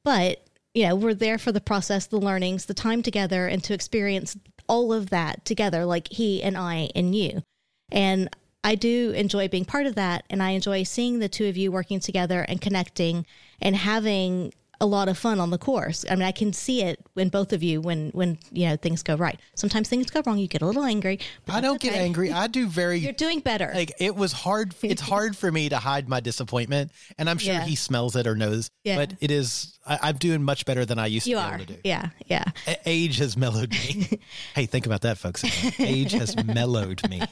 But, 0.05 0.44
you 0.75 0.87
know, 0.87 0.96
we're 0.96 1.14
there 1.14 1.38
for 1.38 1.53
the 1.53 1.61
process, 1.61 2.07
the 2.07 2.20
learnings, 2.20 2.66
the 2.66 2.75
time 2.75 3.03
together 3.03 3.46
and 3.46 3.64
to 3.64 3.75
experience 3.75 4.37
all 4.68 4.92
of 4.92 5.11
that 5.11 5.44
together 5.44 5.87
like 5.87 6.09
he 6.09 6.42
and 6.42 6.59
I 6.59 6.90
and 6.94 7.14
you. 7.14 7.42
And 7.90 8.29
I 8.64 8.75
do 8.75 9.11
enjoy 9.11 9.48
being 9.48 9.64
part 9.64 9.87
of 9.87 9.94
that 9.94 10.25
and 10.29 10.42
I 10.42 10.51
enjoy 10.51 10.83
seeing 10.83 11.18
the 11.18 11.29
two 11.29 11.46
of 11.46 11.57
you 11.57 11.72
working 11.72 12.01
together 12.01 12.42
and 12.42 12.61
connecting 12.61 13.27
and 13.61 13.77
having 13.77 14.53
a 14.83 14.87
lot 14.87 15.09
of 15.09 15.16
fun 15.16 15.38
on 15.40 15.51
the 15.51 15.59
course. 15.59 16.05
I 16.11 16.16
mean, 16.16 16.25
I 16.25 16.33
can 16.33 16.53
see 16.53 16.83
it 16.83 16.99
in 17.16 17.29
both 17.29 17.53
of 17.53 17.62
you 17.62 17.81
when 17.81 18.11
when 18.11 18.37
you 18.51 18.68
know 18.68 18.77
things 18.77 19.03
go 19.03 19.14
right. 19.16 19.38
Sometimes 19.55 19.88
things 19.88 20.11
go 20.11 20.21
wrong. 20.27 20.38
You 20.38 20.49
get 20.49 20.61
a 20.61 20.66
little 20.66 20.85
angry. 20.85 21.21
I 21.49 21.61
don't 21.61 21.81
get 21.81 21.95
angry. 21.95 22.33
I 22.33 22.47
do 22.49 22.66
very 22.66 22.99
You're 22.99 23.12
doing 23.12 23.40
better. 23.40 23.71
like 23.75 23.92
it 24.01 24.14
was 24.16 24.33
hard 24.33 24.75
it's 24.83 25.01
hard 25.01 25.37
for 25.37 25.51
me 25.51 25.68
to 25.68 25.79
hide 25.79 26.09
my 26.09 26.21
disappointment 26.21 26.90
and 27.18 27.31
i'm 27.31 27.38
sure 27.38 27.55
Yeah. 27.55 27.64
he 27.64 27.77
smells 27.77 28.16
it 28.16 28.27
or 28.27 28.35
knows 28.35 28.71
Yeah. 28.85 28.97
but 28.97 29.14
it 29.21 29.31
is 29.31 29.79
I, 29.87 29.99
i'm 30.03 30.16
doing 30.16 30.42
much 30.42 30.64
better 30.64 30.85
than 30.85 30.99
i 30.99 31.07
used 31.07 31.27
you 31.27 31.37
to 31.37 31.40
be 31.42 31.45
are. 31.47 31.55
able 31.55 31.64
to 31.66 31.73
do 31.75 31.79
Yeah, 31.85 32.09
yeah. 32.27 32.45
A- 32.66 32.79
age 32.87 33.18
has 33.18 33.37
mellowed 33.37 33.71
me 33.71 34.18
hey 34.55 34.66
think 34.66 34.87
about 34.87 35.03
that 35.03 35.18
folks 35.18 35.45
age 35.81 36.12
has 36.12 36.35
mellowed 36.45 37.09
me 37.09 37.23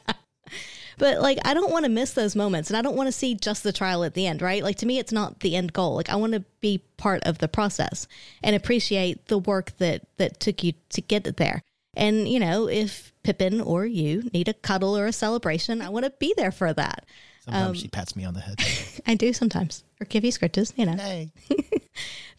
But 0.98 1.20
like, 1.20 1.38
I 1.44 1.54
don't 1.54 1.70
want 1.70 1.84
to 1.84 1.90
miss 1.90 2.12
those 2.12 2.36
moments, 2.36 2.70
and 2.70 2.76
I 2.76 2.82
don't 2.82 2.96
want 2.96 3.08
to 3.08 3.12
see 3.12 3.34
just 3.34 3.62
the 3.62 3.72
trial 3.72 4.04
at 4.04 4.14
the 4.14 4.26
end, 4.26 4.42
right? 4.42 4.62
Like 4.62 4.76
to 4.76 4.86
me, 4.86 4.98
it's 4.98 5.12
not 5.12 5.40
the 5.40 5.56
end 5.56 5.72
goal. 5.72 5.94
Like 5.94 6.10
I 6.10 6.16
want 6.16 6.32
to 6.34 6.44
be 6.60 6.82
part 6.96 7.22
of 7.24 7.38
the 7.38 7.48
process 7.48 8.06
and 8.42 8.54
appreciate 8.54 9.26
the 9.26 9.38
work 9.38 9.76
that 9.78 10.02
that 10.16 10.40
took 10.40 10.62
you 10.62 10.74
to 10.90 11.00
get 11.00 11.26
it 11.26 11.36
there. 11.36 11.62
And 11.94 12.28
you 12.28 12.40
know, 12.40 12.68
if 12.68 13.12
Pippin 13.22 13.60
or 13.60 13.86
you 13.86 14.30
need 14.32 14.48
a 14.48 14.54
cuddle 14.54 14.96
or 14.96 15.06
a 15.06 15.12
celebration, 15.12 15.82
I 15.82 15.88
want 15.88 16.04
to 16.04 16.12
be 16.18 16.34
there 16.36 16.52
for 16.52 16.72
that. 16.72 17.06
sometimes 17.44 17.68
Um, 17.68 17.74
she 17.74 17.88
pats 17.88 18.16
me 18.16 18.24
on 18.24 18.34
the 18.34 18.40
head 18.40 18.56
I 19.06 19.14
do 19.14 19.32
sometimes, 19.32 19.84
or 20.00 20.04
give 20.04 20.24
you 20.24 20.32
scritches, 20.32 20.72
you 20.76 20.86
know. 20.86 20.96
hey 20.96 21.30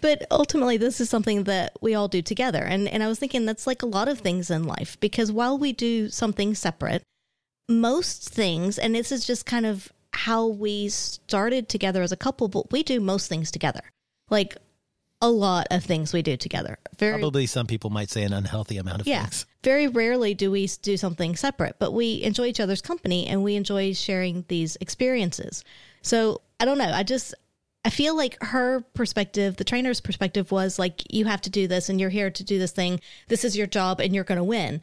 But 0.02 0.26
ultimately, 0.32 0.78
this 0.78 1.00
is 1.00 1.10
something 1.10 1.44
that 1.44 1.74
we 1.80 1.94
all 1.94 2.08
do 2.08 2.24
together. 2.24 2.64
And, 2.64 2.88
and 2.88 3.04
I 3.04 3.08
was 3.08 3.20
thinking 3.20 3.46
that's 3.46 3.68
like 3.68 3.84
a 3.84 3.86
lot 3.88 4.08
of 4.08 4.20
things 4.20 4.50
in 4.50 4.64
life 4.64 5.00
because 5.00 5.32
while 5.32 5.58
we 5.58 5.74
do 5.74 6.10
something 6.10 6.56
separate, 6.56 7.04
most 7.72 8.30
things, 8.30 8.78
and 8.78 8.94
this 8.94 9.12
is 9.12 9.26
just 9.26 9.46
kind 9.46 9.66
of 9.66 9.92
how 10.14 10.46
we 10.46 10.90
started 10.90 11.70
together 11.70 12.02
as 12.02 12.12
a 12.12 12.18
couple, 12.18 12.48
but 12.48 12.72
we 12.72 12.84
do 12.84 13.00
most 13.00 13.28
things 13.28 13.50
together. 13.52 13.82
Like 14.30 14.58
a 15.22 15.30
lot 15.30 15.68
of 15.70 15.84
things 15.84 16.14
we 16.14 16.22
do 16.22 16.36
together. 16.36 16.78
Very 16.98 17.20
probably 17.20 17.46
some 17.46 17.68
people 17.68 17.90
might 17.90 18.10
say 18.10 18.24
an 18.24 18.34
unhealthy 18.34 18.78
amount 18.78 19.02
of 19.02 19.08
yeah. 19.08 19.22
things 19.22 19.46
Very 19.64 19.88
rarely 19.88 20.34
do 20.34 20.50
we 20.50 20.68
do 20.82 20.98
something 20.98 21.36
separate, 21.36 21.76
but 21.80 21.92
we 21.92 22.24
enjoy 22.24 22.48
each 22.48 22.60
other's 22.60 22.82
company 22.82 23.28
and 23.28 23.44
we 23.44 23.56
enjoy 23.56 23.94
sharing 23.94 24.46
these 24.48 24.78
experiences. 24.82 25.64
So 26.02 26.42
I 26.60 26.66
don't 26.66 26.80
know. 26.80 26.92
I 26.92 27.04
just, 27.04 27.36
I 27.86 27.92
feel 27.92 28.16
like 28.16 28.42
her 28.42 28.82
perspective, 28.96 29.58
the 29.58 29.64
trainer's 29.64 30.02
perspective 30.02 30.52
was 30.52 30.80
like, 30.80 31.04
you 31.14 31.26
have 31.26 31.42
to 31.42 31.52
do 31.52 31.68
this 31.68 31.90
and 31.90 32.00
you're 32.00 32.10
here 32.10 32.32
to 32.32 32.44
do 32.44 32.58
this 32.58 32.72
thing. 32.72 33.00
This 33.28 33.46
is 33.46 33.56
your 33.56 33.68
job 33.68 34.02
and 34.02 34.16
you're 34.16 34.24
going 34.24 34.40
to 34.40 34.44
win. 34.44 34.82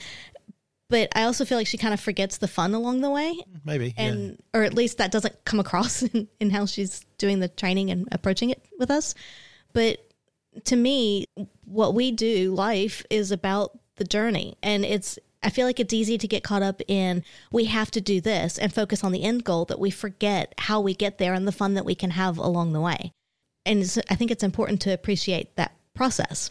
But 0.91 1.11
I 1.15 1.25
also 1.25 1.45
feel 1.45 1.59
like 1.59 1.67
she 1.67 1.77
kind 1.77 1.93
of 1.93 2.01
forgets 2.01 2.39
the 2.39 2.49
fun 2.49 2.75
along 2.75 3.03
the 3.03 3.11
way. 3.11 3.39
maybe 3.65 3.95
yeah. 3.97 4.05
And, 4.05 4.43
or 4.55 4.63
at 4.63 4.75
least 4.75 4.99
that 4.99 5.13
doesn't 5.13 5.45
come 5.45 5.61
across 5.61 6.03
in, 6.15 6.29
in 6.41 6.51
how 6.51 6.67
she's 6.67 7.05
doing 7.19 7.41
the 7.41 7.49
training 7.49 7.91
and 7.91 8.09
approaching 8.13 8.51
it 8.51 8.65
with 8.79 8.91
us. 8.91 9.15
But 9.73 9.99
to 10.65 10.77
me, 10.77 11.27
what 11.65 11.95
we 11.95 12.11
do, 12.11 12.55
life 12.55 13.05
is 13.11 13.31
about 13.33 13.79
the 13.97 14.05
journey. 14.05 14.57
And 14.63 14.85
it's, 14.85 15.19
I 15.43 15.51
feel 15.51 15.67
like 15.67 15.79
it's 15.79 15.93
easy 15.93 16.17
to 16.19 16.27
get 16.27 16.43
caught 16.43 16.63
up 16.63 16.81
in 16.89 17.23
we 17.53 17.67
have 17.67 17.91
to 17.93 18.01
do 18.01 18.21
this 18.21 18.59
and 18.59 18.73
focus 18.73 19.05
on 19.05 19.13
the 19.13 19.23
end 19.23 19.45
goal 19.45 19.67
that 19.67 19.79
we 19.79 19.91
forget 19.91 20.55
how 20.59 20.81
we 20.81 20.95
get 20.95 21.19
there 21.19 21.35
and 21.35 21.47
the 21.47 21.53
fun 21.53 21.75
that 21.75 21.85
we 21.85 21.95
can 21.95 22.11
have 22.11 22.39
along 22.39 22.73
the 22.73 22.81
way. 22.81 23.13
And 23.67 23.81
it's, 23.81 23.99
I 24.09 24.15
think 24.15 24.31
it's 24.31 24.43
important 24.43 24.81
to 24.83 24.93
appreciate 24.93 25.55
that 25.57 25.77
process. 25.95 26.51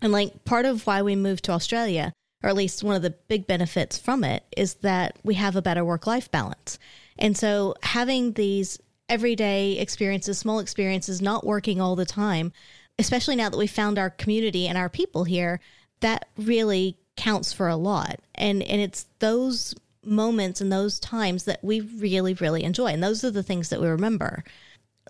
And 0.00 0.12
like 0.12 0.44
part 0.44 0.64
of 0.64 0.86
why 0.86 1.02
we 1.02 1.16
moved 1.16 1.44
to 1.44 1.52
Australia, 1.52 2.12
or 2.42 2.48
at 2.48 2.56
least 2.56 2.84
one 2.84 2.96
of 2.96 3.02
the 3.02 3.14
big 3.28 3.46
benefits 3.46 3.98
from 3.98 4.24
it, 4.24 4.44
is 4.56 4.74
that 4.74 5.16
we 5.22 5.34
have 5.34 5.56
a 5.56 5.62
better 5.62 5.84
work 5.84 6.06
life 6.06 6.30
balance. 6.30 6.78
And 7.18 7.36
so 7.36 7.74
having 7.82 8.32
these 8.32 8.78
everyday 9.08 9.72
experiences, 9.72 10.38
small 10.38 10.58
experiences, 10.58 11.20
not 11.20 11.46
working 11.46 11.80
all 11.80 11.96
the 11.96 12.06
time, 12.06 12.52
especially 12.98 13.36
now 13.36 13.48
that 13.48 13.58
we 13.58 13.66
found 13.66 13.98
our 13.98 14.10
community 14.10 14.68
and 14.68 14.78
our 14.78 14.88
people 14.88 15.24
here, 15.24 15.60
that 16.00 16.28
really 16.36 16.96
counts 17.16 17.52
for 17.52 17.68
a 17.68 17.76
lot. 17.76 18.20
And 18.34 18.62
and 18.62 18.80
it's 18.80 19.06
those 19.18 19.74
moments 20.04 20.60
and 20.60 20.70
those 20.70 21.00
times 21.00 21.44
that 21.44 21.62
we 21.62 21.80
really, 21.80 22.34
really 22.34 22.62
enjoy. 22.62 22.92
And 22.92 23.02
those 23.02 23.24
are 23.24 23.30
the 23.30 23.42
things 23.42 23.68
that 23.70 23.80
we 23.80 23.88
remember 23.88 24.44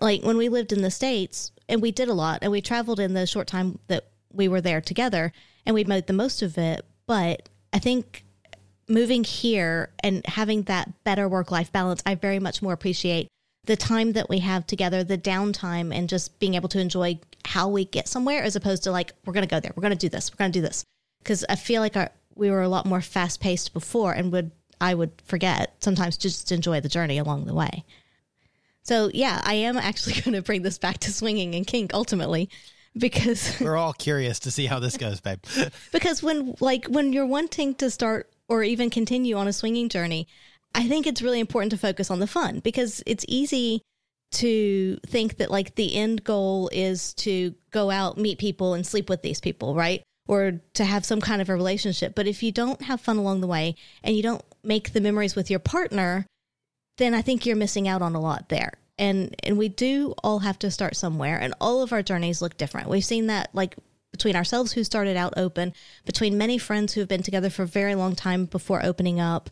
like 0.01 0.23
when 0.23 0.37
we 0.37 0.49
lived 0.49 0.71
in 0.71 0.81
the 0.81 0.91
states 0.91 1.51
and 1.67 1.81
we 1.81 1.91
did 1.91 2.07
a 2.07 2.13
lot 2.13 2.39
and 2.41 2.51
we 2.51 2.61
traveled 2.61 2.99
in 2.99 3.13
the 3.13 3.27
short 3.27 3.47
time 3.47 3.79
that 3.87 4.07
we 4.31 4.47
were 4.47 4.61
there 4.61 4.81
together 4.81 5.31
and 5.65 5.73
we 5.73 5.83
made 5.83 6.07
the 6.07 6.13
most 6.13 6.41
of 6.41 6.57
it 6.57 6.85
but 7.09 7.49
i 7.73 7.79
think 7.79 8.23
moving 8.87 9.23
here 9.23 9.89
and 10.03 10.25
having 10.27 10.61
that 10.63 11.03
better 11.03 11.27
work 11.27 11.51
life 11.51 11.71
balance 11.71 12.03
i 12.05 12.13
very 12.13 12.39
much 12.39 12.61
more 12.61 12.71
appreciate 12.71 13.27
the 13.65 13.75
time 13.75 14.13
that 14.13 14.29
we 14.29 14.39
have 14.39 14.65
together 14.67 15.03
the 15.03 15.17
downtime 15.17 15.93
and 15.93 16.07
just 16.07 16.39
being 16.39 16.53
able 16.53 16.69
to 16.69 16.79
enjoy 16.79 17.19
how 17.45 17.67
we 17.67 17.83
get 17.83 18.07
somewhere 18.07 18.43
as 18.43 18.55
opposed 18.55 18.83
to 18.83 18.91
like 18.91 19.11
we're 19.25 19.33
going 19.33 19.47
to 19.47 19.53
go 19.53 19.59
there 19.59 19.73
we're 19.75 19.81
going 19.81 19.91
to 19.91 19.97
do 19.97 20.07
this 20.07 20.31
we're 20.31 20.37
going 20.37 20.51
to 20.51 20.59
do 20.59 20.63
this. 20.63 20.83
Because 21.17 21.43
i 21.49 21.55
feel 21.55 21.81
like 21.81 21.97
our, 21.97 22.11
we 22.35 22.51
were 22.51 22.61
a 22.61 22.69
lot 22.69 22.85
more 22.85 23.01
fast 23.01 23.41
paced 23.41 23.73
before 23.73 24.13
and 24.13 24.31
would 24.31 24.51
i 24.79 24.93
would 24.93 25.11
forget 25.25 25.75
sometimes 25.79 26.15
to 26.15 26.29
just 26.29 26.51
enjoy 26.51 26.79
the 26.79 26.89
journey 26.89 27.17
along 27.17 27.45
the 27.45 27.53
way. 27.53 27.83
So 28.83 29.11
yeah, 29.13 29.41
I 29.43 29.53
am 29.55 29.77
actually 29.77 30.13
going 30.21 30.33
to 30.33 30.41
bring 30.41 30.61
this 30.61 30.77
back 30.77 30.99
to 30.99 31.11
swinging 31.11 31.53
and 31.55 31.67
kink 31.67 31.93
ultimately, 31.93 32.49
because 32.97 33.57
we're 33.61 33.77
all 33.77 33.93
curious 33.93 34.39
to 34.39 34.51
see 34.51 34.65
how 34.65 34.79
this 34.79 34.97
goes 34.97 35.19
babe 35.21 35.39
because 35.91 36.21
when 36.23 36.55
like 36.59 36.85
when 36.87 37.13
you're 37.13 37.25
wanting 37.25 37.75
to 37.75 37.89
start 37.89 38.29
or 38.49 38.63
even 38.63 38.89
continue 38.89 39.35
on 39.37 39.47
a 39.47 39.53
swinging 39.53 39.87
journey, 39.87 40.27
I 40.75 40.87
think 40.87 41.07
it's 41.07 41.21
really 41.21 41.39
important 41.39 41.71
to 41.71 41.77
focus 41.77 42.11
on 42.11 42.19
the 42.19 42.27
fun 42.27 42.59
because 42.59 43.01
it's 43.05 43.23
easy 43.27 43.81
to 44.31 44.97
think 45.07 45.37
that 45.37 45.49
like 45.49 45.75
the 45.75 45.95
end 45.95 46.23
goal 46.23 46.69
is 46.71 47.13
to 47.15 47.55
go 47.71 47.89
out, 47.89 48.17
meet 48.17 48.39
people, 48.39 48.73
and 48.73 48.85
sleep 48.85 49.09
with 49.09 49.21
these 49.21 49.39
people, 49.39 49.75
right? 49.75 50.03
Or 50.27 50.59
to 50.73 50.85
have 50.85 51.05
some 51.05 51.21
kind 51.21 51.41
of 51.41 51.49
a 51.49 51.53
relationship. 51.53 52.13
But 52.15 52.27
if 52.27 52.43
you 52.43 52.51
don't 52.51 52.81
have 52.83 53.01
fun 53.01 53.17
along 53.17 53.41
the 53.41 53.47
way 53.47 53.75
and 54.03 54.15
you 54.15 54.21
don't 54.21 54.43
make 54.63 54.93
the 54.93 55.01
memories 55.01 55.35
with 55.35 55.49
your 55.49 55.59
partner, 55.59 56.27
then 56.97 57.13
I 57.13 57.21
think 57.21 57.45
you're 57.45 57.55
missing 57.55 57.87
out 57.87 58.01
on 58.01 58.13
a 58.13 58.19
lot 58.19 58.49
there. 58.49 58.73
And 58.99 59.35
and 59.43 59.57
we 59.57 59.69
do 59.69 60.13
all 60.23 60.39
have 60.39 60.59
to 60.59 60.69
start 60.69 60.95
somewhere 60.95 61.39
and 61.39 61.55
all 61.59 61.81
of 61.81 61.93
our 61.93 62.03
journeys 62.03 62.41
look 62.41 62.57
different. 62.57 62.89
We've 62.89 63.03
seen 63.03 63.27
that 63.27 63.49
like 63.53 63.75
between 64.11 64.35
ourselves 64.35 64.73
who 64.73 64.83
started 64.83 65.15
out 65.15 65.33
open, 65.37 65.73
between 66.05 66.37
many 66.37 66.57
friends 66.57 66.93
who 66.93 66.99
have 66.99 67.07
been 67.07 67.23
together 67.23 67.49
for 67.49 67.63
a 67.63 67.67
very 67.67 67.95
long 67.95 68.15
time 68.15 68.45
before 68.45 68.85
opening 68.85 69.19
up. 69.19 69.49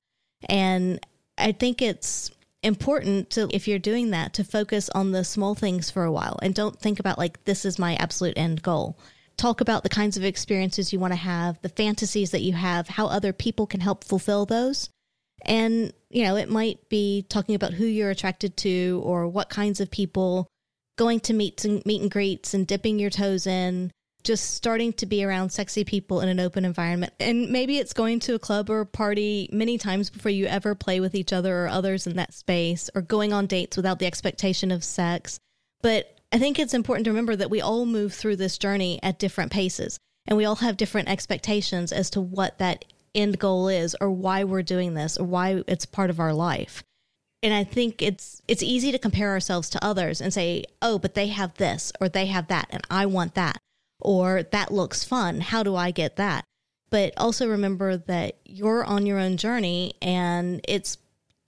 And 0.49 0.99
I 1.37 1.53
think 1.53 1.81
it's 1.81 2.29
important 2.63 3.29
to 3.29 3.47
if 3.51 3.67
you're 3.67 3.79
doing 3.79 4.11
that 4.11 4.33
to 4.33 4.43
focus 4.43 4.89
on 4.89 5.11
the 5.11 5.23
small 5.23 5.55
things 5.55 5.89
for 5.89 6.03
a 6.03 6.11
while 6.11 6.37
and 6.41 6.53
don't 6.53 6.79
think 6.79 6.99
about 6.99 7.17
like 7.17 7.43
this 7.45 7.63
is 7.65 7.79
my 7.79 7.95
absolute 7.95 8.37
end 8.37 8.61
goal. 8.61 8.99
Talk 9.37 9.61
about 9.61 9.83
the 9.83 9.89
kinds 9.89 10.17
of 10.17 10.25
experiences 10.25 10.91
you 10.91 10.99
want 10.99 11.13
to 11.13 11.17
have, 11.17 11.61
the 11.61 11.69
fantasies 11.69 12.31
that 12.31 12.41
you 12.41 12.53
have, 12.53 12.87
how 12.87 13.05
other 13.05 13.31
people 13.31 13.67
can 13.67 13.79
help 13.79 14.03
fulfill 14.03 14.45
those. 14.45 14.89
And, 15.45 15.93
you 16.09 16.23
know, 16.23 16.35
it 16.35 16.49
might 16.49 16.89
be 16.89 17.25
talking 17.29 17.55
about 17.55 17.73
who 17.73 17.85
you're 17.85 18.09
attracted 18.09 18.57
to 18.57 19.01
or 19.03 19.27
what 19.27 19.49
kinds 19.49 19.79
of 19.79 19.91
people, 19.91 20.47
going 20.97 21.19
to 21.21 21.33
meets 21.33 21.65
and 21.65 21.85
meet 21.85 22.01
and 22.01 22.11
greets 22.11 22.53
and 22.53 22.65
dipping 22.65 22.99
your 22.99 23.09
toes 23.09 23.45
in, 23.45 23.91
just 24.23 24.55
starting 24.55 24.91
to 24.93 25.05
be 25.05 25.23
around 25.23 25.51
sexy 25.51 25.83
people 25.83 26.21
in 26.21 26.29
an 26.29 26.39
open 26.39 26.65
environment. 26.65 27.13
And 27.19 27.49
maybe 27.49 27.77
it's 27.77 27.93
going 27.93 28.19
to 28.21 28.35
a 28.35 28.39
club 28.39 28.69
or 28.69 28.81
a 28.81 28.85
party 28.85 29.49
many 29.51 29.77
times 29.77 30.09
before 30.09 30.31
you 30.31 30.47
ever 30.47 30.75
play 30.75 30.99
with 30.99 31.15
each 31.15 31.31
other 31.31 31.65
or 31.65 31.67
others 31.67 32.07
in 32.07 32.15
that 32.17 32.33
space 32.33 32.89
or 32.95 33.01
going 33.01 33.31
on 33.31 33.47
dates 33.47 33.77
without 33.77 33.99
the 33.99 34.07
expectation 34.07 34.71
of 34.71 34.83
sex. 34.83 35.39
But 35.81 36.19
I 36.31 36.39
think 36.39 36.59
it's 36.59 36.73
important 36.73 37.05
to 37.05 37.11
remember 37.11 37.35
that 37.35 37.49
we 37.49 37.61
all 37.61 37.85
move 37.85 38.13
through 38.13 38.35
this 38.35 38.57
journey 38.57 38.99
at 39.01 39.19
different 39.19 39.51
paces 39.51 39.97
and 40.27 40.35
we 40.35 40.45
all 40.45 40.55
have 40.55 40.77
different 40.77 41.07
expectations 41.07 41.91
as 41.91 42.09
to 42.11 42.21
what 42.21 42.57
that 42.57 42.83
end 43.17 43.39
goal 43.39 43.67
is 43.67 43.95
or 43.99 44.09
why 44.11 44.43
we're 44.43 44.61
doing 44.61 44.93
this 44.93 45.17
or 45.17 45.25
why 45.25 45.63
it's 45.67 45.85
part 45.85 46.09
of 46.09 46.19
our 46.19 46.33
life. 46.33 46.83
And 47.43 47.53
I 47.53 47.63
think 47.63 48.01
it's 48.01 48.41
it's 48.47 48.63
easy 48.63 48.91
to 48.91 48.99
compare 48.99 49.29
ourselves 49.31 49.69
to 49.71 49.83
others 49.83 50.21
and 50.21 50.33
say, 50.33 50.63
"Oh, 50.81 50.97
but 50.99 51.13
they 51.13 51.27
have 51.27 51.53
this 51.55 51.91
or 51.99 52.09
they 52.09 52.27
have 52.27 52.47
that 52.47 52.67
and 52.69 52.81
I 52.89 53.05
want 53.05 53.35
that." 53.35 53.57
Or 53.99 54.43
that 54.43 54.71
looks 54.71 55.03
fun. 55.03 55.41
How 55.41 55.63
do 55.63 55.75
I 55.75 55.91
get 55.91 56.15
that? 56.17 56.45
but 56.89 57.13
also 57.17 57.47
remember 57.47 57.97
that 57.97 58.37
you're 58.45 58.83
on 58.83 59.05
your 59.05 59.19
own 59.19 59.37
journey 59.37 59.93
and 60.01 60.61
it's 60.67 60.97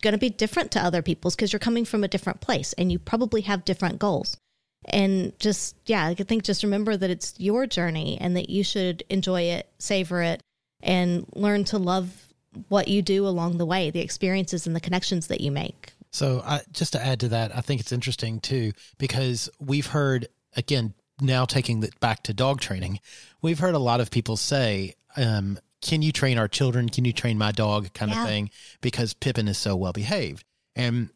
going 0.01 0.11
to 0.13 0.17
be 0.17 0.29
different 0.29 0.71
to 0.71 0.83
other 0.83 1.01
people's 1.01 1.35
because 1.35 1.51
you're 1.51 1.59
coming 1.59 1.85
from 1.85 2.03
a 2.03 2.07
different 2.07 2.41
place 2.41 2.73
and 2.73 2.91
you 2.91 2.99
probably 2.99 3.41
have 3.41 3.65
different 3.65 3.99
goals. 3.99 4.37
And 4.85 5.37
just, 5.39 5.75
yeah, 5.85 6.05
I 6.05 6.13
think 6.13 6.43
just 6.43 6.63
remember 6.63 6.95
that 6.95 7.09
it's 7.09 7.33
your 7.37 7.67
journey 7.67 8.17
and 8.19 8.35
that 8.37 8.49
you 8.49 8.63
should 8.63 9.03
enjoy 9.09 9.43
it, 9.43 9.69
savor 9.77 10.21
it, 10.21 10.41
and 10.81 11.25
learn 11.35 11.63
to 11.65 11.77
love 11.77 12.27
what 12.69 12.87
you 12.87 13.01
do 13.01 13.27
along 13.27 13.57
the 13.57 13.65
way, 13.65 13.89
the 13.89 13.99
experiences 13.99 14.65
and 14.65 14.75
the 14.75 14.79
connections 14.79 15.27
that 15.27 15.41
you 15.41 15.51
make. 15.51 15.93
So, 16.11 16.41
I, 16.43 16.61
just 16.71 16.93
to 16.93 17.05
add 17.05 17.19
to 17.19 17.27
that, 17.29 17.55
I 17.55 17.61
think 17.61 17.79
it's 17.81 17.91
interesting 17.91 18.39
too 18.39 18.71
because 18.97 19.49
we've 19.59 19.87
heard 19.87 20.27
again 20.55 20.93
now 21.21 21.45
taking 21.45 21.83
it 21.83 21.99
back 21.99 22.23
to 22.23 22.33
dog 22.33 22.61
training, 22.61 22.99
we've 23.41 23.59
heard 23.59 23.75
a 23.75 23.79
lot 23.79 23.99
of 24.01 24.09
people 24.09 24.35
say, 24.37 24.95
um, 25.17 25.59
"Can 25.81 26.01
you 26.01 26.11
train 26.11 26.37
our 26.39 26.47
children? 26.47 26.89
Can 26.89 27.05
you 27.05 27.13
train 27.13 27.37
my 27.37 27.51
dog?" 27.51 27.93
kind 27.93 28.11
Yeah. 28.11 28.23
of 28.23 28.27
thing 28.27 28.49
because 28.81 29.13
Pippin 29.13 29.47
is 29.47 29.57
so 29.57 29.75
well 29.75 29.93
behaved. 29.93 30.43
And 30.75 31.09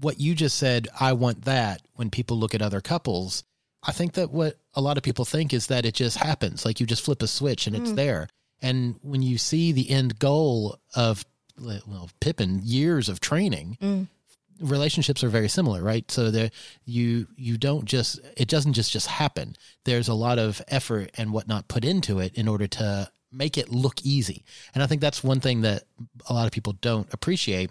what 0.00 0.20
you 0.20 0.34
just 0.34 0.56
said, 0.58 0.86
I 1.00 1.14
want 1.14 1.44
that. 1.46 1.82
When 1.94 2.10
people 2.10 2.38
look 2.38 2.54
at 2.54 2.62
other 2.62 2.80
couples, 2.82 3.42
I 3.82 3.90
think 3.92 4.12
that 4.12 4.30
what 4.30 4.58
a 4.74 4.80
lot 4.82 4.98
of 4.98 5.02
people 5.02 5.24
think 5.24 5.52
is 5.54 5.66
that 5.68 5.84
it 5.86 5.94
just 5.94 6.18
happens, 6.18 6.64
like 6.64 6.78
you 6.78 6.86
just 6.86 7.02
flip 7.04 7.22
a 7.22 7.26
switch 7.26 7.66
and 7.66 7.74
it's 7.74 7.92
there. 7.92 8.28
And 8.62 8.96
when 9.02 9.22
you 9.22 9.38
see 9.38 9.72
the 9.72 9.90
end 9.90 10.18
goal 10.18 10.78
of 10.94 11.24
well, 11.58 12.10
Pippin, 12.20 12.60
years 12.62 13.08
of 13.08 13.20
training, 13.20 13.78
relationships 14.60 15.22
are 15.24 15.28
very 15.28 15.48
similar, 15.48 15.82
right? 15.82 16.10
So 16.10 16.30
there, 16.30 16.50
you 16.84 17.26
you 17.36 17.56
don't 17.58 17.84
just 17.84 18.20
it 18.36 18.48
doesn't 18.48 18.74
just 18.74 18.92
just 18.92 19.06
happen. 19.06 19.56
There's 19.84 20.08
a 20.08 20.14
lot 20.14 20.38
of 20.38 20.62
effort 20.68 21.10
and 21.16 21.32
whatnot 21.32 21.68
put 21.68 21.84
into 21.84 22.18
it 22.20 22.34
in 22.34 22.48
order 22.48 22.66
to 22.68 23.10
make 23.32 23.58
it 23.58 23.70
look 23.70 24.00
easy. 24.02 24.44
And 24.74 24.82
I 24.82 24.86
think 24.86 25.00
that's 25.00 25.22
one 25.22 25.40
thing 25.40 25.62
that 25.62 25.84
a 26.28 26.32
lot 26.32 26.46
of 26.46 26.52
people 26.52 26.74
don't 26.74 27.12
appreciate 27.12 27.70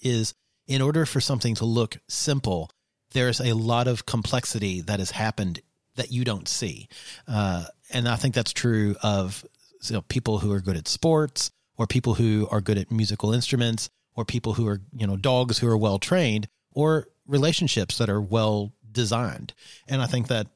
is 0.00 0.34
in 0.66 0.82
order 0.82 1.06
for 1.06 1.20
something 1.20 1.54
to 1.56 1.64
look 1.64 1.98
simple, 2.08 2.70
there's 3.12 3.40
a 3.40 3.54
lot 3.54 3.88
of 3.88 4.06
complexity 4.06 4.80
that 4.82 4.98
has 4.98 5.10
happened 5.10 5.60
that 5.96 6.12
you 6.12 6.24
don't 6.24 6.48
see. 6.48 6.88
Uh, 7.26 7.64
and 7.92 8.08
I 8.08 8.16
think 8.16 8.34
that's 8.34 8.52
true 8.52 8.96
of 9.02 9.44
you 9.90 9.94
know, 9.94 10.02
people 10.02 10.38
who 10.38 10.52
are 10.52 10.60
good 10.60 10.76
at 10.76 10.88
sports 10.88 11.50
or 11.76 11.86
people 11.86 12.14
who 12.14 12.48
are 12.50 12.60
good 12.60 12.78
at 12.78 12.90
musical 12.90 13.32
instruments 13.32 13.90
or 14.14 14.24
people 14.24 14.54
who 14.54 14.66
are, 14.66 14.80
you 14.96 15.06
know, 15.06 15.16
dogs 15.16 15.58
who 15.58 15.68
are 15.68 15.76
well 15.76 15.98
trained 15.98 16.48
or 16.72 17.08
relationships 17.26 17.98
that 17.98 18.08
are 18.08 18.20
well 18.20 18.72
designed. 18.90 19.52
And 19.88 20.00
I 20.00 20.06
think 20.06 20.28
that 20.28 20.46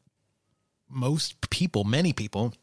most 0.89 1.51
people, 1.51 1.85
many 1.85 2.13
people, 2.13 2.55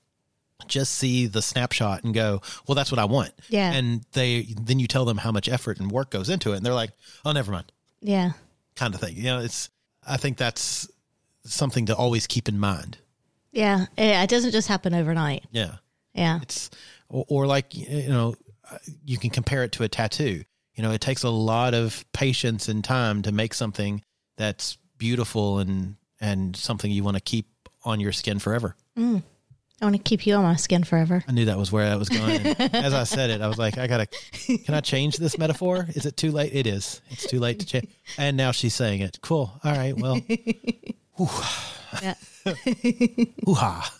just 0.67 0.95
see 0.95 1.27
the 1.27 1.41
snapshot 1.41 2.03
and 2.03 2.13
go, 2.15 2.41
"Well, 2.67 2.75
that's 2.75 2.91
what 2.91 2.99
I 2.99 3.05
want." 3.05 3.31
Yeah. 3.47 3.71
And 3.71 4.03
they 4.13 4.41
then 4.59 4.79
you 4.79 4.87
tell 4.87 5.05
them 5.05 5.17
how 5.17 5.31
much 5.31 5.47
effort 5.47 5.79
and 5.79 5.91
work 5.91 6.09
goes 6.09 6.29
into 6.29 6.53
it, 6.53 6.57
and 6.57 6.65
they're 6.65 6.73
like, 6.73 6.91
"Oh, 7.23 7.31
never 7.31 7.51
mind," 7.51 7.71
Yeah. 8.01 8.31
kind 8.75 8.93
of 8.95 8.99
thing. 8.99 9.15
You 9.15 9.23
know, 9.23 9.39
it's. 9.39 9.69
I 10.05 10.17
think 10.17 10.37
that's 10.37 10.89
something 11.45 11.85
to 11.87 11.95
always 11.95 12.27
keep 12.27 12.49
in 12.49 12.59
mind. 12.59 12.97
Yeah. 13.51 13.85
It 13.97 14.29
doesn't 14.29 14.51
just 14.51 14.67
happen 14.67 14.93
overnight. 14.93 15.43
Yeah. 15.51 15.75
Yeah. 16.17 16.39
It's 16.41 16.69
or, 17.09 17.25
or 17.27 17.47
like 17.47 17.75
you 17.75 18.09
know, 18.09 18.35
uh, 18.69 18.77
you 19.05 19.17
can 19.17 19.29
compare 19.29 19.63
it 19.63 19.71
to 19.73 19.83
a 19.83 19.89
tattoo. 19.89 20.43
You 20.75 20.83
know, 20.83 20.91
it 20.91 21.01
takes 21.01 21.23
a 21.23 21.29
lot 21.29 21.73
of 21.73 22.05
patience 22.13 22.67
and 22.67 22.83
time 22.83 23.21
to 23.23 23.31
make 23.31 23.53
something 23.53 24.03
that's 24.37 24.77
beautiful 24.97 25.59
and 25.59 25.95
and 26.19 26.55
something 26.55 26.91
you 26.91 27.03
want 27.03 27.17
to 27.17 27.21
keep 27.21 27.47
on 27.83 27.99
your 27.99 28.11
skin 28.11 28.39
forever. 28.39 28.75
Mm. 28.97 29.23
I 29.79 29.85
want 29.85 29.95
to 29.95 30.01
keep 30.01 30.25
you 30.25 30.33
on 30.33 30.43
my 30.43 30.55
skin 30.55 30.83
forever. 30.83 31.23
I 31.27 31.31
knew 31.31 31.45
that 31.45 31.57
was 31.57 31.71
where 31.71 31.91
I 31.91 31.95
was 31.97 32.09
going. 32.09 32.47
As 32.73 32.95
I 32.95 33.03
said 33.03 33.29
it, 33.29 33.41
I 33.41 33.47
was 33.47 33.59
like, 33.59 33.77
I 33.77 33.85
gotta. 33.85 34.07
Can 34.07 34.73
I 34.73 34.81
change 34.81 35.17
this 35.17 35.37
metaphor? 35.37 35.85
Is 35.89 36.07
it 36.07 36.17
too 36.17 36.31
late? 36.31 36.51
It 36.53 36.65
is. 36.65 36.99
It's 37.11 37.27
too 37.27 37.39
late 37.39 37.59
to 37.59 37.65
change. 37.65 37.87
And 38.17 38.35
now 38.35 38.51
she's 38.51 38.73
saying 38.73 39.01
it. 39.01 39.19
Cool. 39.21 39.51
All 39.63 39.73
right. 39.73 39.95
Well. 39.95 40.19
Yeah. 42.03 42.15
Hoo-ha. 43.45 43.93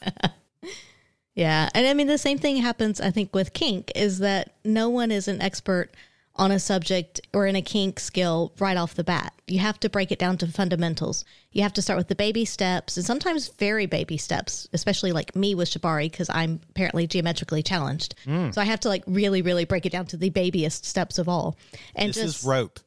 Yeah. 1.38 1.69
And 1.76 1.86
I 1.86 1.93
mean, 1.93 2.08
the 2.08 2.17
same 2.17 2.39
thing 2.39 2.58
happens, 2.58 3.00
I 3.00 3.12
think, 3.12 3.34
with 3.34 3.54
kink 3.54 3.91
is 3.95 4.17
that 4.19 4.54
no 4.65 4.89
one 4.89 5.12
is 5.12 5.28
an 5.28 5.39
expert 5.39 5.91
on 6.36 6.52
a 6.52 6.60
subject 6.60 7.21
or 7.32 7.45
in 7.45 7.56
a 7.56 7.62
kink 7.62 8.00
skill 8.00 8.52
right 8.60 8.76
off 8.76 8.95
the 8.95 9.04
bat. 9.04 9.34
You 9.47 9.60
have 9.60 9.80
to 9.82 9.89
break 9.89 10.12
it 10.12 10.17
down 10.17 10.38
to 10.39 10.47
fundamentals. 10.47 11.26
You 11.52 11.62
have 11.62 11.73
to 11.73 11.82
start 11.82 11.97
with 11.97 12.08
the 12.08 12.15
baby 12.15 12.43
steps 12.43 12.97
and 12.97 13.06
sometimes 13.06 13.50
very 13.50 13.86
baby 13.86 14.17
steps, 14.17 14.67
especially 14.73 15.12
like 15.12 15.36
me 15.36 15.54
with 15.54 15.69
Shibari, 15.69 16.10
because 16.12 16.30
I'm 16.32 16.60
apparently 16.71 17.06
geometrically 17.06 17.62
challenged. 17.62 18.15
Mm. 18.26 18.52
So 18.54 18.60
I 18.60 18.65
have 18.65 18.80
to 18.82 18.88
like 18.88 19.04
really, 19.06 19.43
really 19.43 19.65
break 19.65 19.86
it 19.86 19.91
down 19.91 20.08
to 20.08 20.17
the 20.17 20.32
babyest 20.32 20.86
steps 20.86 21.19
of 21.19 21.30
all. 21.30 21.56
And 21.95 22.10
This 22.10 22.23
just, 22.23 22.39
is 22.39 22.45
rope. 22.45 22.80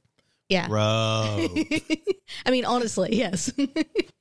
yeah. 0.49 0.67
Rope. 0.69 1.51
I 2.47 2.51
mean, 2.51 2.65
honestly, 2.65 3.17
yes. 3.17 3.53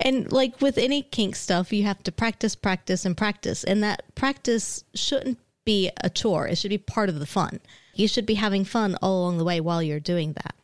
and 0.00 0.30
like 0.32 0.60
with 0.60 0.78
any 0.78 1.02
kink 1.02 1.36
stuff, 1.36 1.72
you 1.72 1.84
have 1.84 2.02
to 2.04 2.12
practice, 2.12 2.54
practice, 2.54 3.04
and 3.04 3.16
practice. 3.16 3.64
And 3.64 3.82
that 3.82 4.14
practice 4.14 4.84
shouldn't 4.94 5.38
be 5.64 5.90
a 6.02 6.10
chore, 6.10 6.46
it 6.46 6.58
should 6.58 6.70
be 6.70 6.78
part 6.78 7.08
of 7.08 7.18
the 7.18 7.26
fun. 7.26 7.60
You 7.94 8.08
should 8.08 8.26
be 8.26 8.34
having 8.34 8.64
fun 8.64 8.96
all 9.00 9.22
along 9.22 9.38
the 9.38 9.44
way 9.44 9.60
while 9.60 9.82
you're 9.82 10.00
doing 10.00 10.32
that. 10.34 10.54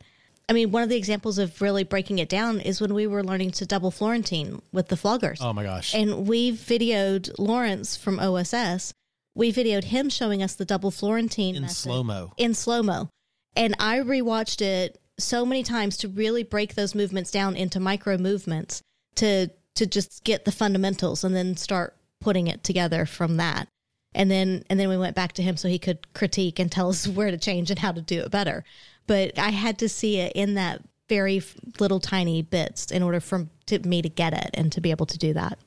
I 0.49 0.53
mean, 0.53 0.71
one 0.71 0.83
of 0.83 0.89
the 0.89 0.97
examples 0.97 1.37
of 1.37 1.61
really 1.61 1.85
breaking 1.85 2.19
it 2.19 2.27
down 2.27 2.59
is 2.59 2.81
when 2.81 2.93
we 2.93 3.07
were 3.07 3.23
learning 3.23 3.51
to 3.51 3.65
double 3.65 3.89
Florentine 3.89 4.61
with 4.73 4.89
the 4.89 4.97
floggers. 4.97 5.37
Oh 5.39 5.53
my 5.53 5.63
gosh. 5.63 5.95
And 5.95 6.27
we 6.27 6.51
videoed 6.51 7.31
Lawrence 7.39 7.95
from 7.95 8.19
OSS. 8.19 8.93
We 9.33 9.53
videoed 9.53 9.85
him 9.85 10.09
showing 10.09 10.43
us 10.43 10.55
the 10.55 10.65
double 10.65 10.91
Florentine 10.91 11.55
In 11.55 11.69
slow 11.69 12.03
mo. 12.03 12.33
in 12.35 12.53
slow 12.53 12.83
mo. 12.83 13.07
And 13.55 13.75
I 13.79 13.99
rewatched 13.99 14.61
it 14.61 14.99
so 15.17 15.45
many 15.45 15.63
times 15.63 15.95
to 15.97 16.09
really 16.09 16.43
break 16.43 16.75
those 16.75 16.93
movements 16.95 17.31
down 17.31 17.55
into 17.55 17.79
micro 17.79 18.17
movements 18.17 18.81
to 19.15 19.49
to 19.75 19.85
just 19.85 20.23
get 20.23 20.45
the 20.45 20.51
fundamentals 20.51 21.23
and 21.23 21.35
then 21.35 21.55
start 21.55 21.95
putting 22.19 22.47
it 22.47 22.63
together 22.63 23.05
from 23.05 23.37
that. 23.37 23.67
And 24.13 24.29
then 24.29 24.63
and 24.69 24.79
then 24.79 24.89
we 24.89 24.97
went 24.97 25.15
back 25.15 25.33
to 25.33 25.43
him 25.43 25.57
so 25.57 25.67
he 25.67 25.79
could 25.79 26.13
critique 26.13 26.59
and 26.59 26.71
tell 26.71 26.89
us 26.89 27.07
where 27.07 27.31
to 27.31 27.37
change 27.37 27.69
and 27.69 27.79
how 27.79 27.91
to 27.91 28.01
do 28.01 28.21
it 28.21 28.31
better. 28.31 28.63
But 29.07 29.37
I 29.37 29.49
had 29.49 29.79
to 29.79 29.89
see 29.89 30.17
it 30.17 30.33
in 30.33 30.53
that 30.55 30.81
very 31.09 31.41
little 31.79 31.99
tiny 31.99 32.41
bits 32.41 32.91
in 32.91 33.03
order 33.03 33.19
for 33.19 33.47
to 33.65 33.79
me 33.79 34.01
to 34.01 34.09
get 34.09 34.33
it 34.33 34.49
and 34.53 34.71
to 34.71 34.81
be 34.81 34.91
able 34.91 35.05
to 35.07 35.17
do 35.17 35.33
that. 35.33 35.59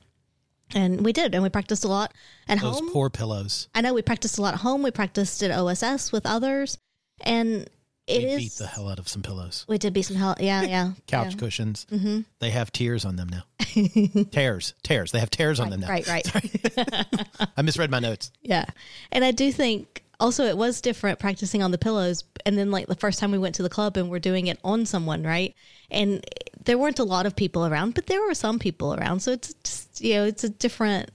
And 0.73 1.05
we 1.05 1.13
did, 1.13 1.35
and 1.35 1.43
we 1.43 1.49
practiced 1.49 1.85
a 1.85 1.87
lot 1.87 2.11
at 2.47 2.59
Those 2.59 2.79
home. 2.79 2.89
poor 2.91 3.11
pillows. 3.11 3.67
I 3.75 3.81
know 3.81 3.93
we 3.93 4.01
practiced 4.01 4.39
a 4.39 4.41
lot 4.41 4.55
at 4.55 4.61
home. 4.61 4.81
We 4.81 4.89
practiced 4.89 5.43
at 5.43 5.51
OSS 5.51 6.11
with 6.11 6.25
others, 6.25 6.79
and 7.21 7.69
it 8.07 8.23
we 8.23 8.29
is. 8.29 8.37
beat 8.37 8.51
the 8.53 8.67
hell 8.67 8.87
out 8.87 8.99
of 8.99 9.07
some 9.07 9.23
pillows. 9.23 9.65
we 9.67 9.77
did 9.77 9.93
beat 9.93 10.03
some 10.03 10.15
hell. 10.17 10.35
Yeah, 10.39 10.61
yeah. 10.63 10.91
Couch 11.07 11.33
yeah. 11.33 11.39
cushions. 11.39 11.87
Mm-hmm. 11.91 12.21
They 12.39 12.51
have 12.51 12.71
tears 12.71 13.03
on 13.03 13.15
them 13.15 13.29
now. 13.29 13.43
tears. 14.31 14.73
Tears. 14.83 15.11
They 15.11 15.19
have 15.19 15.31
tears 15.31 15.59
on 15.59 15.69
them 15.69 15.79
now. 15.79 15.89
Right, 15.89 16.07
right. 16.07 17.27
I 17.57 17.61
misread 17.63 17.89
my 17.89 17.99
notes. 17.99 18.31
Yeah. 18.41 18.65
And 19.11 19.25
I 19.25 19.31
do 19.31 19.51
think 19.51 20.03
also 20.19 20.45
it 20.45 20.57
was 20.57 20.81
different 20.81 21.19
practicing 21.19 21.63
on 21.63 21.71
the 21.71 21.77
pillows. 21.77 22.23
And 22.45 22.57
then, 22.57 22.69
like, 22.69 22.85
the 22.87 22.95
first 22.95 23.19
time 23.19 23.31
we 23.31 23.39
went 23.39 23.55
to 23.55 23.63
the 23.63 23.69
club 23.69 23.97
and 23.97 24.09
we're 24.09 24.19
doing 24.19 24.47
it 24.47 24.59
on 24.63 24.85
someone, 24.85 25.23
right? 25.23 25.55
And 25.89 26.23
there 26.63 26.77
weren't 26.77 26.99
a 26.99 27.03
lot 27.03 27.25
of 27.25 27.35
people 27.35 27.65
around, 27.65 27.95
but 27.95 28.05
there 28.05 28.21
were 28.21 28.35
some 28.35 28.59
people 28.59 28.93
around. 28.93 29.21
So 29.21 29.31
it's 29.31 29.53
just, 29.55 30.01
you 30.01 30.13
know, 30.15 30.25
it's 30.25 30.43
a 30.43 30.49
different. 30.49 31.09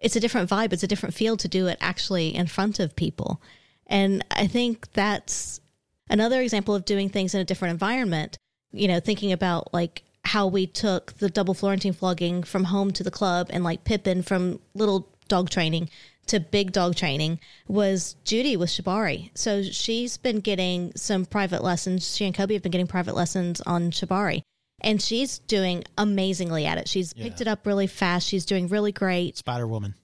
It's 0.00 0.14
a 0.14 0.20
different 0.20 0.48
vibe. 0.48 0.72
It's 0.72 0.84
a 0.84 0.86
different 0.86 1.16
feel 1.16 1.36
to 1.38 1.48
do 1.48 1.66
it 1.66 1.76
actually 1.80 2.32
in 2.32 2.46
front 2.46 2.78
of 2.78 2.94
people. 2.94 3.42
And 3.88 4.24
I 4.30 4.46
think 4.46 4.92
that's 4.92 5.60
another 6.10 6.40
example 6.40 6.74
of 6.74 6.84
doing 6.84 7.08
things 7.08 7.34
in 7.34 7.40
a 7.40 7.44
different 7.44 7.72
environment. 7.72 8.38
You 8.72 8.88
know, 8.88 9.00
thinking 9.00 9.32
about 9.32 9.72
like 9.72 10.02
how 10.24 10.46
we 10.46 10.66
took 10.66 11.14
the 11.14 11.30
double 11.30 11.54
Florentine 11.54 11.94
flogging 11.94 12.42
from 12.42 12.64
home 12.64 12.92
to 12.92 13.02
the 13.02 13.10
club 13.10 13.48
and 13.50 13.64
like 13.64 13.84
Pippin 13.84 14.22
from 14.22 14.60
little 14.74 15.08
dog 15.28 15.48
training 15.50 15.88
to 16.26 16.38
big 16.40 16.72
dog 16.72 16.94
training 16.94 17.40
was 17.66 18.14
Judy 18.24 18.56
with 18.56 18.68
Shibari. 18.68 19.30
So 19.34 19.62
she's 19.62 20.16
been 20.16 20.40
getting 20.40 20.92
some 20.94 21.24
private 21.24 21.64
lessons. 21.64 22.14
She 22.14 22.26
and 22.26 22.34
Kobe 22.34 22.54
have 22.54 22.62
been 22.62 22.72
getting 22.72 22.86
private 22.86 23.14
lessons 23.14 23.60
on 23.62 23.90
Shibari. 23.90 24.42
And 24.80 25.02
she's 25.02 25.40
doing 25.40 25.84
amazingly 25.96 26.64
at 26.66 26.78
it. 26.78 26.88
She's 26.88 27.12
picked 27.12 27.40
it 27.40 27.48
up 27.48 27.66
really 27.66 27.88
fast. 27.88 28.28
She's 28.28 28.44
doing 28.44 28.68
really 28.68 28.92
great. 28.92 29.36
Spider 29.36 29.66
Woman. 29.66 29.94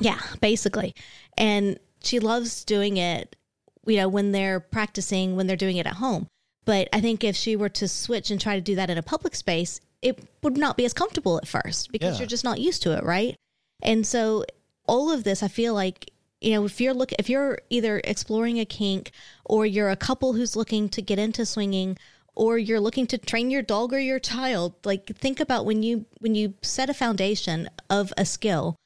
Yeah, 0.00 0.18
basically. 0.40 0.94
And 1.36 1.78
she 2.02 2.18
loves 2.18 2.64
doing 2.64 2.96
it, 2.96 3.36
you 3.86 3.96
know, 3.96 4.08
when 4.08 4.32
they're 4.32 4.60
practicing, 4.60 5.36
when 5.36 5.46
they're 5.46 5.56
doing 5.56 5.76
it 5.76 5.86
at 5.86 5.94
home. 5.94 6.26
But 6.64 6.88
I 6.92 7.00
think 7.00 7.24
if 7.24 7.34
she 7.34 7.56
were 7.56 7.68
to 7.70 7.88
switch 7.88 8.30
and 8.30 8.40
try 8.40 8.54
to 8.54 8.60
do 8.60 8.74
that 8.76 8.90
in 8.90 8.98
a 8.98 9.02
public 9.02 9.34
space, 9.34 9.80
it 10.00 10.24
would 10.42 10.56
not 10.56 10.76
be 10.76 10.84
as 10.84 10.92
comfortable 10.92 11.36
at 11.38 11.48
first 11.48 11.90
because 11.90 12.14
Yeah. 12.14 12.20
you're 12.20 12.28
just 12.28 12.44
not 12.44 12.60
used 12.60 12.82
to 12.82 12.96
it, 12.96 13.02
right? 13.04 13.34
And 13.82 14.06
so 14.06 14.44
all 14.86 15.10
of 15.10 15.24
this, 15.24 15.42
I 15.42 15.48
feel 15.48 15.74
like, 15.74 16.10
you 16.40 16.52
know, 16.52 16.64
if 16.64 16.80
you're 16.80 16.94
look 16.94 17.12
if 17.18 17.28
you're 17.28 17.58
either 17.70 18.00
exploring 18.04 18.58
a 18.60 18.64
kink 18.64 19.10
or 19.44 19.66
you're 19.66 19.90
a 19.90 19.96
couple 19.96 20.32
who's 20.34 20.56
looking 20.56 20.88
to 20.90 21.02
get 21.02 21.18
into 21.18 21.44
swinging 21.46 21.96
or 22.34 22.58
you're 22.58 22.80
looking 22.80 23.06
to 23.08 23.18
train 23.18 23.50
your 23.50 23.62
dog 23.62 23.92
or 23.92 23.98
your 24.00 24.18
child, 24.18 24.74
like 24.84 25.06
think 25.16 25.38
about 25.40 25.64
when 25.66 25.82
you 25.82 26.04
when 26.20 26.34
you 26.34 26.54
set 26.62 26.88
a 26.90 26.94
foundation 26.94 27.68
of 27.90 28.12
a 28.16 28.24
skill 28.24 28.76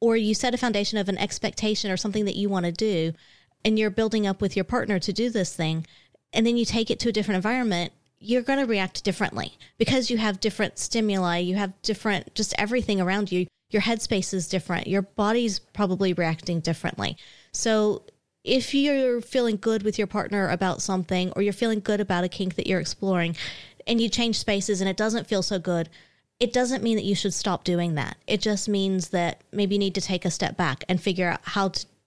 or 0.00 0.16
you 0.16 0.34
set 0.34 0.54
a 0.54 0.58
foundation 0.58 0.98
of 0.98 1.08
an 1.08 1.18
expectation 1.18 1.90
or 1.90 1.96
something 1.96 2.24
that 2.24 2.36
you 2.36 2.48
want 2.48 2.66
to 2.66 2.72
do 2.72 3.12
and 3.64 3.78
you're 3.78 3.90
building 3.90 4.26
up 4.26 4.40
with 4.40 4.56
your 4.56 4.64
partner 4.64 4.98
to 4.98 5.12
do 5.12 5.30
this 5.30 5.54
thing 5.54 5.86
and 6.32 6.46
then 6.46 6.56
you 6.56 6.64
take 6.64 6.90
it 6.90 6.98
to 7.00 7.08
a 7.08 7.12
different 7.12 7.36
environment 7.36 7.92
you're 8.20 8.42
going 8.42 8.58
to 8.58 8.66
react 8.66 9.04
differently 9.04 9.52
because 9.78 10.10
you 10.10 10.18
have 10.18 10.40
different 10.40 10.78
stimuli 10.78 11.38
you 11.38 11.56
have 11.56 11.80
different 11.82 12.34
just 12.34 12.54
everything 12.58 13.00
around 13.00 13.30
you 13.30 13.46
your 13.70 13.82
headspace 13.82 14.32
is 14.34 14.48
different 14.48 14.86
your 14.86 15.02
body's 15.02 15.58
probably 15.58 16.12
reacting 16.12 16.60
differently 16.60 17.16
so 17.52 18.02
if 18.44 18.74
you're 18.74 19.20
feeling 19.20 19.56
good 19.56 19.82
with 19.82 19.98
your 19.98 20.06
partner 20.06 20.48
about 20.48 20.80
something 20.80 21.32
or 21.32 21.42
you're 21.42 21.52
feeling 21.52 21.80
good 21.80 22.00
about 22.00 22.24
a 22.24 22.28
kink 22.28 22.54
that 22.54 22.66
you're 22.66 22.80
exploring 22.80 23.36
and 23.86 24.00
you 24.00 24.08
change 24.08 24.38
spaces 24.38 24.80
and 24.80 24.88
it 24.88 24.96
doesn't 24.96 25.26
feel 25.26 25.42
so 25.42 25.58
good 25.58 25.88
it 26.40 26.52
doesn't 26.52 26.82
mean 26.82 26.96
that 26.96 27.04
you 27.04 27.14
should 27.14 27.34
stop 27.34 27.64
doing 27.64 27.94
that. 27.96 28.16
It 28.26 28.40
just 28.40 28.68
means 28.68 29.08
that 29.08 29.42
maybe 29.52 29.74
you 29.74 29.78
need 29.78 29.94
to 29.96 30.00
take 30.00 30.24
a 30.24 30.30
step 30.30 30.56
back 30.56 30.84
and 30.88 31.00
figure 31.00 31.30
out 31.30 31.40
how 31.42 31.68
to 31.68 31.86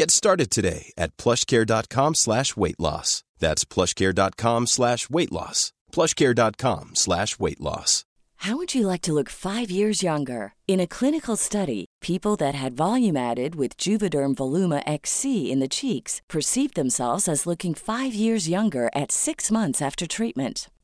Get 0.00 0.10
started 0.10 0.50
today 0.50 0.92
at 0.96 1.14
plushcare.com 1.18 2.14
slash 2.14 2.56
weight 2.56 2.80
loss. 2.80 3.22
That's 3.38 3.66
plushcare.com 3.66 4.66
slash 4.66 5.10
weight 5.10 5.30
loss. 5.30 5.74
plushcare.com 5.92 6.94
slash 6.94 7.38
weight 7.38 7.60
loss. 7.60 8.06
How 8.36 8.56
would 8.56 8.74
you 8.74 8.86
like 8.86 9.02
to 9.02 9.12
look 9.12 9.28
five 9.28 9.70
years 9.70 10.02
younger? 10.02 10.54
In 10.66 10.80
a 10.80 10.86
clinical 10.86 11.36
study, 11.36 11.84
people 12.00 12.34
that 12.36 12.54
had 12.54 12.72
volume 12.72 13.14
added 13.14 13.56
with 13.56 13.76
Juvederm 13.76 14.36
Voluma 14.36 14.82
XC 14.86 15.52
in 15.52 15.60
the 15.60 15.68
cheeks 15.68 16.22
perceived 16.30 16.76
themselves 16.76 17.28
as 17.28 17.46
looking 17.46 17.74
five 17.74 18.14
years 18.14 18.48
younger 18.48 18.88
at 18.94 19.12
six 19.12 19.50
months 19.50 19.82
after 19.82 20.06
treatment. 20.06 20.70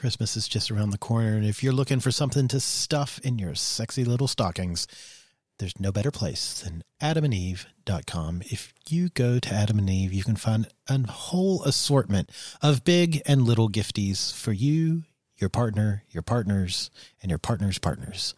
Christmas 0.00 0.34
is 0.34 0.48
just 0.48 0.70
around 0.70 0.90
the 0.90 0.98
corner, 0.98 1.36
and 1.36 1.44
if 1.44 1.62
you're 1.62 1.74
looking 1.74 2.00
for 2.00 2.10
something 2.10 2.48
to 2.48 2.58
stuff 2.58 3.20
in 3.22 3.38
your 3.38 3.54
sexy 3.54 4.02
little 4.02 4.26
stockings, 4.26 4.86
there's 5.58 5.78
no 5.78 5.92
better 5.92 6.10
place 6.10 6.62
than 6.62 6.82
adamandeve.com. 7.02 8.40
If 8.46 8.72
you 8.88 9.10
go 9.10 9.38
to 9.38 9.54
Adam 9.54 9.78
and 9.78 9.90
Eve, 9.90 10.14
you 10.14 10.24
can 10.24 10.36
find 10.36 10.66
a 10.88 11.06
whole 11.06 11.62
assortment 11.64 12.30
of 12.62 12.82
big 12.82 13.20
and 13.26 13.42
little 13.42 13.68
gifties 13.68 14.32
for 14.34 14.52
you, 14.52 15.02
your 15.36 15.50
partner, 15.50 16.04
your 16.08 16.22
partners, 16.22 16.90
and 17.20 17.28
your 17.28 17.38
partner's 17.38 17.78
partners. 17.78 18.34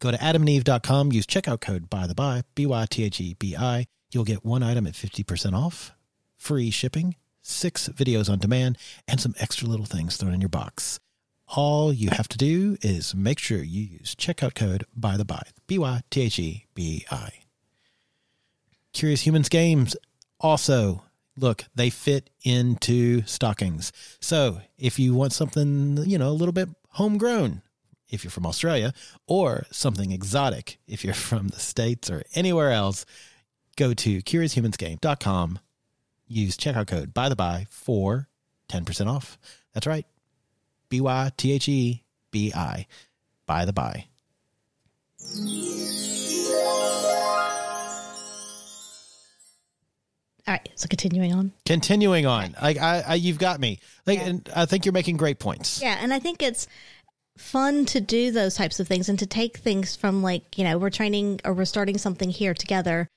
Go 0.00 0.10
to 0.10 0.18
adamandeve.com, 0.18 1.12
use 1.12 1.24
checkout 1.24 1.60
code 1.60 1.88
by 1.88 2.08
the 2.08 2.16
bi, 2.16 2.42
B 2.56 2.66
Y 2.66 2.84
T 2.90 3.04
H 3.04 3.20
E 3.20 3.36
B 3.38 3.54
I. 3.56 3.86
You'll 4.10 4.24
get 4.24 4.44
one 4.44 4.64
item 4.64 4.88
at 4.88 4.94
50% 4.94 5.52
off, 5.52 5.92
free 6.36 6.70
shipping, 6.70 7.14
six 7.46 7.88
videos 7.88 8.30
on 8.30 8.38
demand, 8.38 8.78
and 9.06 9.20
some 9.20 9.34
extra 9.38 9.68
little 9.68 9.86
things 9.86 10.16
thrown 10.16 10.34
in 10.34 10.40
your 10.40 10.48
box. 10.48 10.98
All 11.48 11.92
you 11.92 12.10
have 12.10 12.28
to 12.28 12.38
do 12.38 12.76
is 12.82 13.14
make 13.14 13.38
sure 13.38 13.58
you 13.58 13.82
use 13.82 14.14
checkout 14.14 14.54
code 14.54 14.84
by 14.96 15.16
the 15.16 15.24
bi, 15.24 15.42
B 15.66 15.78
Y 15.78 16.00
T 16.10 16.22
H 16.22 16.38
E 16.38 16.66
B 16.74 17.06
I. 17.10 17.30
Curious 18.92 19.26
Humans 19.26 19.48
games 19.48 19.96
also 20.40 21.02
look, 21.38 21.64
they 21.74 21.90
fit 21.90 22.30
into 22.42 23.22
stockings. 23.26 23.92
So 24.20 24.60
if 24.78 24.98
you 24.98 25.14
want 25.14 25.32
something, 25.32 25.98
you 26.06 26.18
know, 26.18 26.28
a 26.28 26.30
little 26.30 26.52
bit 26.52 26.68
homegrown, 26.90 27.62
if 28.08 28.24
you're 28.24 28.30
from 28.30 28.46
Australia, 28.46 28.92
or 29.26 29.66
something 29.70 30.12
exotic, 30.12 30.78
if 30.86 31.04
you're 31.04 31.14
from 31.30 31.48
the 31.48 31.60
States 31.60 32.10
or 32.10 32.22
anywhere 32.34 32.70
else, 32.70 33.04
go 33.76 33.92
to 33.94 34.22
curioushumansgame.com, 34.22 35.58
use 36.28 36.56
checkout 36.56 36.86
code 36.86 37.12
by 37.14 37.28
the 37.28 37.36
bi 37.36 37.66
for 37.70 38.28
10% 38.68 39.06
off. 39.06 39.38
That's 39.72 39.86
right. 39.86 40.06
B 40.88 41.00
Y 41.00 41.30
T 41.36 41.52
H 41.52 41.68
E 41.68 42.02
B 42.30 42.52
I. 42.54 42.86
By 43.46 43.64
the 43.64 43.72
Bi. 43.72 44.06
All 50.48 50.52
right, 50.52 50.68
so 50.76 50.86
continuing 50.86 51.34
on. 51.34 51.52
Continuing 51.64 52.24
on, 52.24 52.54
like 52.62 52.78
I, 52.78 53.00
I, 53.00 53.14
you've 53.14 53.38
got 53.38 53.58
me. 53.58 53.80
Like, 54.06 54.20
Yeah. 54.20 54.26
and 54.26 54.48
I 54.54 54.64
think 54.66 54.84
you're 54.84 54.92
making 54.92 55.16
great 55.16 55.40
points. 55.40 55.82
Yeah, 55.82 55.98
and 56.00 56.14
I 56.14 56.20
think 56.20 56.40
it's 56.40 56.68
fun 57.36 57.84
to 57.86 58.00
do 58.00 58.30
those 58.30 58.54
types 58.54 58.78
of 58.78 58.86
things 58.86 59.08
and 59.08 59.18
to 59.18 59.26
take 59.26 59.56
things 59.56 59.96
from 59.96 60.22
like, 60.22 60.56
you 60.56 60.62
know, 60.62 60.78
we're 60.78 60.90
training 60.90 61.40
or 61.44 61.52
we're 61.52 61.64
starting 61.64 61.98
something 61.98 62.30
here 62.30 62.54
together 62.54 63.08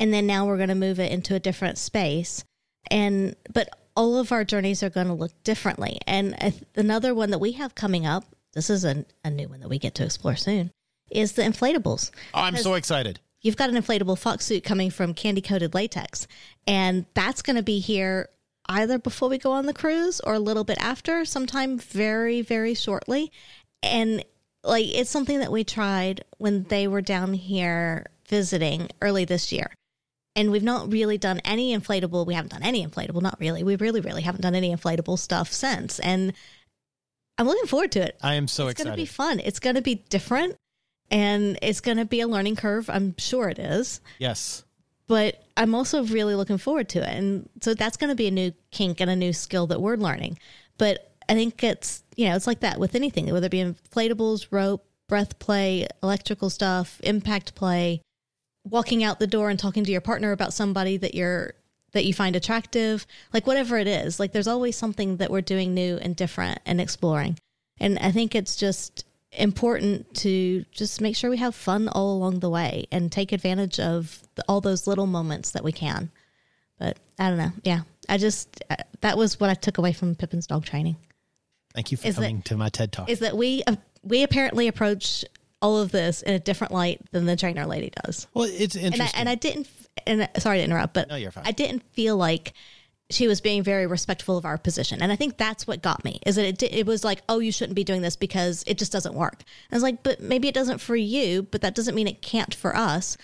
and 0.00 0.12
then 0.12 0.26
now 0.26 0.46
we're 0.46 0.56
going 0.56 0.68
to 0.68 0.74
move 0.74 1.00
it 1.00 1.12
into 1.12 1.34
a 1.34 1.40
different 1.40 1.78
space. 1.78 2.44
And 2.90 3.36
but 3.52 3.68
all 3.96 4.16
of 4.16 4.30
our 4.30 4.44
journeys 4.44 4.82
are 4.82 4.90
going 4.90 5.08
to 5.08 5.12
look 5.12 5.32
differently. 5.42 5.98
And 6.06 6.54
another 6.76 7.14
one 7.14 7.30
that 7.30 7.40
we 7.40 7.52
have 7.52 7.74
coming 7.74 8.06
up, 8.06 8.24
this 8.54 8.70
is 8.70 8.84
a, 8.84 9.04
a 9.24 9.30
new 9.30 9.48
one 9.48 9.60
that 9.60 9.68
we 9.68 9.78
get 9.78 9.96
to 9.96 10.04
explore 10.04 10.36
soon, 10.36 10.70
is 11.10 11.32
the 11.32 11.42
inflatables. 11.42 12.10
Oh, 12.32 12.42
I'm 12.42 12.56
so 12.56 12.74
excited. 12.74 13.20
You've 13.42 13.56
got 13.56 13.70
an 13.70 13.76
inflatable 13.76 14.18
fox 14.18 14.44
suit 14.44 14.64
coming 14.64 14.90
from 14.90 15.14
candy 15.14 15.40
coated 15.40 15.74
latex, 15.74 16.26
and 16.66 17.06
that's 17.14 17.42
going 17.42 17.56
to 17.56 17.62
be 17.62 17.80
here 17.80 18.28
either 18.68 18.98
before 18.98 19.28
we 19.28 19.38
go 19.38 19.52
on 19.52 19.66
the 19.66 19.74
cruise 19.74 20.20
or 20.20 20.34
a 20.34 20.38
little 20.38 20.64
bit 20.64 20.78
after, 20.80 21.24
sometime 21.24 21.78
very, 21.78 22.42
very 22.42 22.74
shortly. 22.74 23.32
And 23.82 24.24
like 24.62 24.86
it's 24.86 25.10
something 25.10 25.38
that 25.40 25.52
we 25.52 25.64
tried 25.64 26.24
when 26.38 26.64
they 26.64 26.86
were 26.86 27.00
down 27.00 27.32
here 27.34 28.06
visiting 28.28 28.88
early 29.00 29.24
this 29.24 29.50
year. 29.52 29.70
And 30.38 30.52
we've 30.52 30.62
not 30.62 30.92
really 30.92 31.18
done 31.18 31.40
any 31.44 31.76
inflatable. 31.76 32.24
We 32.24 32.34
haven't 32.34 32.52
done 32.52 32.62
any 32.62 32.86
inflatable, 32.86 33.20
not 33.20 33.38
really. 33.40 33.64
We 33.64 33.74
really, 33.74 34.00
really 34.00 34.22
haven't 34.22 34.42
done 34.42 34.54
any 34.54 34.74
inflatable 34.74 35.18
stuff 35.18 35.52
since. 35.52 35.98
And 35.98 36.32
I'm 37.36 37.46
looking 37.46 37.66
forward 37.66 37.90
to 37.92 38.00
it. 38.00 38.16
I 38.22 38.34
am 38.34 38.46
so 38.46 38.68
excited. 38.68 38.70
it's 38.70 38.84
going 38.84 38.92
to 38.92 39.02
be 39.02 39.06
fun. 39.06 39.40
It's 39.40 39.58
going 39.58 39.76
to 39.76 39.82
be 39.82 39.96
different 39.96 40.56
and 41.10 41.58
it's 41.60 41.80
going 41.80 41.96
to 41.96 42.04
be 42.04 42.20
a 42.20 42.28
learning 42.28 42.54
curve. 42.56 42.88
I'm 42.88 43.16
sure 43.18 43.48
it 43.48 43.58
is. 43.58 44.00
yes. 44.18 44.64
But 45.08 45.42
I'm 45.56 45.74
also 45.74 46.04
really 46.04 46.34
looking 46.34 46.58
forward 46.58 46.90
to 46.90 46.98
it. 46.98 47.08
And 47.08 47.48
so 47.62 47.72
that's 47.72 47.96
going 47.96 48.10
to 48.10 48.14
be 48.14 48.28
a 48.28 48.30
new 48.30 48.52
kink 48.70 49.00
and 49.00 49.10
a 49.10 49.16
new 49.16 49.32
skill 49.32 49.66
that 49.68 49.80
we're 49.80 49.96
learning. 49.96 50.38
But 50.76 51.12
I 51.28 51.34
think 51.34 51.64
it's, 51.64 52.02
you 52.14 52.28
know, 52.28 52.36
it's 52.36 52.46
like 52.46 52.60
that 52.60 52.78
with 52.78 52.94
anything, 52.94 53.32
whether 53.32 53.46
it 53.46 53.50
be 53.50 53.64
inflatables, 53.64 54.48
rope, 54.50 54.84
breath 55.08 55.38
play, 55.38 55.88
electrical 56.02 56.50
stuff, 56.50 57.00
impact 57.02 57.54
play, 57.54 58.02
walking 58.70 59.02
out 59.04 59.18
the 59.18 59.26
door 59.26 59.50
and 59.50 59.58
talking 59.58 59.84
to 59.84 59.92
your 59.92 60.00
partner 60.00 60.32
about 60.32 60.52
somebody 60.52 60.96
that 60.98 61.14
you're 61.14 61.54
that 61.92 62.04
you 62.04 62.12
find 62.12 62.36
attractive, 62.36 63.06
like 63.32 63.46
whatever 63.46 63.78
it 63.78 63.86
is. 63.86 64.20
Like 64.20 64.32
there's 64.32 64.46
always 64.46 64.76
something 64.76 65.16
that 65.16 65.30
we're 65.30 65.40
doing 65.40 65.72
new 65.72 65.96
and 65.96 66.14
different 66.14 66.60
and 66.66 66.80
exploring. 66.80 67.38
And 67.80 67.98
I 67.98 68.10
think 68.12 68.34
it's 68.34 68.56
just 68.56 69.06
important 69.32 70.12
to 70.16 70.64
just 70.70 71.00
make 71.00 71.16
sure 71.16 71.30
we 71.30 71.38
have 71.38 71.54
fun 71.54 71.88
all 71.88 72.14
along 72.16 72.40
the 72.40 72.50
way 72.50 72.86
and 72.92 73.10
take 73.10 73.32
advantage 73.32 73.80
of 73.80 74.22
the, 74.34 74.44
all 74.48 74.60
those 74.60 74.86
little 74.86 75.06
moments 75.06 75.52
that 75.52 75.64
we 75.64 75.72
can. 75.72 76.10
But 76.78 76.98
I 77.18 77.28
don't 77.30 77.38
know. 77.38 77.52
Yeah. 77.64 77.80
I 78.08 78.18
just, 78.18 78.62
uh, 78.70 78.76
that 79.00 79.16
was 79.16 79.40
what 79.40 79.48
I 79.50 79.54
took 79.54 79.78
away 79.78 79.92
from 79.94 80.14
Pippin's 80.14 80.46
dog 80.46 80.64
training. 80.66 80.96
Thank 81.74 81.90
you 81.90 81.96
for 81.96 82.06
Is 82.06 82.16
that- 82.16 82.22
coming 82.22 82.42
to 82.42 82.56
my 82.56 82.68
TED 82.68 82.92
talk. 82.92 83.08
is 83.08 83.20
that 83.20 83.36
we 83.36 83.62
uh, 83.66 83.76
we 84.02 84.22
apparently 84.22 84.68
approach 84.68 85.24
all 85.60 85.78
of 85.78 85.90
this 85.90 86.22
in 86.22 86.34
a 86.34 86.38
different 86.38 86.72
light 86.72 87.00
than 87.10 87.26
the 87.26 87.36
trainer 87.36 87.66
lady 87.66 87.90
does. 88.04 88.26
well, 88.34 88.48
it's 88.50 88.74
And 88.76 88.84
I, 88.84 88.88
interesting. 88.88 89.20
and 89.20 89.28
I 89.28 89.34
didn't. 89.34 89.68
And 90.06 90.22
uh, 90.22 90.28
sorry 90.38 90.58
to 90.58 90.64
interrupt, 90.64 90.94
but 90.94 91.08
No, 91.08 91.16
you're 91.16 91.30
fine. 91.32 91.44
I 91.46 91.50
didn't 91.52 91.82
feel 91.92 92.16
like 92.16 92.52
she 93.10 93.26
was 93.26 93.40
being 93.40 93.62
very 93.62 93.86
respectful 93.86 94.36
of 94.36 94.44
our 94.44 94.58
position, 94.58 95.02
and 95.02 95.10
I 95.10 95.16
think 95.16 95.36
that's 95.38 95.66
what 95.66 95.82
got 95.82 96.04
me. 96.04 96.20
Is 96.26 96.36
that 96.36 96.44
it? 96.44 96.62
It 96.62 96.86
was 96.86 97.04
like, 97.04 97.22
oh, 97.28 97.38
you 97.38 97.50
shouldn't 97.50 97.74
be 97.74 97.82
doing 97.84 98.02
this 98.02 98.16
because 98.16 98.62
it 98.66 98.78
just 98.78 98.92
doesn't 98.92 99.14
work. 99.14 99.42
I 99.72 99.74
was 99.76 99.82
like, 99.82 100.02
but 100.02 100.20
maybe 100.20 100.46
it 100.46 100.54
doesn't 100.54 100.78
for 100.78 100.94
you, 100.94 101.42
but 101.42 101.62
that 101.62 101.74
doesn't 101.74 101.94
mean 101.94 102.06
it 102.06 102.20
can't 102.22 102.54
for 102.54 102.76
us, 102.76 103.16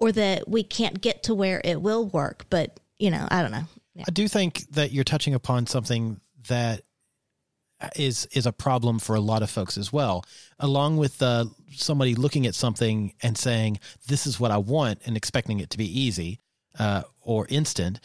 or 0.00 0.10
that 0.12 0.48
we 0.48 0.62
can't 0.62 1.00
get 1.00 1.22
to 1.24 1.34
where 1.34 1.60
it 1.64 1.80
will 1.82 2.06
work. 2.06 2.46
But 2.50 2.80
you 2.98 3.10
know, 3.10 3.28
I 3.30 3.42
don't 3.42 3.52
know. 3.52 3.64
Yeah. 3.94 4.04
I 4.08 4.10
do 4.10 4.26
think 4.26 4.68
that 4.70 4.90
you're 4.90 5.04
touching 5.04 5.34
upon 5.34 5.66
something 5.66 6.18
that 6.48 6.82
is 7.94 8.26
is 8.32 8.46
a 8.46 8.52
problem 8.52 8.98
for 8.98 9.14
a 9.14 9.20
lot 9.20 9.42
of 9.42 9.50
folks 9.50 9.76
as 9.76 9.92
well. 9.92 10.24
Along 10.58 10.96
with 10.96 11.22
uh, 11.22 11.46
somebody 11.72 12.14
looking 12.14 12.46
at 12.46 12.54
something 12.54 13.12
and 13.22 13.36
saying, 13.36 13.80
"This 14.06 14.26
is 14.26 14.40
what 14.40 14.50
I 14.50 14.58
want," 14.58 15.00
and 15.04 15.16
expecting 15.16 15.60
it 15.60 15.70
to 15.70 15.78
be 15.78 16.00
easy 16.00 16.40
uh, 16.78 17.02
or 17.20 17.46
instant. 17.48 18.00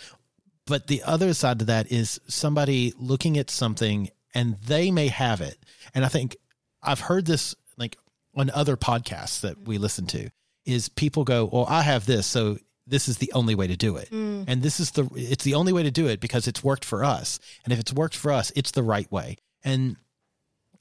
But 0.67 0.88
the 0.88 1.03
other 1.03 1.34
side 1.34 1.61
of 1.61 1.67
that 1.67 1.91
is 1.91 2.19
somebody 2.28 2.93
looking 2.97 3.38
at 3.38 3.49
something 3.49 4.09
and 4.34 4.57
they 4.65 4.91
may 4.91 5.07
have 5.07 5.41
it. 5.41 5.57
And 5.93 6.05
I 6.05 6.07
think 6.07 6.38
I've 6.82 6.99
heard 7.01 7.26
this 7.26 7.55
like 7.78 7.97
on 8.36 8.49
other 8.51 8.78
podcasts 8.78 9.41
that 9.41 9.67
we 9.67 9.78
listen 9.78 10.05
to 10.07 10.30
is 10.65 10.89
people 10.89 11.24
go, 11.24 11.45
"Well, 11.45 11.65
I 11.67 11.82
have 11.82 12.05
this, 12.05 12.28
so 12.28 12.57
this 12.88 13.07
is 13.07 13.17
the 13.17 13.32
only 13.34 13.55
way 13.55 13.67
to 13.67 13.78
do 13.78 13.97
it." 13.97 14.09
And 14.47 14.61
this 14.61 14.80
is 14.80 14.91
the 14.91 15.09
it's 15.15 15.43
the 15.43 15.55
only 15.55 15.74
way 15.74 15.84
to 15.84 15.91
do 15.91 16.07
it 16.07 16.19
because 16.19 16.47
it's 16.47 16.63
worked 16.63 16.86
for 16.86 17.03
us. 17.03 17.39
And 17.63 17.74
if 17.74 17.80
it's 17.80 17.93
worked 17.93 18.15
for 18.15 18.32
us, 18.32 18.51
it's 18.55 18.72
the 18.72 18.84
right 18.84 19.11
way. 19.11 19.38
And 19.64 19.97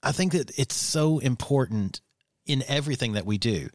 I 0.03 0.13
think 0.13 0.33
that 0.33 0.59
it's 0.59 0.75
so 0.75 1.19
important 1.19 2.01
in 2.47 2.65
everything 2.67 3.13
that 3.13 3.27
we 3.27 3.39
do, 3.39 3.69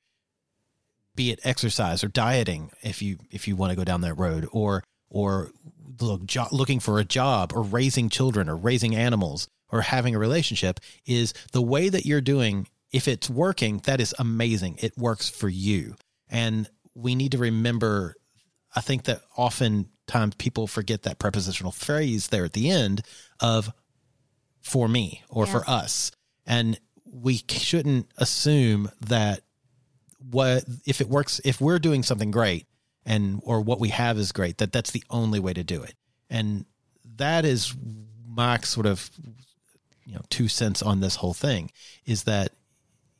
be 1.15 1.31
it 1.31 1.39
exercise 1.43 2.03
or 2.03 2.07
dieting, 2.07 2.71
if 2.81 3.01
you 3.01 3.17
if 3.31 3.47
you 3.47 3.55
want 3.55 3.71
to 3.71 3.75
go 3.75 3.83
down 3.83 4.01
that 4.01 4.15
road, 4.15 4.47
or 4.51 4.83
or 5.09 5.51
look, 6.01 6.25
jo- 6.25 6.47
looking 6.51 6.79
for 6.79 6.99
a 6.99 7.05
job, 7.05 7.53
or 7.53 7.61
raising 7.61 8.09
children, 8.09 8.49
or 8.49 8.55
raising 8.55 8.95
animals, 8.95 9.47
or 9.69 9.81
having 9.81 10.15
a 10.15 10.19
relationship, 10.19 10.79
is 11.05 11.33
the 11.53 11.61
way 11.61 11.89
that 11.89 12.05
you're 12.05 12.21
doing. 12.21 12.67
If 12.91 13.07
it's 13.07 13.29
working, 13.29 13.79
that 13.85 13.99
is 13.99 14.15
amazing. 14.19 14.77
It 14.81 14.97
works 14.97 15.29
for 15.29 15.49
you, 15.49 15.95
and 16.29 16.69
we 16.95 17.15
need 17.15 17.31
to 17.31 17.37
remember. 17.37 18.15
I 18.75 18.81
think 18.81 19.03
that 19.05 19.21
oftentimes 19.37 20.35
people 20.35 20.67
forget 20.67 21.03
that 21.03 21.19
prepositional 21.19 21.71
phrase 21.71 22.27
there 22.27 22.43
at 22.43 22.53
the 22.53 22.69
end 22.69 23.03
of 23.39 23.71
for 24.65 24.87
me 24.87 25.21
or 25.29 25.45
for 25.45 25.63
us. 25.69 26.11
And 26.47 26.79
we 27.05 27.39
shouldn't 27.47 28.07
assume 28.17 28.89
that 28.99 29.41
what 30.31 30.63
if 30.87 31.01
it 31.01 31.07
works 31.07 31.39
if 31.45 31.61
we're 31.61 31.77
doing 31.77 32.01
something 32.01 32.31
great 32.31 32.65
and 33.05 33.39
or 33.43 33.61
what 33.61 33.79
we 33.79 33.89
have 33.89 34.17
is 34.17 34.31
great 34.31 34.57
that 34.57 34.71
that's 34.71 34.89
the 34.89 35.03
only 35.11 35.39
way 35.39 35.53
to 35.53 35.63
do 35.63 35.83
it. 35.83 35.93
And 36.31 36.65
that 37.17 37.45
is 37.45 37.75
my 38.27 38.57
sort 38.59 38.87
of 38.87 39.11
you 40.03 40.15
know 40.15 40.21
two 40.31 40.47
cents 40.47 40.81
on 40.81 40.99
this 40.99 41.17
whole 41.17 41.35
thing 41.35 41.69
is 42.07 42.23
that 42.23 42.51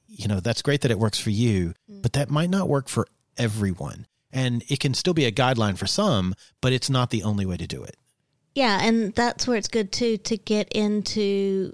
you 0.08 0.28
know 0.28 0.40
that's 0.40 0.64
great 0.64 0.82
that 0.82 0.90
it 0.90 0.98
works 0.98 1.20
for 1.20 1.30
you, 1.30 1.76
mm. 1.90 2.02
but 2.02 2.14
that 2.14 2.32
might 2.32 2.50
not 2.50 2.68
work 2.68 2.90
for 2.90 3.08
everyone. 3.38 4.08
And 4.32 4.64
it 4.68 4.80
can 4.80 4.96
still 4.96 5.14
be 5.14 5.26
a 5.26 5.32
guideline 5.32 5.78
for 5.78 5.86
some, 5.86 6.34
but 6.60 6.74
it's 6.74 6.90
not 6.90 7.12
the 7.12 7.24
only 7.24 7.46
way 7.46 7.56
to 7.56 7.68
do 7.68 7.84
it. 7.84 7.98
Yeah, 8.56 8.80
and 8.82 9.14
that's 9.14 9.48
where 9.48 9.58
it's 9.58 9.68
good 9.68 9.92
too 9.92 10.18
to 10.18 10.38
get 10.38 10.72
into 10.72 11.74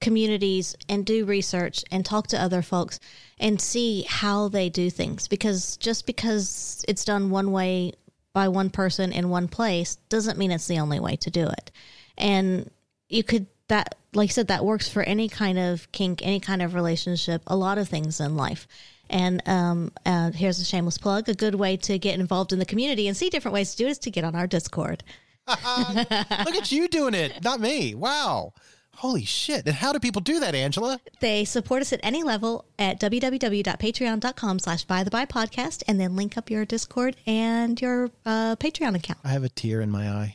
communities 0.00 0.74
and 0.88 1.04
do 1.04 1.24
research 1.26 1.84
and 1.90 2.04
talk 2.04 2.26
to 2.28 2.40
other 2.40 2.62
folks 2.62 2.98
and 3.38 3.60
see 3.60 4.02
how 4.08 4.48
they 4.48 4.68
do 4.68 4.90
things 4.90 5.28
because 5.28 5.76
just 5.76 6.06
because 6.06 6.84
it's 6.88 7.04
done 7.04 7.30
one 7.30 7.50
way 7.52 7.92
by 8.32 8.48
one 8.48 8.70
person 8.70 9.12
in 9.12 9.28
one 9.30 9.48
place 9.48 9.96
doesn't 10.08 10.38
mean 10.38 10.50
it's 10.50 10.66
the 10.66 10.78
only 10.78 11.00
way 11.00 11.16
to 11.16 11.30
do 11.30 11.46
it. 11.46 11.70
And 12.16 12.70
you 13.08 13.22
could 13.22 13.46
that 13.68 13.94
like 14.14 14.30
I 14.30 14.32
said 14.32 14.48
that 14.48 14.64
works 14.64 14.88
for 14.88 15.02
any 15.02 15.28
kind 15.28 15.58
of 15.58 15.90
kink, 15.92 16.20
any 16.24 16.40
kind 16.40 16.62
of 16.62 16.74
relationship, 16.74 17.42
a 17.46 17.56
lot 17.56 17.76
of 17.76 17.88
things 17.88 18.20
in 18.20 18.36
life. 18.36 18.66
And 19.10 19.42
um, 19.46 19.92
uh, 20.04 20.30
here's 20.32 20.60
a 20.60 20.64
shameless 20.64 20.98
plug. 20.98 21.28
A 21.28 21.34
good 21.34 21.54
way 21.54 21.76
to 21.78 21.98
get 21.98 22.18
involved 22.18 22.52
in 22.52 22.58
the 22.58 22.64
community 22.64 23.06
and 23.06 23.16
see 23.16 23.28
different 23.28 23.54
ways 23.54 23.72
to 23.72 23.76
do 23.76 23.86
it 23.86 23.90
is 23.90 23.98
to 24.00 24.10
get 24.10 24.24
on 24.24 24.34
our 24.34 24.46
Discord. 24.46 25.04
Look 25.48 26.54
at 26.54 26.72
you 26.72 26.88
doing 26.88 27.14
it, 27.14 27.42
not 27.44 27.60
me. 27.60 27.94
Wow. 27.94 28.52
Holy 28.96 29.26
shit. 29.26 29.66
And 29.66 29.74
how 29.74 29.92
do 29.92 29.98
people 30.00 30.22
do 30.22 30.40
that, 30.40 30.54
Angela? 30.54 30.98
They 31.20 31.44
support 31.44 31.82
us 31.82 31.92
at 31.92 32.00
any 32.02 32.22
level 32.22 32.64
at 32.78 32.98
www.patreon.com 32.98 34.58
slash 34.58 34.84
by 34.84 35.04
the 35.04 35.10
bi 35.10 35.26
podcast 35.26 35.82
and 35.86 36.00
then 36.00 36.16
link 36.16 36.38
up 36.38 36.48
your 36.50 36.64
Discord 36.64 37.14
and 37.26 37.78
your 37.78 38.10
uh, 38.24 38.56
Patreon 38.56 38.94
account. 38.96 39.18
I 39.22 39.28
have 39.28 39.44
a 39.44 39.50
tear 39.50 39.82
in 39.82 39.90
my 39.90 40.08
eye. 40.08 40.34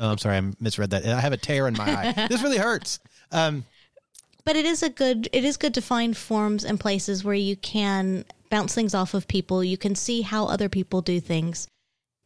oh, 0.00 0.10
I'm 0.10 0.18
sorry. 0.18 0.38
I 0.38 0.42
misread 0.58 0.90
that. 0.90 1.06
I 1.06 1.20
have 1.20 1.32
a 1.32 1.36
tear 1.36 1.68
in 1.68 1.76
my 1.76 1.84
eye. 1.84 2.26
This 2.28 2.42
really 2.42 2.58
hurts. 2.58 2.98
Um, 3.30 3.64
But 4.44 4.56
it 4.56 4.64
is 4.66 4.82
a 4.82 4.90
good 4.90 5.28
it 5.32 5.44
is 5.44 5.56
good 5.56 5.74
to 5.74 5.80
find 5.82 6.16
forms 6.16 6.64
and 6.64 6.80
places 6.80 7.22
where 7.22 7.34
you 7.34 7.54
can 7.54 8.24
bounce 8.50 8.74
things 8.74 8.94
off 8.96 9.14
of 9.14 9.28
people. 9.28 9.62
You 9.62 9.78
can 9.78 9.94
see 9.94 10.22
how 10.22 10.46
other 10.46 10.68
people 10.68 11.02
do 11.02 11.20
things. 11.20 11.68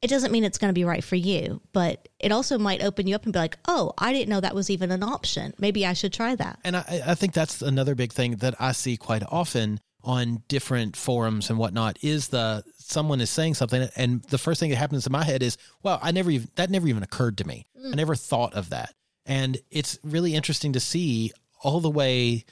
It 0.02 0.08
doesn't 0.08 0.32
mean 0.32 0.44
it's 0.44 0.58
going 0.58 0.68
to 0.68 0.74
be 0.74 0.84
right 0.84 1.02
for 1.02 1.16
you, 1.16 1.62
but 1.72 2.08
it 2.20 2.30
also 2.30 2.58
might 2.58 2.82
open 2.82 3.06
you 3.06 3.14
up 3.14 3.24
and 3.24 3.32
be 3.32 3.38
like, 3.38 3.56
"Oh, 3.66 3.92
I 3.96 4.12
didn't 4.12 4.28
know 4.28 4.40
that 4.40 4.54
was 4.54 4.68
even 4.68 4.90
an 4.90 5.02
option. 5.02 5.54
Maybe 5.58 5.86
I 5.86 5.94
should 5.94 6.12
try 6.12 6.34
that." 6.34 6.58
and 6.64 6.76
I, 6.76 7.02
I 7.06 7.14
think 7.14 7.32
that's 7.32 7.62
another 7.62 7.94
big 7.94 8.12
thing 8.12 8.36
that 8.36 8.54
I 8.60 8.72
see 8.72 8.96
quite 8.96 9.22
often 9.30 9.80
on 10.04 10.42
different 10.48 10.96
forums 10.96 11.48
and 11.48 11.58
whatnot 11.58 11.98
is 12.02 12.28
the 12.28 12.62
someone 12.76 13.20
is 13.20 13.30
saying 13.30 13.54
something 13.54 13.88
and 13.96 14.22
the 14.24 14.38
first 14.38 14.60
thing 14.60 14.70
that 14.70 14.76
happens 14.76 15.06
in 15.06 15.12
my 15.12 15.24
head 15.24 15.42
is, 15.42 15.56
well, 15.82 15.98
I 16.02 16.12
never 16.12 16.30
even 16.30 16.48
that 16.56 16.70
never 16.70 16.86
even 16.86 17.02
occurred 17.02 17.38
to 17.38 17.46
me. 17.46 17.66
I 17.76 17.88
mm. 17.88 17.94
never 17.94 18.14
thought 18.14 18.54
of 18.54 18.70
that. 18.70 18.94
And 19.26 19.58
it's 19.70 19.98
really 20.04 20.34
interesting 20.34 20.74
to 20.74 20.80
see 20.80 21.32
all 21.62 21.80
the 21.80 21.90
way 21.90 22.44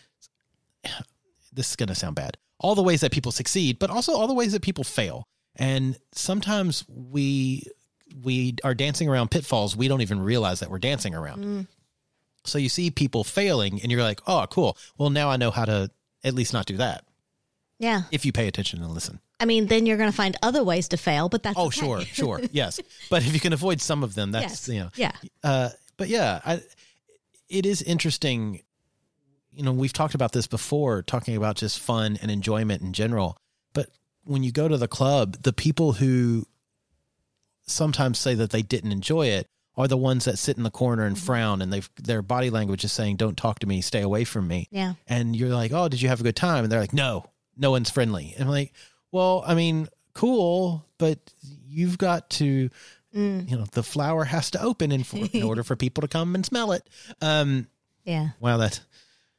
this 1.53 1.70
is 1.70 1.76
going 1.76 1.88
to 1.88 1.95
sound 1.95 2.16
bad. 2.16 2.38
All 2.59 2.74
the 2.74 2.82
ways 2.82 3.01
that 3.01 3.12
people 3.12 3.32
succeed, 3.32 3.78
but 3.78 3.90
also 3.90 4.12
all 4.12 4.28
the 4.28 4.34
ways 4.34 4.53
that 4.53 4.62
people 4.62 4.84
fail. 4.84 5.28
And 5.57 5.96
sometimes 6.12 6.84
we 6.88 7.64
we 8.22 8.57
are 8.62 8.74
dancing 8.74 9.09
around 9.09 9.30
pitfalls 9.30 9.74
we 9.76 9.88
don't 9.88 10.03
even 10.03 10.20
realize 10.20 10.61
that 10.61 10.70
we're 10.70 10.78
dancing 10.78 11.14
around. 11.14 11.66
So 12.44 12.59
you 12.59 12.68
see 12.68 12.90
people 12.90 13.24
failing 13.24 13.80
and 13.82 13.90
you're 13.92 14.03
like, 14.03 14.20
"Oh, 14.26 14.44
cool. 14.50 14.76
Well, 14.98 15.11
now 15.11 15.30
I 15.30 15.36
know 15.36 15.50
how 15.50 15.64
to 15.64 15.90
at 16.24 16.34
least 16.34 16.53
not 16.53 16.66
do 16.66 16.76
that." 16.78 17.05
Yeah. 17.78 18.03
If 18.11 18.24
you 18.24 18.32
pay 18.32 18.46
attention 18.48 18.82
and 18.82 18.92
listen. 18.92 19.20
I 19.40 19.44
mean, 19.44 19.66
then 19.66 19.86
you're 19.86 19.96
going 19.96 20.11
to 20.11 20.16
find 20.16 20.36
other 20.42 20.62
ways 20.62 20.86
to 20.88 20.96
fail, 20.96 21.28
but 21.28 21.42
that's 21.42 21.59
Oh, 21.59 21.66
okay. 21.66 21.80
sure, 21.80 22.00
sure. 22.12 22.40
yes. 22.53 22.80
But 23.11 23.26
if 23.26 23.34
you 23.34 23.40
can 23.40 23.53
avoid 23.53 23.80
some 23.80 24.05
of 24.05 24.14
them, 24.14 24.30
that's, 24.30 24.68
Yes. 24.68 24.68
you 24.68 24.80
know. 24.80 24.90
Yeah. 24.94 25.12
Uh, 25.42 25.70
but 25.96 26.09
yeah, 26.09 26.40
I, 26.44 26.62
it 27.48 27.66
is 27.66 27.82
interesting. 27.82 28.62
You 29.53 29.64
know, 29.64 29.72
we've 29.72 29.92
talked 29.92 30.14
about 30.14 30.30
this 30.32 30.46
before, 30.46 31.03
talking 31.03 31.34
about 31.36 31.57
just 31.57 31.80
fun 31.80 32.18
and 32.22 32.30
enjoyment 32.30 32.82
in 32.82 32.92
general. 32.92 33.36
When 34.24 34.42
you 34.42 34.52
go 34.52 34.68
to 34.68 34.76
the 34.76 34.88
club, 34.88 35.42
the 35.42 35.52
people 35.52 35.94
who 35.94 36.46
sometimes 37.66 38.18
say 38.18 38.34
that 38.34 38.50
they 38.50 38.62
didn't 38.62 38.92
enjoy 38.92 39.26
it 39.26 39.46
are 39.76 39.88
the 39.88 39.96
ones 39.96 40.26
that 40.26 40.38
sit 40.38 40.56
in 40.56 40.62
the 40.64 40.70
corner 40.70 41.04
and 41.04 41.18
frown, 41.18 41.62
and 41.62 41.72
they 41.72 41.82
their 42.02 42.22
body 42.22 42.50
language 42.50 42.84
is 42.84 42.92
saying, 42.92 43.16
"Don't 43.16 43.36
talk 43.36 43.58
to 43.60 43.66
me, 43.66 43.80
stay 43.80 44.02
away 44.02 44.24
from 44.24 44.46
me." 44.46 44.68
Yeah. 44.70 44.94
And 45.06 45.34
you're 45.34 45.54
like, 45.54 45.72
"Oh, 45.72 45.88
did 45.88 46.02
you 46.02 46.08
have 46.08 46.20
a 46.20 46.24
good 46.24 46.36
time?" 46.36 46.64
And 46.64 46.70
they're 46.72 46.80
like, 46.80 46.92
"No, 46.92 47.24
no 47.56 47.70
one's 47.70 47.90
friendly." 47.90 48.34
And 48.34 48.44
I'm 48.44 48.50
like, 48.50 48.72
"Well, 49.12 49.42
I 49.46 49.54
mean, 49.54 49.88
cool, 50.14 50.84
but 50.98 51.18
you've 51.66 51.98
got 51.98 52.30
to." 52.30 52.70
Mm. 53.14 53.50
you 53.50 53.58
know 53.58 53.66
the 53.72 53.82
flower 53.82 54.24
has 54.24 54.50
to 54.52 54.62
open 54.62 54.90
in, 54.90 55.04
for, 55.04 55.18
in 55.34 55.42
order 55.42 55.62
for 55.68 55.76
people 55.76 56.00
to 56.00 56.08
come 56.08 56.34
and 56.34 56.46
smell 56.46 56.72
it 56.72 56.88
um 57.20 57.66
Yeah. 58.06 58.30
wow 58.40 58.56
that 58.56 58.80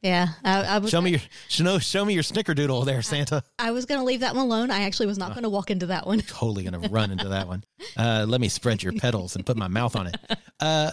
Yeah. 0.04 0.28
I, 0.44 0.62
I 0.62 0.78
was 0.78 0.90
show 0.90 1.00
me 1.00 1.12
your 1.12 1.20
show, 1.48 1.78
show 1.78 2.04
me 2.04 2.12
your 2.12 2.22
snickerdoodle 2.22 2.84
there 2.84 3.00
santa 3.00 3.42
I 3.58 3.70
was 3.70 3.86
going 3.86 3.98
to 3.98 4.04
leave 4.04 4.20
that 4.20 4.34
one 4.34 4.44
alone. 4.44 4.70
I 4.70 4.82
actually 4.82 5.06
was 5.06 5.16
not 5.16 5.30
going 5.30 5.44
to 5.44 5.48
walk 5.48 5.70
into 5.70 5.86
that 5.86 6.06
one. 6.06 6.20
totally 6.26 6.62
gonna 6.64 6.86
run 6.90 7.10
into 7.10 7.28
that 7.30 7.48
one 7.48 7.64
uh 7.96 8.26
let 8.28 8.40
me 8.40 8.48
spread 8.48 8.82
your 8.82 8.92
petals 8.92 9.34
and 9.34 9.46
put 9.46 9.56
my 9.56 9.66
mouth 9.68 9.96
on 9.96 10.08
it 10.08 10.16
uh 10.60 10.90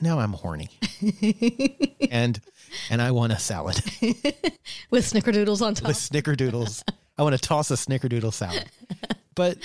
now 0.00 0.20
i'm 0.20 0.32
horny 0.32 0.68
and 2.10 2.40
and 2.90 3.02
i 3.02 3.10
want 3.10 3.32
a 3.32 3.38
salad 3.38 3.76
with 4.90 5.04
snickerdoodles 5.04 5.60
on 5.60 5.74
top. 5.74 5.88
with 5.88 5.96
snickerdoodles 5.96 6.84
i 7.18 7.22
want 7.22 7.34
to 7.34 7.40
toss 7.40 7.70
a 7.70 7.74
snickerdoodle 7.74 8.32
salad 8.32 8.66
but 9.34 9.56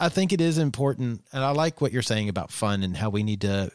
i 0.00 0.08
think 0.08 0.32
it 0.32 0.40
is 0.40 0.58
important 0.58 1.22
and 1.32 1.44
i 1.44 1.50
like 1.50 1.80
what 1.80 1.92
you're 1.92 2.02
saying 2.02 2.28
about 2.28 2.50
fun 2.50 2.82
and 2.82 2.96
how 2.96 3.08
we 3.10 3.22
need 3.22 3.42
to 3.42 3.70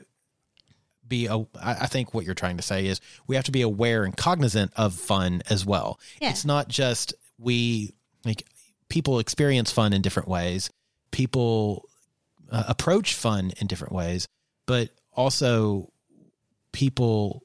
be 1.08 1.28
a, 1.28 1.46
I 1.62 1.88
think 1.88 2.14
what 2.14 2.26
you're 2.26 2.36
trying 2.36 2.58
to 2.58 2.64
say 2.64 2.88
is 2.88 3.02
we 3.28 3.36
have 3.36 3.46
to 3.46 3.52
be 3.52 3.62
aware 3.62 4.04
and 4.04 4.16
cognizant 4.16 4.72
of 4.76 4.94
fun 4.94 5.42
as 5.50 5.66
well. 5.66 6.00
Yeah. 6.22 6.30
It's 6.30 6.46
not 6.46 6.68
just 6.68 7.14
we 7.38 7.94
like 8.26 8.46
people 8.90 9.20
experience 9.20 9.72
fun 9.72 9.94
in 9.94 10.02
different 10.02 10.30
ways. 10.30 10.70
People 11.12 11.90
uh, 12.52 12.64
approach 12.68 13.16
fun 13.16 13.52
in 13.58 13.68
different 13.68 13.94
ways, 13.94 14.28
but 14.66 14.90
also 15.12 15.92
people 16.72 17.44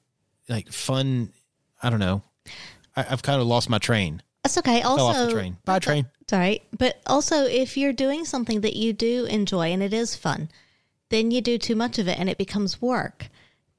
like 0.49 0.71
fun. 0.71 1.33
I 1.83 1.91
don't 1.91 2.01
know. 2.01 2.23
I, 2.97 3.07
I've 3.11 3.23
kind 3.23 3.41
of 3.41 3.47
lost 3.47 3.69
my 3.69 3.79
train. 3.79 4.23
That's 4.43 4.59
okay. 4.59 4.83
Also, 4.83 4.97
Fell 4.97 5.07
off 5.07 5.27
the 5.29 5.33
train. 5.33 5.57
Bye, 5.65 5.79
train. 5.79 6.07
It's 6.21 6.33
all 6.33 6.39
right. 6.39 6.63
But 6.77 7.01
also, 7.07 7.45
if 7.45 7.77
you're 7.77 7.93
doing 7.93 8.25
something 8.25 8.61
that 8.63 8.77
you 8.77 8.93
do 8.93 9.25
enjoy 9.27 9.73
and 9.73 9.83
it 9.83 9.93
is 9.93 10.17
fun, 10.17 10.49
then 11.11 11.31
you 11.31 11.41
do 11.41 11.59
too 11.59 11.75
much 11.75 11.99
of 11.99 12.09
it 12.09 12.19
and 12.19 12.29
it 12.29 12.39
becomes 12.39 12.81
work. 12.81 13.29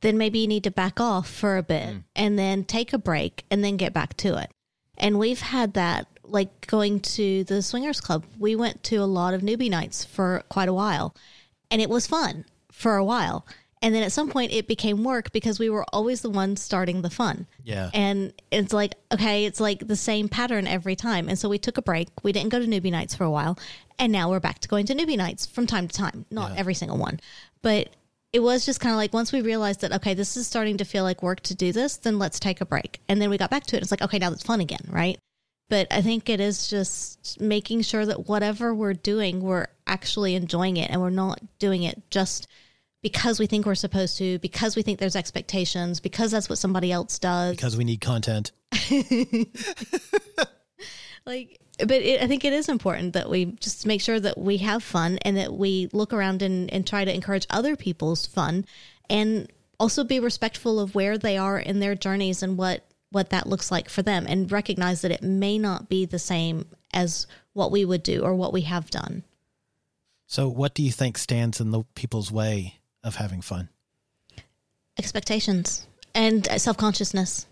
Then 0.01 0.17
maybe 0.17 0.39
you 0.39 0.47
need 0.47 0.63
to 0.63 0.71
back 0.71 0.99
off 0.99 1.29
for 1.29 1.57
a 1.57 1.63
bit 1.63 1.89
mm. 1.89 2.03
and 2.15 2.39
then 2.39 2.63
take 2.63 2.93
a 2.93 2.97
break 2.97 3.43
and 3.51 3.63
then 3.63 3.77
get 3.77 3.93
back 3.93 4.15
to 4.17 4.37
it. 4.37 4.49
And 4.97 5.19
we've 5.19 5.41
had 5.41 5.73
that, 5.73 6.07
like 6.23 6.67
going 6.67 6.99
to 7.01 7.43
the 7.45 7.61
Swingers 7.61 7.99
Club. 7.99 8.23
We 8.37 8.55
went 8.55 8.83
to 8.83 8.97
a 8.97 9.05
lot 9.05 9.33
of 9.33 9.41
newbie 9.41 9.69
nights 9.69 10.05
for 10.05 10.43
quite 10.49 10.69
a 10.69 10.73
while 10.73 11.15
and 11.71 11.81
it 11.81 11.89
was 11.89 12.07
fun 12.07 12.45
for 12.71 12.95
a 12.95 13.03
while. 13.03 13.45
And 13.81 13.95
then 13.95 14.03
at 14.03 14.11
some 14.11 14.29
point 14.29 14.51
it 14.51 14.67
became 14.67 15.03
work 15.03 15.31
because 15.31 15.57
we 15.57 15.69
were 15.69 15.85
always 15.93 16.21
the 16.21 16.29
ones 16.29 16.61
starting 16.61 17.01
the 17.01 17.09
fun. 17.09 17.47
Yeah. 17.63 17.89
And 17.93 18.33
it's 18.51 18.73
like, 18.73 18.95
okay, 19.13 19.45
it's 19.45 19.61
like 19.61 19.87
the 19.87 19.95
same 19.95 20.27
pattern 20.27 20.67
every 20.67 20.97
time. 20.97 21.29
And 21.29 21.39
so 21.39 21.47
we 21.47 21.57
took 21.57 21.77
a 21.77 21.81
break. 21.81 22.09
We 22.21 22.33
didn't 22.33 22.49
go 22.49 22.59
to 22.59 22.65
newbie 22.65 22.91
nights 22.91 23.15
for 23.15 23.23
a 23.23 23.31
while. 23.31 23.57
And 23.97 24.11
now 24.11 24.29
we're 24.29 24.41
back 24.41 24.59
to 24.59 24.67
going 24.67 24.85
to 24.87 24.95
newbie 24.95 25.17
nights 25.17 25.45
from 25.45 25.65
time 25.65 25.87
to 25.87 25.95
time. 25.95 26.25
Not 26.29 26.57
every 26.57 26.73
single 26.73 26.97
one. 26.97 27.21
But 27.61 27.89
it 28.31 28.41
was 28.41 28.65
just 28.65 28.79
kind 28.79 28.93
of 28.93 28.97
like 28.97 29.13
once 29.13 29.31
we 29.31 29.41
realized 29.41 29.81
that, 29.81 29.91
okay, 29.91 30.13
this 30.13 30.37
is 30.37 30.45
starting 30.45 30.77
to 30.77 30.85
feel 30.85 31.03
like 31.03 31.23
work 31.23 31.39
to 31.41 31.55
do 31.55 31.71
this, 31.71 31.97
then 31.97 32.19
let's 32.19 32.39
take 32.39 32.61
a 32.61 32.65
break. 32.65 33.01
And 33.07 33.21
then 33.21 33.29
we 33.29 33.37
got 33.37 33.49
back 33.49 33.65
to 33.67 33.75
it. 33.75 33.81
It's 33.81 33.91
like, 33.91 34.01
okay, 34.01 34.19
now 34.19 34.31
it's 34.31 34.43
fun 34.43 34.61
again, 34.61 34.85
right? 34.89 35.17
But 35.69 35.87
I 35.91 36.01
think 36.01 36.29
it 36.29 36.39
is 36.39 36.67
just 36.67 37.39
making 37.39 37.81
sure 37.81 38.05
that 38.05 38.27
whatever 38.27 38.73
we're 38.73 38.93
doing, 38.93 39.41
we're 39.41 39.67
actually 39.87 40.35
enjoying 40.35 40.77
it 40.77 40.89
and 40.89 41.01
we're 41.01 41.09
not 41.09 41.39
doing 41.59 41.83
it 41.83 42.01
just 42.09 42.47
because 43.01 43.39
we 43.39 43.47
think 43.47 43.65
we're 43.65 43.75
supposed 43.75 44.17
to, 44.17 44.39
because 44.39 44.75
we 44.75 44.81
think 44.81 44.99
there's 44.99 45.15
expectations, 45.15 45.99
because 45.99 46.31
that's 46.31 46.49
what 46.49 46.57
somebody 46.57 46.91
else 46.91 47.17
does. 47.17 47.55
Because 47.55 47.77
we 47.77 47.83
need 47.83 48.01
content. 48.01 48.51
like 51.25 51.59
but 51.79 51.91
it, 51.91 52.21
i 52.21 52.27
think 52.27 52.43
it 52.45 52.53
is 52.53 52.69
important 52.69 53.13
that 53.13 53.29
we 53.29 53.45
just 53.45 53.85
make 53.85 54.01
sure 54.01 54.19
that 54.19 54.37
we 54.37 54.57
have 54.57 54.83
fun 54.83 55.17
and 55.23 55.37
that 55.37 55.53
we 55.53 55.89
look 55.93 56.13
around 56.13 56.41
and, 56.41 56.71
and 56.73 56.85
try 56.85 57.05
to 57.05 57.13
encourage 57.13 57.45
other 57.49 57.75
people's 57.75 58.25
fun 58.25 58.65
and 59.09 59.51
also 59.79 60.03
be 60.03 60.19
respectful 60.19 60.79
of 60.79 60.93
where 60.93 61.17
they 61.17 61.37
are 61.37 61.57
in 61.57 61.79
their 61.79 61.95
journeys 61.95 62.43
and 62.43 62.57
what 62.57 62.83
what 63.11 63.29
that 63.31 63.47
looks 63.47 63.71
like 63.71 63.89
for 63.89 64.01
them 64.03 64.25
and 64.27 64.51
recognize 64.51 65.01
that 65.01 65.11
it 65.11 65.23
may 65.23 65.57
not 65.57 65.89
be 65.89 66.05
the 66.05 66.19
same 66.19 66.65
as 66.93 67.25
what 67.53 67.71
we 67.71 67.83
would 67.83 68.03
do 68.03 68.21
or 68.21 68.35
what 68.35 68.53
we 68.53 68.61
have 68.61 68.89
done 68.91 69.23
So, 70.27 70.47
what 70.47 70.73
do 70.75 70.83
you 70.83 70.91
think 70.91 71.17
stands 71.17 71.59
in 71.59 71.71
the 71.71 71.83
people's 71.95 72.31
way 72.31 72.79
of 73.03 73.15
having 73.15 73.41
fun? 73.41 73.69
expectations 74.97 75.87
and 76.13 76.45
self-consciousness 76.59 77.45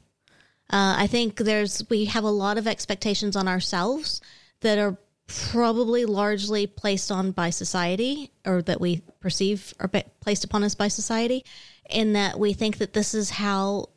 uh, 0.69 0.95
i 0.97 1.07
think 1.07 1.37
there's 1.37 1.83
we 1.89 2.05
have 2.05 2.23
a 2.23 2.29
lot 2.29 2.57
of 2.57 2.67
expectations 2.67 3.35
on 3.35 3.47
ourselves 3.47 4.21
that 4.61 4.77
are 4.77 4.97
probably 5.27 6.05
largely 6.05 6.65
placed 6.65 7.11
on 7.11 7.31
by 7.31 7.49
society 7.49 8.31
or 8.45 8.61
that 8.61 8.79
we 8.79 9.01
perceive 9.19 9.73
are 9.79 9.89
placed 10.21 10.45
upon 10.45 10.63
us 10.63 10.73
by 10.73 10.87
society 10.87 11.43
in 11.89 12.13
that 12.13 12.39
we 12.39 12.53
think 12.53 12.77
that 12.77 12.93
this 12.93 13.13
is 13.13 13.29
how 13.29 13.87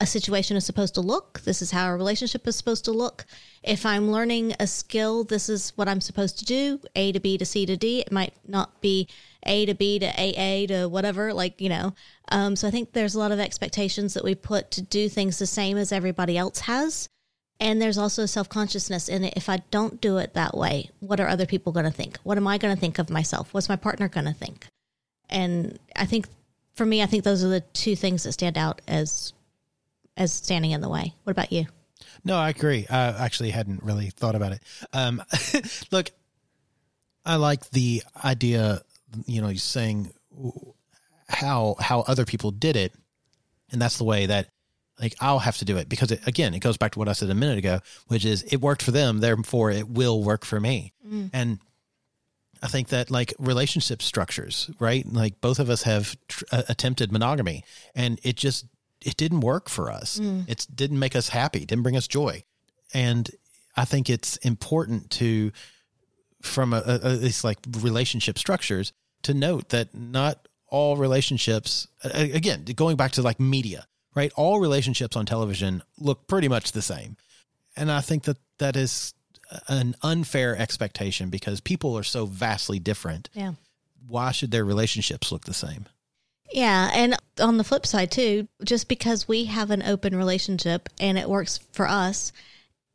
a 0.00 0.06
situation 0.06 0.56
is 0.56 0.64
supposed 0.64 0.94
to 0.94 1.02
look. 1.02 1.40
This 1.40 1.60
is 1.60 1.70
how 1.70 1.90
a 1.90 1.96
relationship 1.96 2.48
is 2.48 2.56
supposed 2.56 2.86
to 2.86 2.92
look. 2.92 3.26
If 3.62 3.84
I'm 3.84 4.10
learning 4.10 4.54
a 4.58 4.66
skill, 4.66 5.24
this 5.24 5.50
is 5.50 5.74
what 5.76 5.88
I'm 5.88 6.00
supposed 6.00 6.38
to 6.38 6.46
do 6.46 6.80
A 6.96 7.12
to 7.12 7.20
B 7.20 7.36
to 7.36 7.44
C 7.44 7.66
to 7.66 7.76
D. 7.76 8.00
It 8.00 8.10
might 8.10 8.32
not 8.48 8.80
be 8.80 9.08
A 9.44 9.66
to 9.66 9.74
B 9.74 9.98
to 9.98 10.06
AA 10.06 10.66
to 10.66 10.86
whatever, 10.88 11.32
like, 11.32 11.60
you 11.60 11.68
know. 11.68 11.94
Um, 12.30 12.56
so 12.56 12.68
I 12.68 12.70
think 12.70 12.92
there's 12.92 13.14
a 13.14 13.18
lot 13.18 13.32
of 13.32 13.40
expectations 13.40 14.14
that 14.14 14.24
we 14.24 14.34
put 14.34 14.70
to 14.72 14.82
do 14.82 15.08
things 15.08 15.38
the 15.38 15.46
same 15.46 15.76
as 15.76 15.92
everybody 15.92 16.36
else 16.36 16.60
has. 16.60 17.08
And 17.58 17.80
there's 17.80 17.98
also 17.98 18.26
self 18.26 18.48
consciousness 18.48 19.08
in 19.08 19.24
it. 19.24 19.34
If 19.36 19.48
I 19.48 19.58
don't 19.70 20.00
do 20.00 20.16
it 20.16 20.34
that 20.34 20.56
way, 20.56 20.90
what 21.00 21.20
are 21.20 21.28
other 21.28 21.46
people 21.46 21.72
going 21.72 21.84
to 21.84 21.90
think? 21.90 22.18
What 22.22 22.38
am 22.38 22.46
I 22.46 22.58
going 22.58 22.74
to 22.74 22.80
think 22.80 22.98
of 22.98 23.10
myself? 23.10 23.52
What's 23.52 23.68
my 23.68 23.76
partner 23.76 24.08
going 24.08 24.26
to 24.26 24.32
think? 24.32 24.66
And 25.28 25.78
I 25.94 26.06
think 26.06 26.26
for 26.74 26.86
me, 26.86 27.02
I 27.02 27.06
think 27.06 27.24
those 27.24 27.44
are 27.44 27.48
the 27.48 27.60
two 27.60 27.96
things 27.96 28.22
that 28.22 28.32
stand 28.32 28.56
out 28.56 28.80
as 28.88 29.34
as 30.16 30.32
standing 30.32 30.70
in 30.70 30.80
the 30.80 30.88
way. 30.88 31.14
What 31.24 31.32
about 31.32 31.52
you? 31.52 31.66
No, 32.24 32.36
I 32.36 32.50
agree. 32.50 32.86
I 32.88 33.08
actually 33.24 33.50
hadn't 33.50 33.82
really 33.82 34.10
thought 34.10 34.34
about 34.34 34.52
it. 34.52 34.62
Um, 34.92 35.22
look, 35.90 36.10
I 37.24 37.36
like 37.36 37.70
the 37.70 38.02
idea, 38.24 38.82
you 39.26 39.40
know, 39.40 39.52
saying 39.54 40.12
how 41.28 41.76
how 41.80 42.00
other 42.00 42.24
people 42.24 42.50
did 42.50 42.76
it, 42.76 42.94
and 43.72 43.80
that's 43.80 43.98
the 43.98 44.04
way 44.04 44.26
that 44.26 44.48
like 45.00 45.14
I'll 45.20 45.38
have 45.38 45.56
to 45.58 45.64
do 45.64 45.76
it 45.76 45.88
because 45.88 46.10
it, 46.10 46.26
again, 46.26 46.54
it 46.54 46.60
goes 46.60 46.76
back 46.76 46.92
to 46.92 46.98
what 46.98 47.08
I 47.08 47.12
said 47.12 47.30
a 47.30 47.34
minute 47.34 47.58
ago, 47.58 47.80
which 48.08 48.24
is 48.24 48.42
it 48.44 48.60
worked 48.60 48.82
for 48.82 48.90
them, 48.90 49.20
therefore 49.20 49.70
it 49.70 49.88
will 49.88 50.22
work 50.22 50.44
for 50.44 50.60
me. 50.60 50.92
And 51.32 51.58
I 52.62 52.68
think 52.68 52.88
that 52.88 53.10
like 53.10 53.32
relationship 53.38 54.02
structures, 54.02 54.70
right? 54.78 55.06
Like 55.10 55.40
both 55.40 55.58
of 55.58 55.70
us 55.70 55.82
have 55.84 56.16
tr- 56.28 56.44
uh, 56.52 56.62
attempted 56.68 57.10
monogamy, 57.10 57.64
and 57.94 58.20
it 58.22 58.36
just 58.36 58.66
it 59.00 59.16
didn't 59.16 59.40
work 59.40 59.70
for 59.70 59.90
us. 59.90 60.18
It 60.46 60.66
didn't 60.74 60.98
make 60.98 61.16
us 61.16 61.30
happy. 61.30 61.64
Didn't 61.64 61.82
bring 61.82 61.96
us 61.96 62.06
joy. 62.06 62.44
And 62.92 63.30
I 63.76 63.86
think 63.86 64.10
it's 64.10 64.36
important 64.38 65.10
to, 65.12 65.52
from 66.42 66.74
a, 66.74 66.82
a, 66.84 66.94
at 66.96 67.20
least 67.22 67.44
like 67.44 67.58
relationship 67.78 68.36
structures, 68.36 68.92
to 69.22 69.34
note 69.34 69.68
that 69.70 69.94
not 69.94 70.48
all 70.68 70.96
relationships. 70.96 71.88
Again, 72.14 72.64
going 72.76 72.96
back 72.96 73.12
to 73.12 73.22
like 73.22 73.40
media, 73.40 73.86
right? 74.14 74.32
All 74.36 74.60
relationships 74.60 75.16
on 75.16 75.26
television 75.26 75.82
look 75.98 76.26
pretty 76.26 76.48
much 76.48 76.72
the 76.72 76.82
same, 76.82 77.16
and 77.76 77.90
I 77.90 78.00
think 78.00 78.24
that 78.24 78.38
that 78.58 78.76
is 78.76 79.14
an 79.68 79.96
unfair 80.02 80.56
expectation 80.56 81.28
because 81.28 81.60
people 81.60 81.98
are 81.98 82.04
so 82.04 82.24
vastly 82.24 82.78
different 82.78 83.28
Yeah. 83.34 83.54
why 84.06 84.30
should 84.30 84.52
their 84.52 84.64
relationships 84.64 85.32
look 85.32 85.44
the 85.44 85.54
same? 85.54 85.86
Yeah, 86.52 86.90
and 86.94 87.16
on 87.40 87.56
the 87.58 87.64
flip 87.64 87.84
side 87.86 88.10
too, 88.12 88.46
just 88.64 88.86
because 88.88 89.26
we 89.26 89.46
have 89.46 89.70
an 89.72 89.82
open 89.82 90.14
relationship 90.16 90.88
and 91.00 91.18
it 91.18 91.28
works 91.28 91.58
for 91.72 91.88
us 91.88 92.32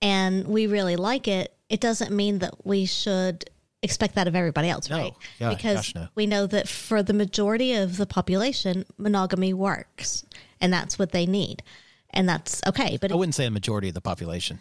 and 0.01 0.47
we 0.47 0.67
really 0.67 0.95
like 0.95 1.28
it, 1.28 1.53
it 1.69 1.82
doesn't 1.82 2.11
mean 2.11 2.39
that 2.39 2.65
we 2.65 2.86
should 2.86 3.49
expect 3.86 4.16
that 4.16 4.28
of 4.28 4.36
everybody 4.36 4.68
else, 4.70 4.90
No. 4.90 4.98
right? 4.98 5.14
Yeah, 5.40 5.50
because 5.50 5.78
gosh, 5.78 5.96
no. 5.96 6.08
we 6.16 6.28
know 6.28 6.46
that 6.48 6.68
for 6.68 7.02
the 7.02 7.14
majority 7.14 7.74
of 7.74 7.96
the 7.98 8.06
population, 8.06 8.86
monogamy 8.98 9.54
works 9.54 10.26
and 10.60 10.74
that's 10.74 11.00
what 11.00 11.12
they 11.12 11.26
need. 11.26 11.64
And 12.10 12.28
that's 12.30 12.62
okay, 12.68 12.98
but 13.00 13.12
I 13.12 13.16
wouldn't 13.16 13.36
say 13.36 13.46
a 13.46 13.52
majority 13.52 13.88
of 13.90 13.94
the 13.94 14.02
population. 14.02 14.60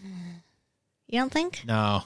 you 1.08 1.18
don't 1.20 1.32
think? 1.32 1.62
No. 1.66 2.02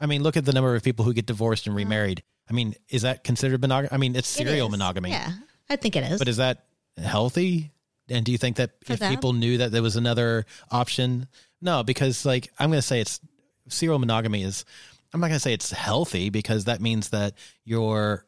I 0.00 0.06
mean, 0.06 0.22
look 0.22 0.36
at 0.36 0.44
the 0.44 0.52
number 0.52 0.74
of 0.74 0.82
people 0.82 1.04
who 1.04 1.12
get 1.14 1.26
divorced 1.26 1.66
and 1.68 1.76
remarried. 1.76 2.22
I 2.50 2.52
mean, 2.52 2.74
is 2.88 3.02
that 3.02 3.22
considered 3.22 3.60
monogamy? 3.60 3.90
I 3.92 3.96
mean, 3.98 4.16
it's 4.16 4.28
serial 4.28 4.66
is. 4.66 4.72
monogamy. 4.72 5.10
Yeah, 5.10 5.30
I 5.70 5.76
think 5.76 5.94
it 5.94 6.02
is. 6.04 6.18
But 6.18 6.26
is 6.28 6.38
that 6.38 6.64
healthy? 6.96 7.70
And 8.08 8.24
do 8.24 8.32
you 8.32 8.38
think 8.38 8.56
that 8.56 8.72
For 8.84 8.94
if 8.94 8.98
them? 8.98 9.10
people 9.14 9.32
knew 9.32 9.58
that 9.58 9.70
there 9.70 9.82
was 9.82 9.94
another 9.94 10.44
option? 10.70 11.28
No, 11.60 11.84
because 11.84 12.26
like 12.26 12.52
I'm 12.58 12.70
going 12.70 12.78
to 12.80 12.86
say 12.86 13.00
it's 13.00 13.20
serial 13.68 14.00
monogamy 14.00 14.42
is 14.42 14.64
I'm 15.12 15.20
not 15.20 15.28
going 15.28 15.36
to 15.36 15.40
say 15.40 15.52
it's 15.52 15.70
healthy 15.70 16.30
because 16.30 16.64
that 16.64 16.80
means 16.80 17.10
that 17.10 17.34
you're 17.64 18.24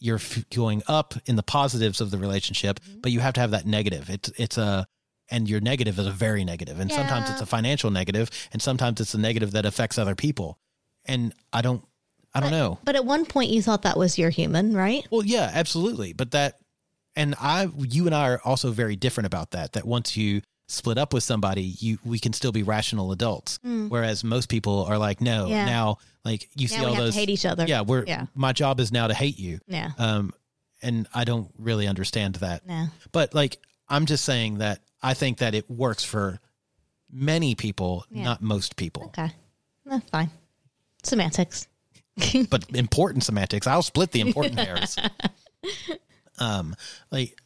you're 0.00 0.16
f- 0.16 0.44
going 0.54 0.82
up 0.86 1.14
in 1.26 1.34
the 1.36 1.42
positives 1.42 2.00
of 2.00 2.10
the 2.12 2.18
relationship, 2.18 2.78
Mm-hmm. 2.80 3.00
but 3.00 3.10
you 3.12 3.20
have 3.20 3.34
to 3.34 3.40
have 3.40 3.50
that 3.50 3.66
negative. 3.66 4.08
It's 4.10 4.30
it's 4.36 4.58
a 4.58 4.86
and 5.30 5.48
your 5.48 5.60
negative 5.60 5.98
is 5.98 6.06
a 6.06 6.10
very 6.10 6.42
negative, 6.44 6.80
and 6.80 6.90
sometimes 6.90 7.28
it's 7.28 7.40
a 7.42 7.46
financial 7.46 7.90
negative, 7.90 8.30
and 8.52 8.62
sometimes 8.62 9.00
it's 9.00 9.12
a 9.14 9.18
negative 9.18 9.50
that 9.52 9.66
affects 9.66 9.98
other 9.98 10.14
people. 10.14 10.58
And 11.04 11.34
I 11.52 11.60
don't 11.62 11.84
I 12.34 12.40
don't 12.40 12.50
know. 12.50 12.78
but 12.84 12.94
at 12.96 13.04
one 13.04 13.24
point 13.26 13.50
you 13.50 13.60
thought 13.62 13.82
that 13.82 13.98
was 13.98 14.18
your 14.18 14.30
human, 14.30 14.74
right? 14.74 15.06
Well, 15.10 15.24
yeah, 15.24 15.50
absolutely. 15.52 16.12
But 16.12 16.30
that, 16.32 16.58
and 17.16 17.34
I, 17.40 17.68
you 17.78 18.06
and 18.06 18.14
I 18.14 18.28
are 18.28 18.40
also 18.44 18.70
very 18.70 18.96
different 18.96 19.26
about 19.26 19.50
that. 19.52 19.72
That 19.72 19.86
once 19.86 20.16
you 20.16 20.42
split 20.68 20.98
up 20.98 21.12
with 21.14 21.22
somebody, 21.24 21.62
you 21.62 21.98
we 22.04 22.18
can 22.18 22.32
still 22.32 22.52
be 22.52 22.62
rational 22.62 23.10
adults. 23.12 23.58
Whereas 23.62 24.22
most 24.22 24.48
people 24.48 24.84
are 24.84 24.98
like, 24.98 25.20
no. 25.20 25.46
Yeah. 25.48 25.64
now 25.64 25.98
like 26.24 26.48
you 26.54 26.68
see 26.68 26.76
Now 26.76 26.80
we 26.82 26.86
all 26.88 26.92
have 26.94 27.00
to 27.00 27.04
those 27.06 27.14
hate 27.14 27.30
each 27.30 27.46
other. 27.46 27.64
Yeah, 27.66 27.80
we're 27.82 28.04
Yeah. 28.06 28.26
my 28.34 28.52
job 28.52 28.80
is 28.80 28.92
now 28.92 29.06
to 29.08 29.14
hate 29.14 29.38
you. 29.38 29.60
Yeah. 29.66 29.90
Um, 29.98 30.32
and 30.82 31.08
I 31.14 31.24
don't 31.24 31.50
really 31.58 31.86
understand 31.88 32.36
that. 32.36 32.62
Yeah. 32.68 32.88
But 33.12 33.34
like, 33.34 33.58
I'm 33.88 34.04
just 34.06 34.24
saying 34.24 34.58
that 34.58 34.80
I 35.02 35.14
think 35.14 35.38
that 35.38 35.54
it 35.54 35.70
works 35.70 36.04
for 36.04 36.38
many 37.10 37.54
people, 37.54 38.04
Yeah. 38.10 38.24
not 38.24 38.42
most 38.42 38.76
people. 38.76 39.04
Okay. 39.06 39.30
That's 39.86 40.08
fine. 40.10 40.30
Semantics. 41.02 41.66
but 42.50 42.66
important 42.74 43.24
semantics. 43.24 43.66
I'll 43.66 43.82
split 43.82 44.10
the 44.12 44.20
important 44.20 44.58
hairs. 44.66 44.96
Um, 46.38 46.76
like, 47.10 47.36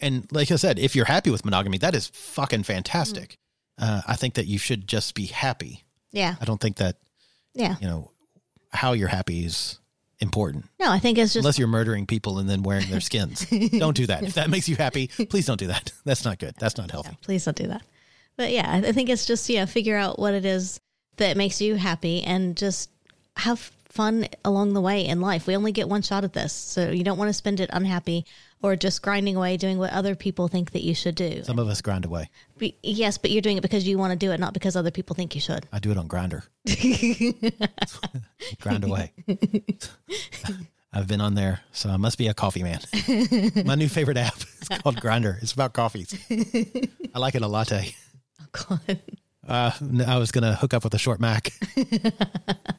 and 0.00 0.26
like 0.32 0.50
I 0.50 0.56
said, 0.56 0.78
if 0.78 0.94
you're 0.96 1.04
happy 1.06 1.30
with 1.30 1.44
monogamy, 1.44 1.78
that 1.78 1.94
is 1.94 2.08
fucking 2.08 2.62
fantastic. 2.64 3.36
Uh, 3.78 4.02
I 4.06 4.16
think 4.16 4.34
that 4.34 4.46
you 4.46 4.58
should 4.58 4.86
just 4.88 5.14
be 5.14 5.26
happy. 5.26 5.84
Yeah. 6.12 6.34
I 6.40 6.44
don't 6.44 6.60
think 6.60 6.76
that 6.76 6.96
Yeah. 7.54 7.76
you 7.80 7.86
know 7.86 8.10
how 8.72 8.92
you're 8.92 9.08
happy 9.08 9.44
is 9.44 9.78
important. 10.20 10.64
No, 10.80 10.90
I 10.90 10.98
think 10.98 11.16
it's 11.18 11.32
just 11.32 11.42
Unless 11.44 11.58
you're 11.58 11.68
murdering 11.68 12.06
people 12.06 12.38
and 12.38 12.48
then 12.50 12.62
wearing 12.62 12.88
their 12.90 13.00
skins. 13.00 13.46
don't 13.78 13.96
do 13.96 14.06
that. 14.06 14.24
If 14.24 14.34
that 14.34 14.50
makes 14.50 14.68
you 14.68 14.76
happy, 14.76 15.06
please 15.08 15.46
don't 15.46 15.60
do 15.60 15.68
that. 15.68 15.92
That's 16.04 16.24
not 16.24 16.38
good. 16.38 16.54
That's 16.58 16.76
not 16.76 16.90
healthy. 16.90 17.16
please 17.22 17.44
don't 17.44 17.56
do 17.56 17.68
that. 17.68 17.82
But 18.36 18.50
yeah, 18.52 18.68
I 18.68 18.88
I 18.88 18.92
think 18.92 19.08
it's 19.10 19.26
just 19.26 19.48
yeah, 19.48 19.64
figure 19.66 19.96
out 19.96 20.18
what 20.18 20.34
it 20.34 20.44
is 20.44 20.80
that 21.16 21.36
makes 21.36 21.60
you 21.60 21.76
happy 21.76 22.22
and 22.22 22.56
just 22.56 22.90
have 23.36 23.58
fun 23.88 24.28
along 24.44 24.74
the 24.74 24.80
way 24.80 25.04
in 25.06 25.20
life. 25.20 25.46
We 25.46 25.56
only 25.56 25.72
get 25.72 25.88
one 25.88 26.02
shot 26.02 26.22
at 26.24 26.32
this, 26.32 26.52
so 26.52 26.90
you 26.90 27.02
don't 27.04 27.18
want 27.18 27.28
to 27.30 27.32
spend 27.32 27.58
it 27.60 27.70
unhappy 27.72 28.24
or 28.62 28.74
just 28.76 29.02
grinding 29.02 29.36
away 29.36 29.56
doing 29.56 29.78
what 29.78 29.92
other 29.92 30.14
people 30.14 30.48
think 30.48 30.72
that 30.72 30.82
you 30.82 30.94
should 30.94 31.14
do. 31.14 31.42
Some 31.44 31.58
of 31.58 31.68
us 31.68 31.80
grind 31.80 32.04
away. 32.04 32.28
Yes, 32.82 33.16
but 33.18 33.30
you're 33.30 33.42
doing 33.42 33.56
it 33.56 33.62
because 33.62 33.86
you 33.86 33.98
want 33.98 34.12
to 34.12 34.16
do 34.18 34.32
it, 34.32 34.40
not 34.40 34.52
because 34.54 34.74
other 34.76 34.90
people 34.90 35.14
think 35.14 35.34
you 35.34 35.40
should. 35.40 35.66
I 35.72 35.78
do 35.78 35.90
it 35.90 35.96
on 35.96 36.08
Grindr. 36.08 36.42
Grind 38.60 38.84
away. 38.84 39.12
I've 40.92 41.06
been 41.06 41.20
on 41.20 41.34
there, 41.34 41.60
so 41.72 41.90
I 41.90 41.96
must 41.98 42.16
be 42.18 42.28
a 42.28 42.34
coffee 42.34 42.62
man. 42.62 42.80
My 43.64 43.74
new 43.74 43.88
favorite 43.88 44.16
app 44.16 44.36
is 44.62 44.68
called 44.82 44.96
Grindr. 44.96 45.40
It's 45.42 45.52
about 45.52 45.72
coffees. 45.74 46.14
I 47.14 47.18
like 47.18 47.34
it 47.34 47.42
a 47.42 47.48
latte. 47.48 47.94
Oh 48.40 48.46
God, 48.78 49.00
Uh, 49.46 49.70
I 50.06 50.16
was 50.18 50.32
gonna 50.32 50.54
hook 50.54 50.74
up 50.74 50.84
with 50.84 50.94
a 50.94 50.98
short 50.98 51.20
Mac. 51.20 51.50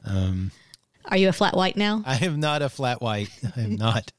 Um, 0.05 0.51
are 1.05 1.17
you 1.17 1.29
a 1.29 1.33
flat 1.33 1.55
white 1.55 1.77
now? 1.77 2.03
I 2.05 2.17
am 2.25 2.39
not 2.39 2.61
a 2.61 2.69
flat 2.69 3.01
white. 3.01 3.29
I 3.55 3.61
am 3.61 3.75
not. 3.75 4.11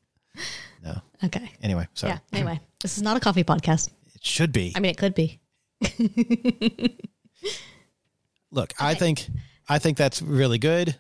No. 0.83 1.01
Okay. 1.25 1.51
Anyway, 1.63 1.87
sorry. 1.95 2.15
Yeah. 2.15 2.19
Anyway, 2.33 2.61
this 2.81 2.97
is 2.97 3.03
not 3.03 3.17
a 3.17 3.21
coffee 3.21 3.45
podcast. 3.45 3.91
It 4.15 4.25
should 4.25 4.53
be. 4.53 4.73
I 4.75 4.81
mean, 4.81 4.91
it 4.91 4.99
could 4.99 5.15
be. 5.15 5.41
Look, 8.51 8.73
I 8.81 8.95
think 8.95 9.27
I 9.69 9.79
think 9.79 9.97
that's 9.97 10.21
really 10.21 10.59
good. 10.59 10.97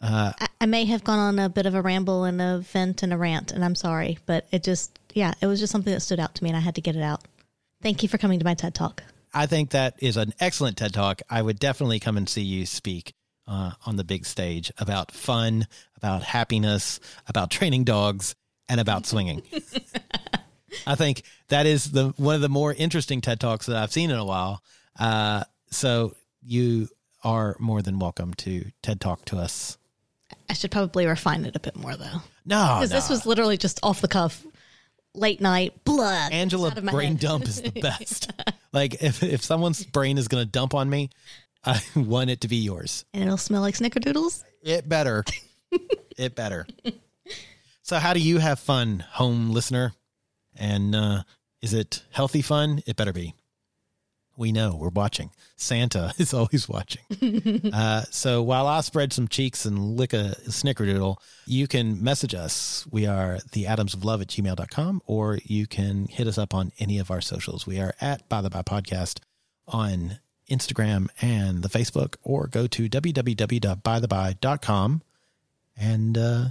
Uh, 0.00 0.32
I, 0.38 0.48
I 0.62 0.66
may 0.66 0.84
have 0.86 1.04
gone 1.04 1.18
on 1.18 1.38
a 1.38 1.48
bit 1.48 1.66
of 1.66 1.74
a 1.74 1.82
ramble 1.82 2.24
and 2.24 2.40
a 2.40 2.58
vent 2.58 3.02
and 3.02 3.12
a 3.12 3.16
rant, 3.16 3.52
and 3.52 3.64
I'm 3.64 3.74
sorry, 3.74 4.18
but 4.26 4.46
it 4.50 4.62
just, 4.62 4.98
yeah, 5.14 5.32
it 5.40 5.46
was 5.46 5.60
just 5.60 5.72
something 5.72 5.92
that 5.92 6.00
stood 6.00 6.20
out 6.20 6.34
to 6.34 6.44
me, 6.44 6.50
and 6.50 6.56
I 6.56 6.60
had 6.60 6.74
to 6.74 6.80
get 6.80 6.96
it 6.96 7.02
out. 7.02 7.22
Thank 7.82 8.02
you 8.02 8.08
for 8.08 8.18
coming 8.18 8.38
to 8.38 8.44
my 8.44 8.54
TED 8.54 8.74
Talk. 8.74 9.02
I 9.32 9.46
think 9.46 9.70
that 9.70 9.94
is 9.98 10.16
an 10.16 10.34
excellent 10.40 10.76
TED 10.76 10.92
Talk. 10.94 11.22
I 11.30 11.40
would 11.42 11.58
definitely 11.58 12.00
come 12.00 12.16
and 12.16 12.28
see 12.28 12.42
you 12.42 12.66
speak 12.66 13.14
uh, 13.46 13.72
on 13.86 13.96
the 13.96 14.04
big 14.04 14.26
stage 14.26 14.70
about 14.78 15.10
fun, 15.12 15.66
about 15.96 16.22
happiness, 16.22 17.00
about 17.26 17.50
training 17.50 17.84
dogs, 17.84 18.34
and 18.68 18.80
about 18.80 19.06
swinging. 19.06 19.42
I 20.86 20.94
think 20.96 21.22
that 21.48 21.66
is 21.66 21.90
the 21.92 22.12
one 22.16 22.34
of 22.34 22.40
the 22.40 22.48
more 22.48 22.72
interesting 22.72 23.20
TED 23.20 23.40
Talks 23.40 23.66
that 23.66 23.76
I've 23.76 23.92
seen 23.92 24.10
in 24.10 24.16
a 24.16 24.24
while. 24.24 24.62
Uh, 24.98 25.44
so 25.70 26.14
you 26.42 26.88
are 27.22 27.56
more 27.58 27.80
than 27.82 27.98
welcome 27.98 28.34
to 28.34 28.64
TED 28.82 29.00
Talk 29.00 29.24
to 29.26 29.36
us. 29.38 29.78
I 30.48 30.52
should 30.54 30.70
probably 30.70 31.06
refine 31.06 31.44
it 31.44 31.56
a 31.56 31.60
bit 31.60 31.76
more, 31.76 31.96
though, 31.96 32.22
No, 32.44 32.76
because 32.78 32.90
this 32.90 33.08
was 33.08 33.24
literally 33.24 33.56
just 33.56 33.78
off 33.82 34.00
the 34.00 34.08
cuff, 34.08 34.44
late 35.14 35.40
night, 35.40 35.84
blood. 35.84 36.32
Angela 36.32 36.70
out 36.70 36.78
of 36.78 36.84
my 36.84 36.92
brain 36.92 37.12
head. 37.12 37.20
dump 37.20 37.44
is 37.44 37.62
the 37.62 37.70
best. 37.80 38.30
like 38.72 39.02
if 39.02 39.22
if 39.22 39.42
someone's 39.42 39.84
brain 39.84 40.18
is 40.18 40.28
going 40.28 40.44
to 40.44 40.50
dump 40.50 40.74
on 40.74 40.90
me, 40.90 41.10
I 41.64 41.80
want 41.96 42.30
it 42.30 42.40
to 42.42 42.48
be 42.48 42.56
yours. 42.56 43.04
And 43.14 43.24
it'll 43.24 43.36
smell 43.38 43.62
like 43.62 43.76
snickerdoodles. 43.76 44.42
It 44.62 44.88
better. 44.88 45.24
it 46.18 46.34
better. 46.34 46.66
So, 47.84 47.98
how 47.98 48.14
do 48.14 48.20
you 48.20 48.38
have 48.38 48.58
fun, 48.58 49.04
home 49.10 49.50
listener? 49.50 49.92
And 50.56 50.96
uh, 50.96 51.24
is 51.60 51.74
it 51.74 52.02
healthy 52.12 52.40
fun? 52.40 52.80
It 52.86 52.96
better 52.96 53.12
be. 53.12 53.34
We 54.38 54.52
know 54.52 54.74
we're 54.74 54.88
watching. 54.88 55.32
Santa 55.56 56.14
is 56.18 56.32
always 56.32 56.66
watching. 56.66 57.02
uh, 57.74 58.04
so, 58.10 58.42
while 58.42 58.66
I 58.66 58.80
spread 58.80 59.12
some 59.12 59.28
cheeks 59.28 59.66
and 59.66 59.98
lick 59.98 60.14
a 60.14 60.34
snickerdoodle, 60.48 61.18
you 61.44 61.68
can 61.68 62.02
message 62.02 62.34
us. 62.34 62.86
We 62.90 63.06
are 63.06 63.40
the 63.52 63.66
atoms 63.66 63.92
of 63.92 64.02
love 64.02 64.22
at 64.22 64.28
gmail.com, 64.28 65.02
or 65.04 65.40
you 65.44 65.66
can 65.66 66.06
hit 66.06 66.26
us 66.26 66.38
up 66.38 66.54
on 66.54 66.72
any 66.78 66.98
of 66.98 67.10
our 67.10 67.20
socials. 67.20 67.66
We 67.66 67.80
are 67.80 67.94
at 68.00 68.26
By 68.30 68.40
the 68.40 68.48
Bi 68.48 68.62
Podcast 68.62 69.20
on 69.68 70.20
Instagram 70.50 71.08
and 71.20 71.62
the 71.62 71.68
Facebook, 71.68 72.16
or 72.22 72.46
go 72.46 72.66
to 72.66 72.88
www.bythebi.com 72.88 75.02
and 75.76 76.16
uh, 76.16 76.44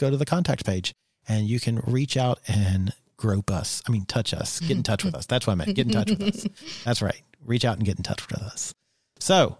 go 0.00 0.10
to 0.10 0.16
the 0.16 0.24
contact 0.24 0.64
page 0.64 0.92
and 1.28 1.46
you 1.46 1.60
can 1.60 1.80
reach 1.86 2.16
out 2.16 2.40
and 2.48 2.92
grope 3.16 3.50
us. 3.50 3.82
I 3.86 3.92
mean, 3.92 4.06
touch 4.06 4.34
us, 4.34 4.58
get 4.60 4.76
in 4.76 4.82
touch 4.82 5.04
with 5.04 5.14
us. 5.14 5.26
That's 5.26 5.46
what 5.46 5.52
I 5.52 5.56
meant. 5.56 5.76
Get 5.76 5.86
in 5.86 5.92
touch 5.92 6.10
with 6.10 6.22
us. 6.22 6.46
That's 6.84 7.02
right. 7.02 7.22
Reach 7.44 7.64
out 7.64 7.76
and 7.76 7.86
get 7.86 7.98
in 7.98 8.02
touch 8.02 8.26
with 8.28 8.40
us. 8.40 8.74
So 9.20 9.58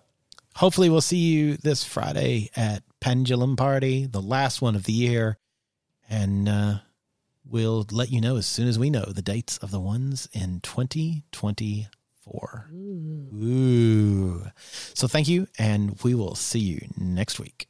hopefully 0.57 0.88
we'll 0.88 1.03
see 1.03 1.18
you 1.18 1.57
this 1.59 1.84
Friday 1.84 2.51
at 2.57 2.82
Pendulum 3.01 3.57
Party, 3.57 4.07
the 4.07 4.22
last 4.22 4.62
one 4.62 4.74
of 4.74 4.84
the 4.84 4.93
year. 4.93 5.36
And 6.09 6.49
uh, 6.49 6.78
we'll 7.45 7.86
let 7.93 8.11
you 8.11 8.20
know 8.20 8.36
as 8.36 8.47
soon 8.47 8.66
as 8.66 8.78
we 8.78 8.91
know 8.91 9.05
the 9.05 9.22
dates 9.22 9.59
of 9.59 9.70
the 9.70 9.80
ones 9.80 10.28
in 10.32 10.61
2024. 10.61 12.70
Ooh. 12.72 14.47
So 14.95 15.07
thank 15.07 15.28
you. 15.28 15.47
And 15.59 15.99
we 16.03 16.14
will 16.14 16.34
see 16.34 16.59
you 16.59 16.80
next 16.97 17.38
week. 17.38 17.69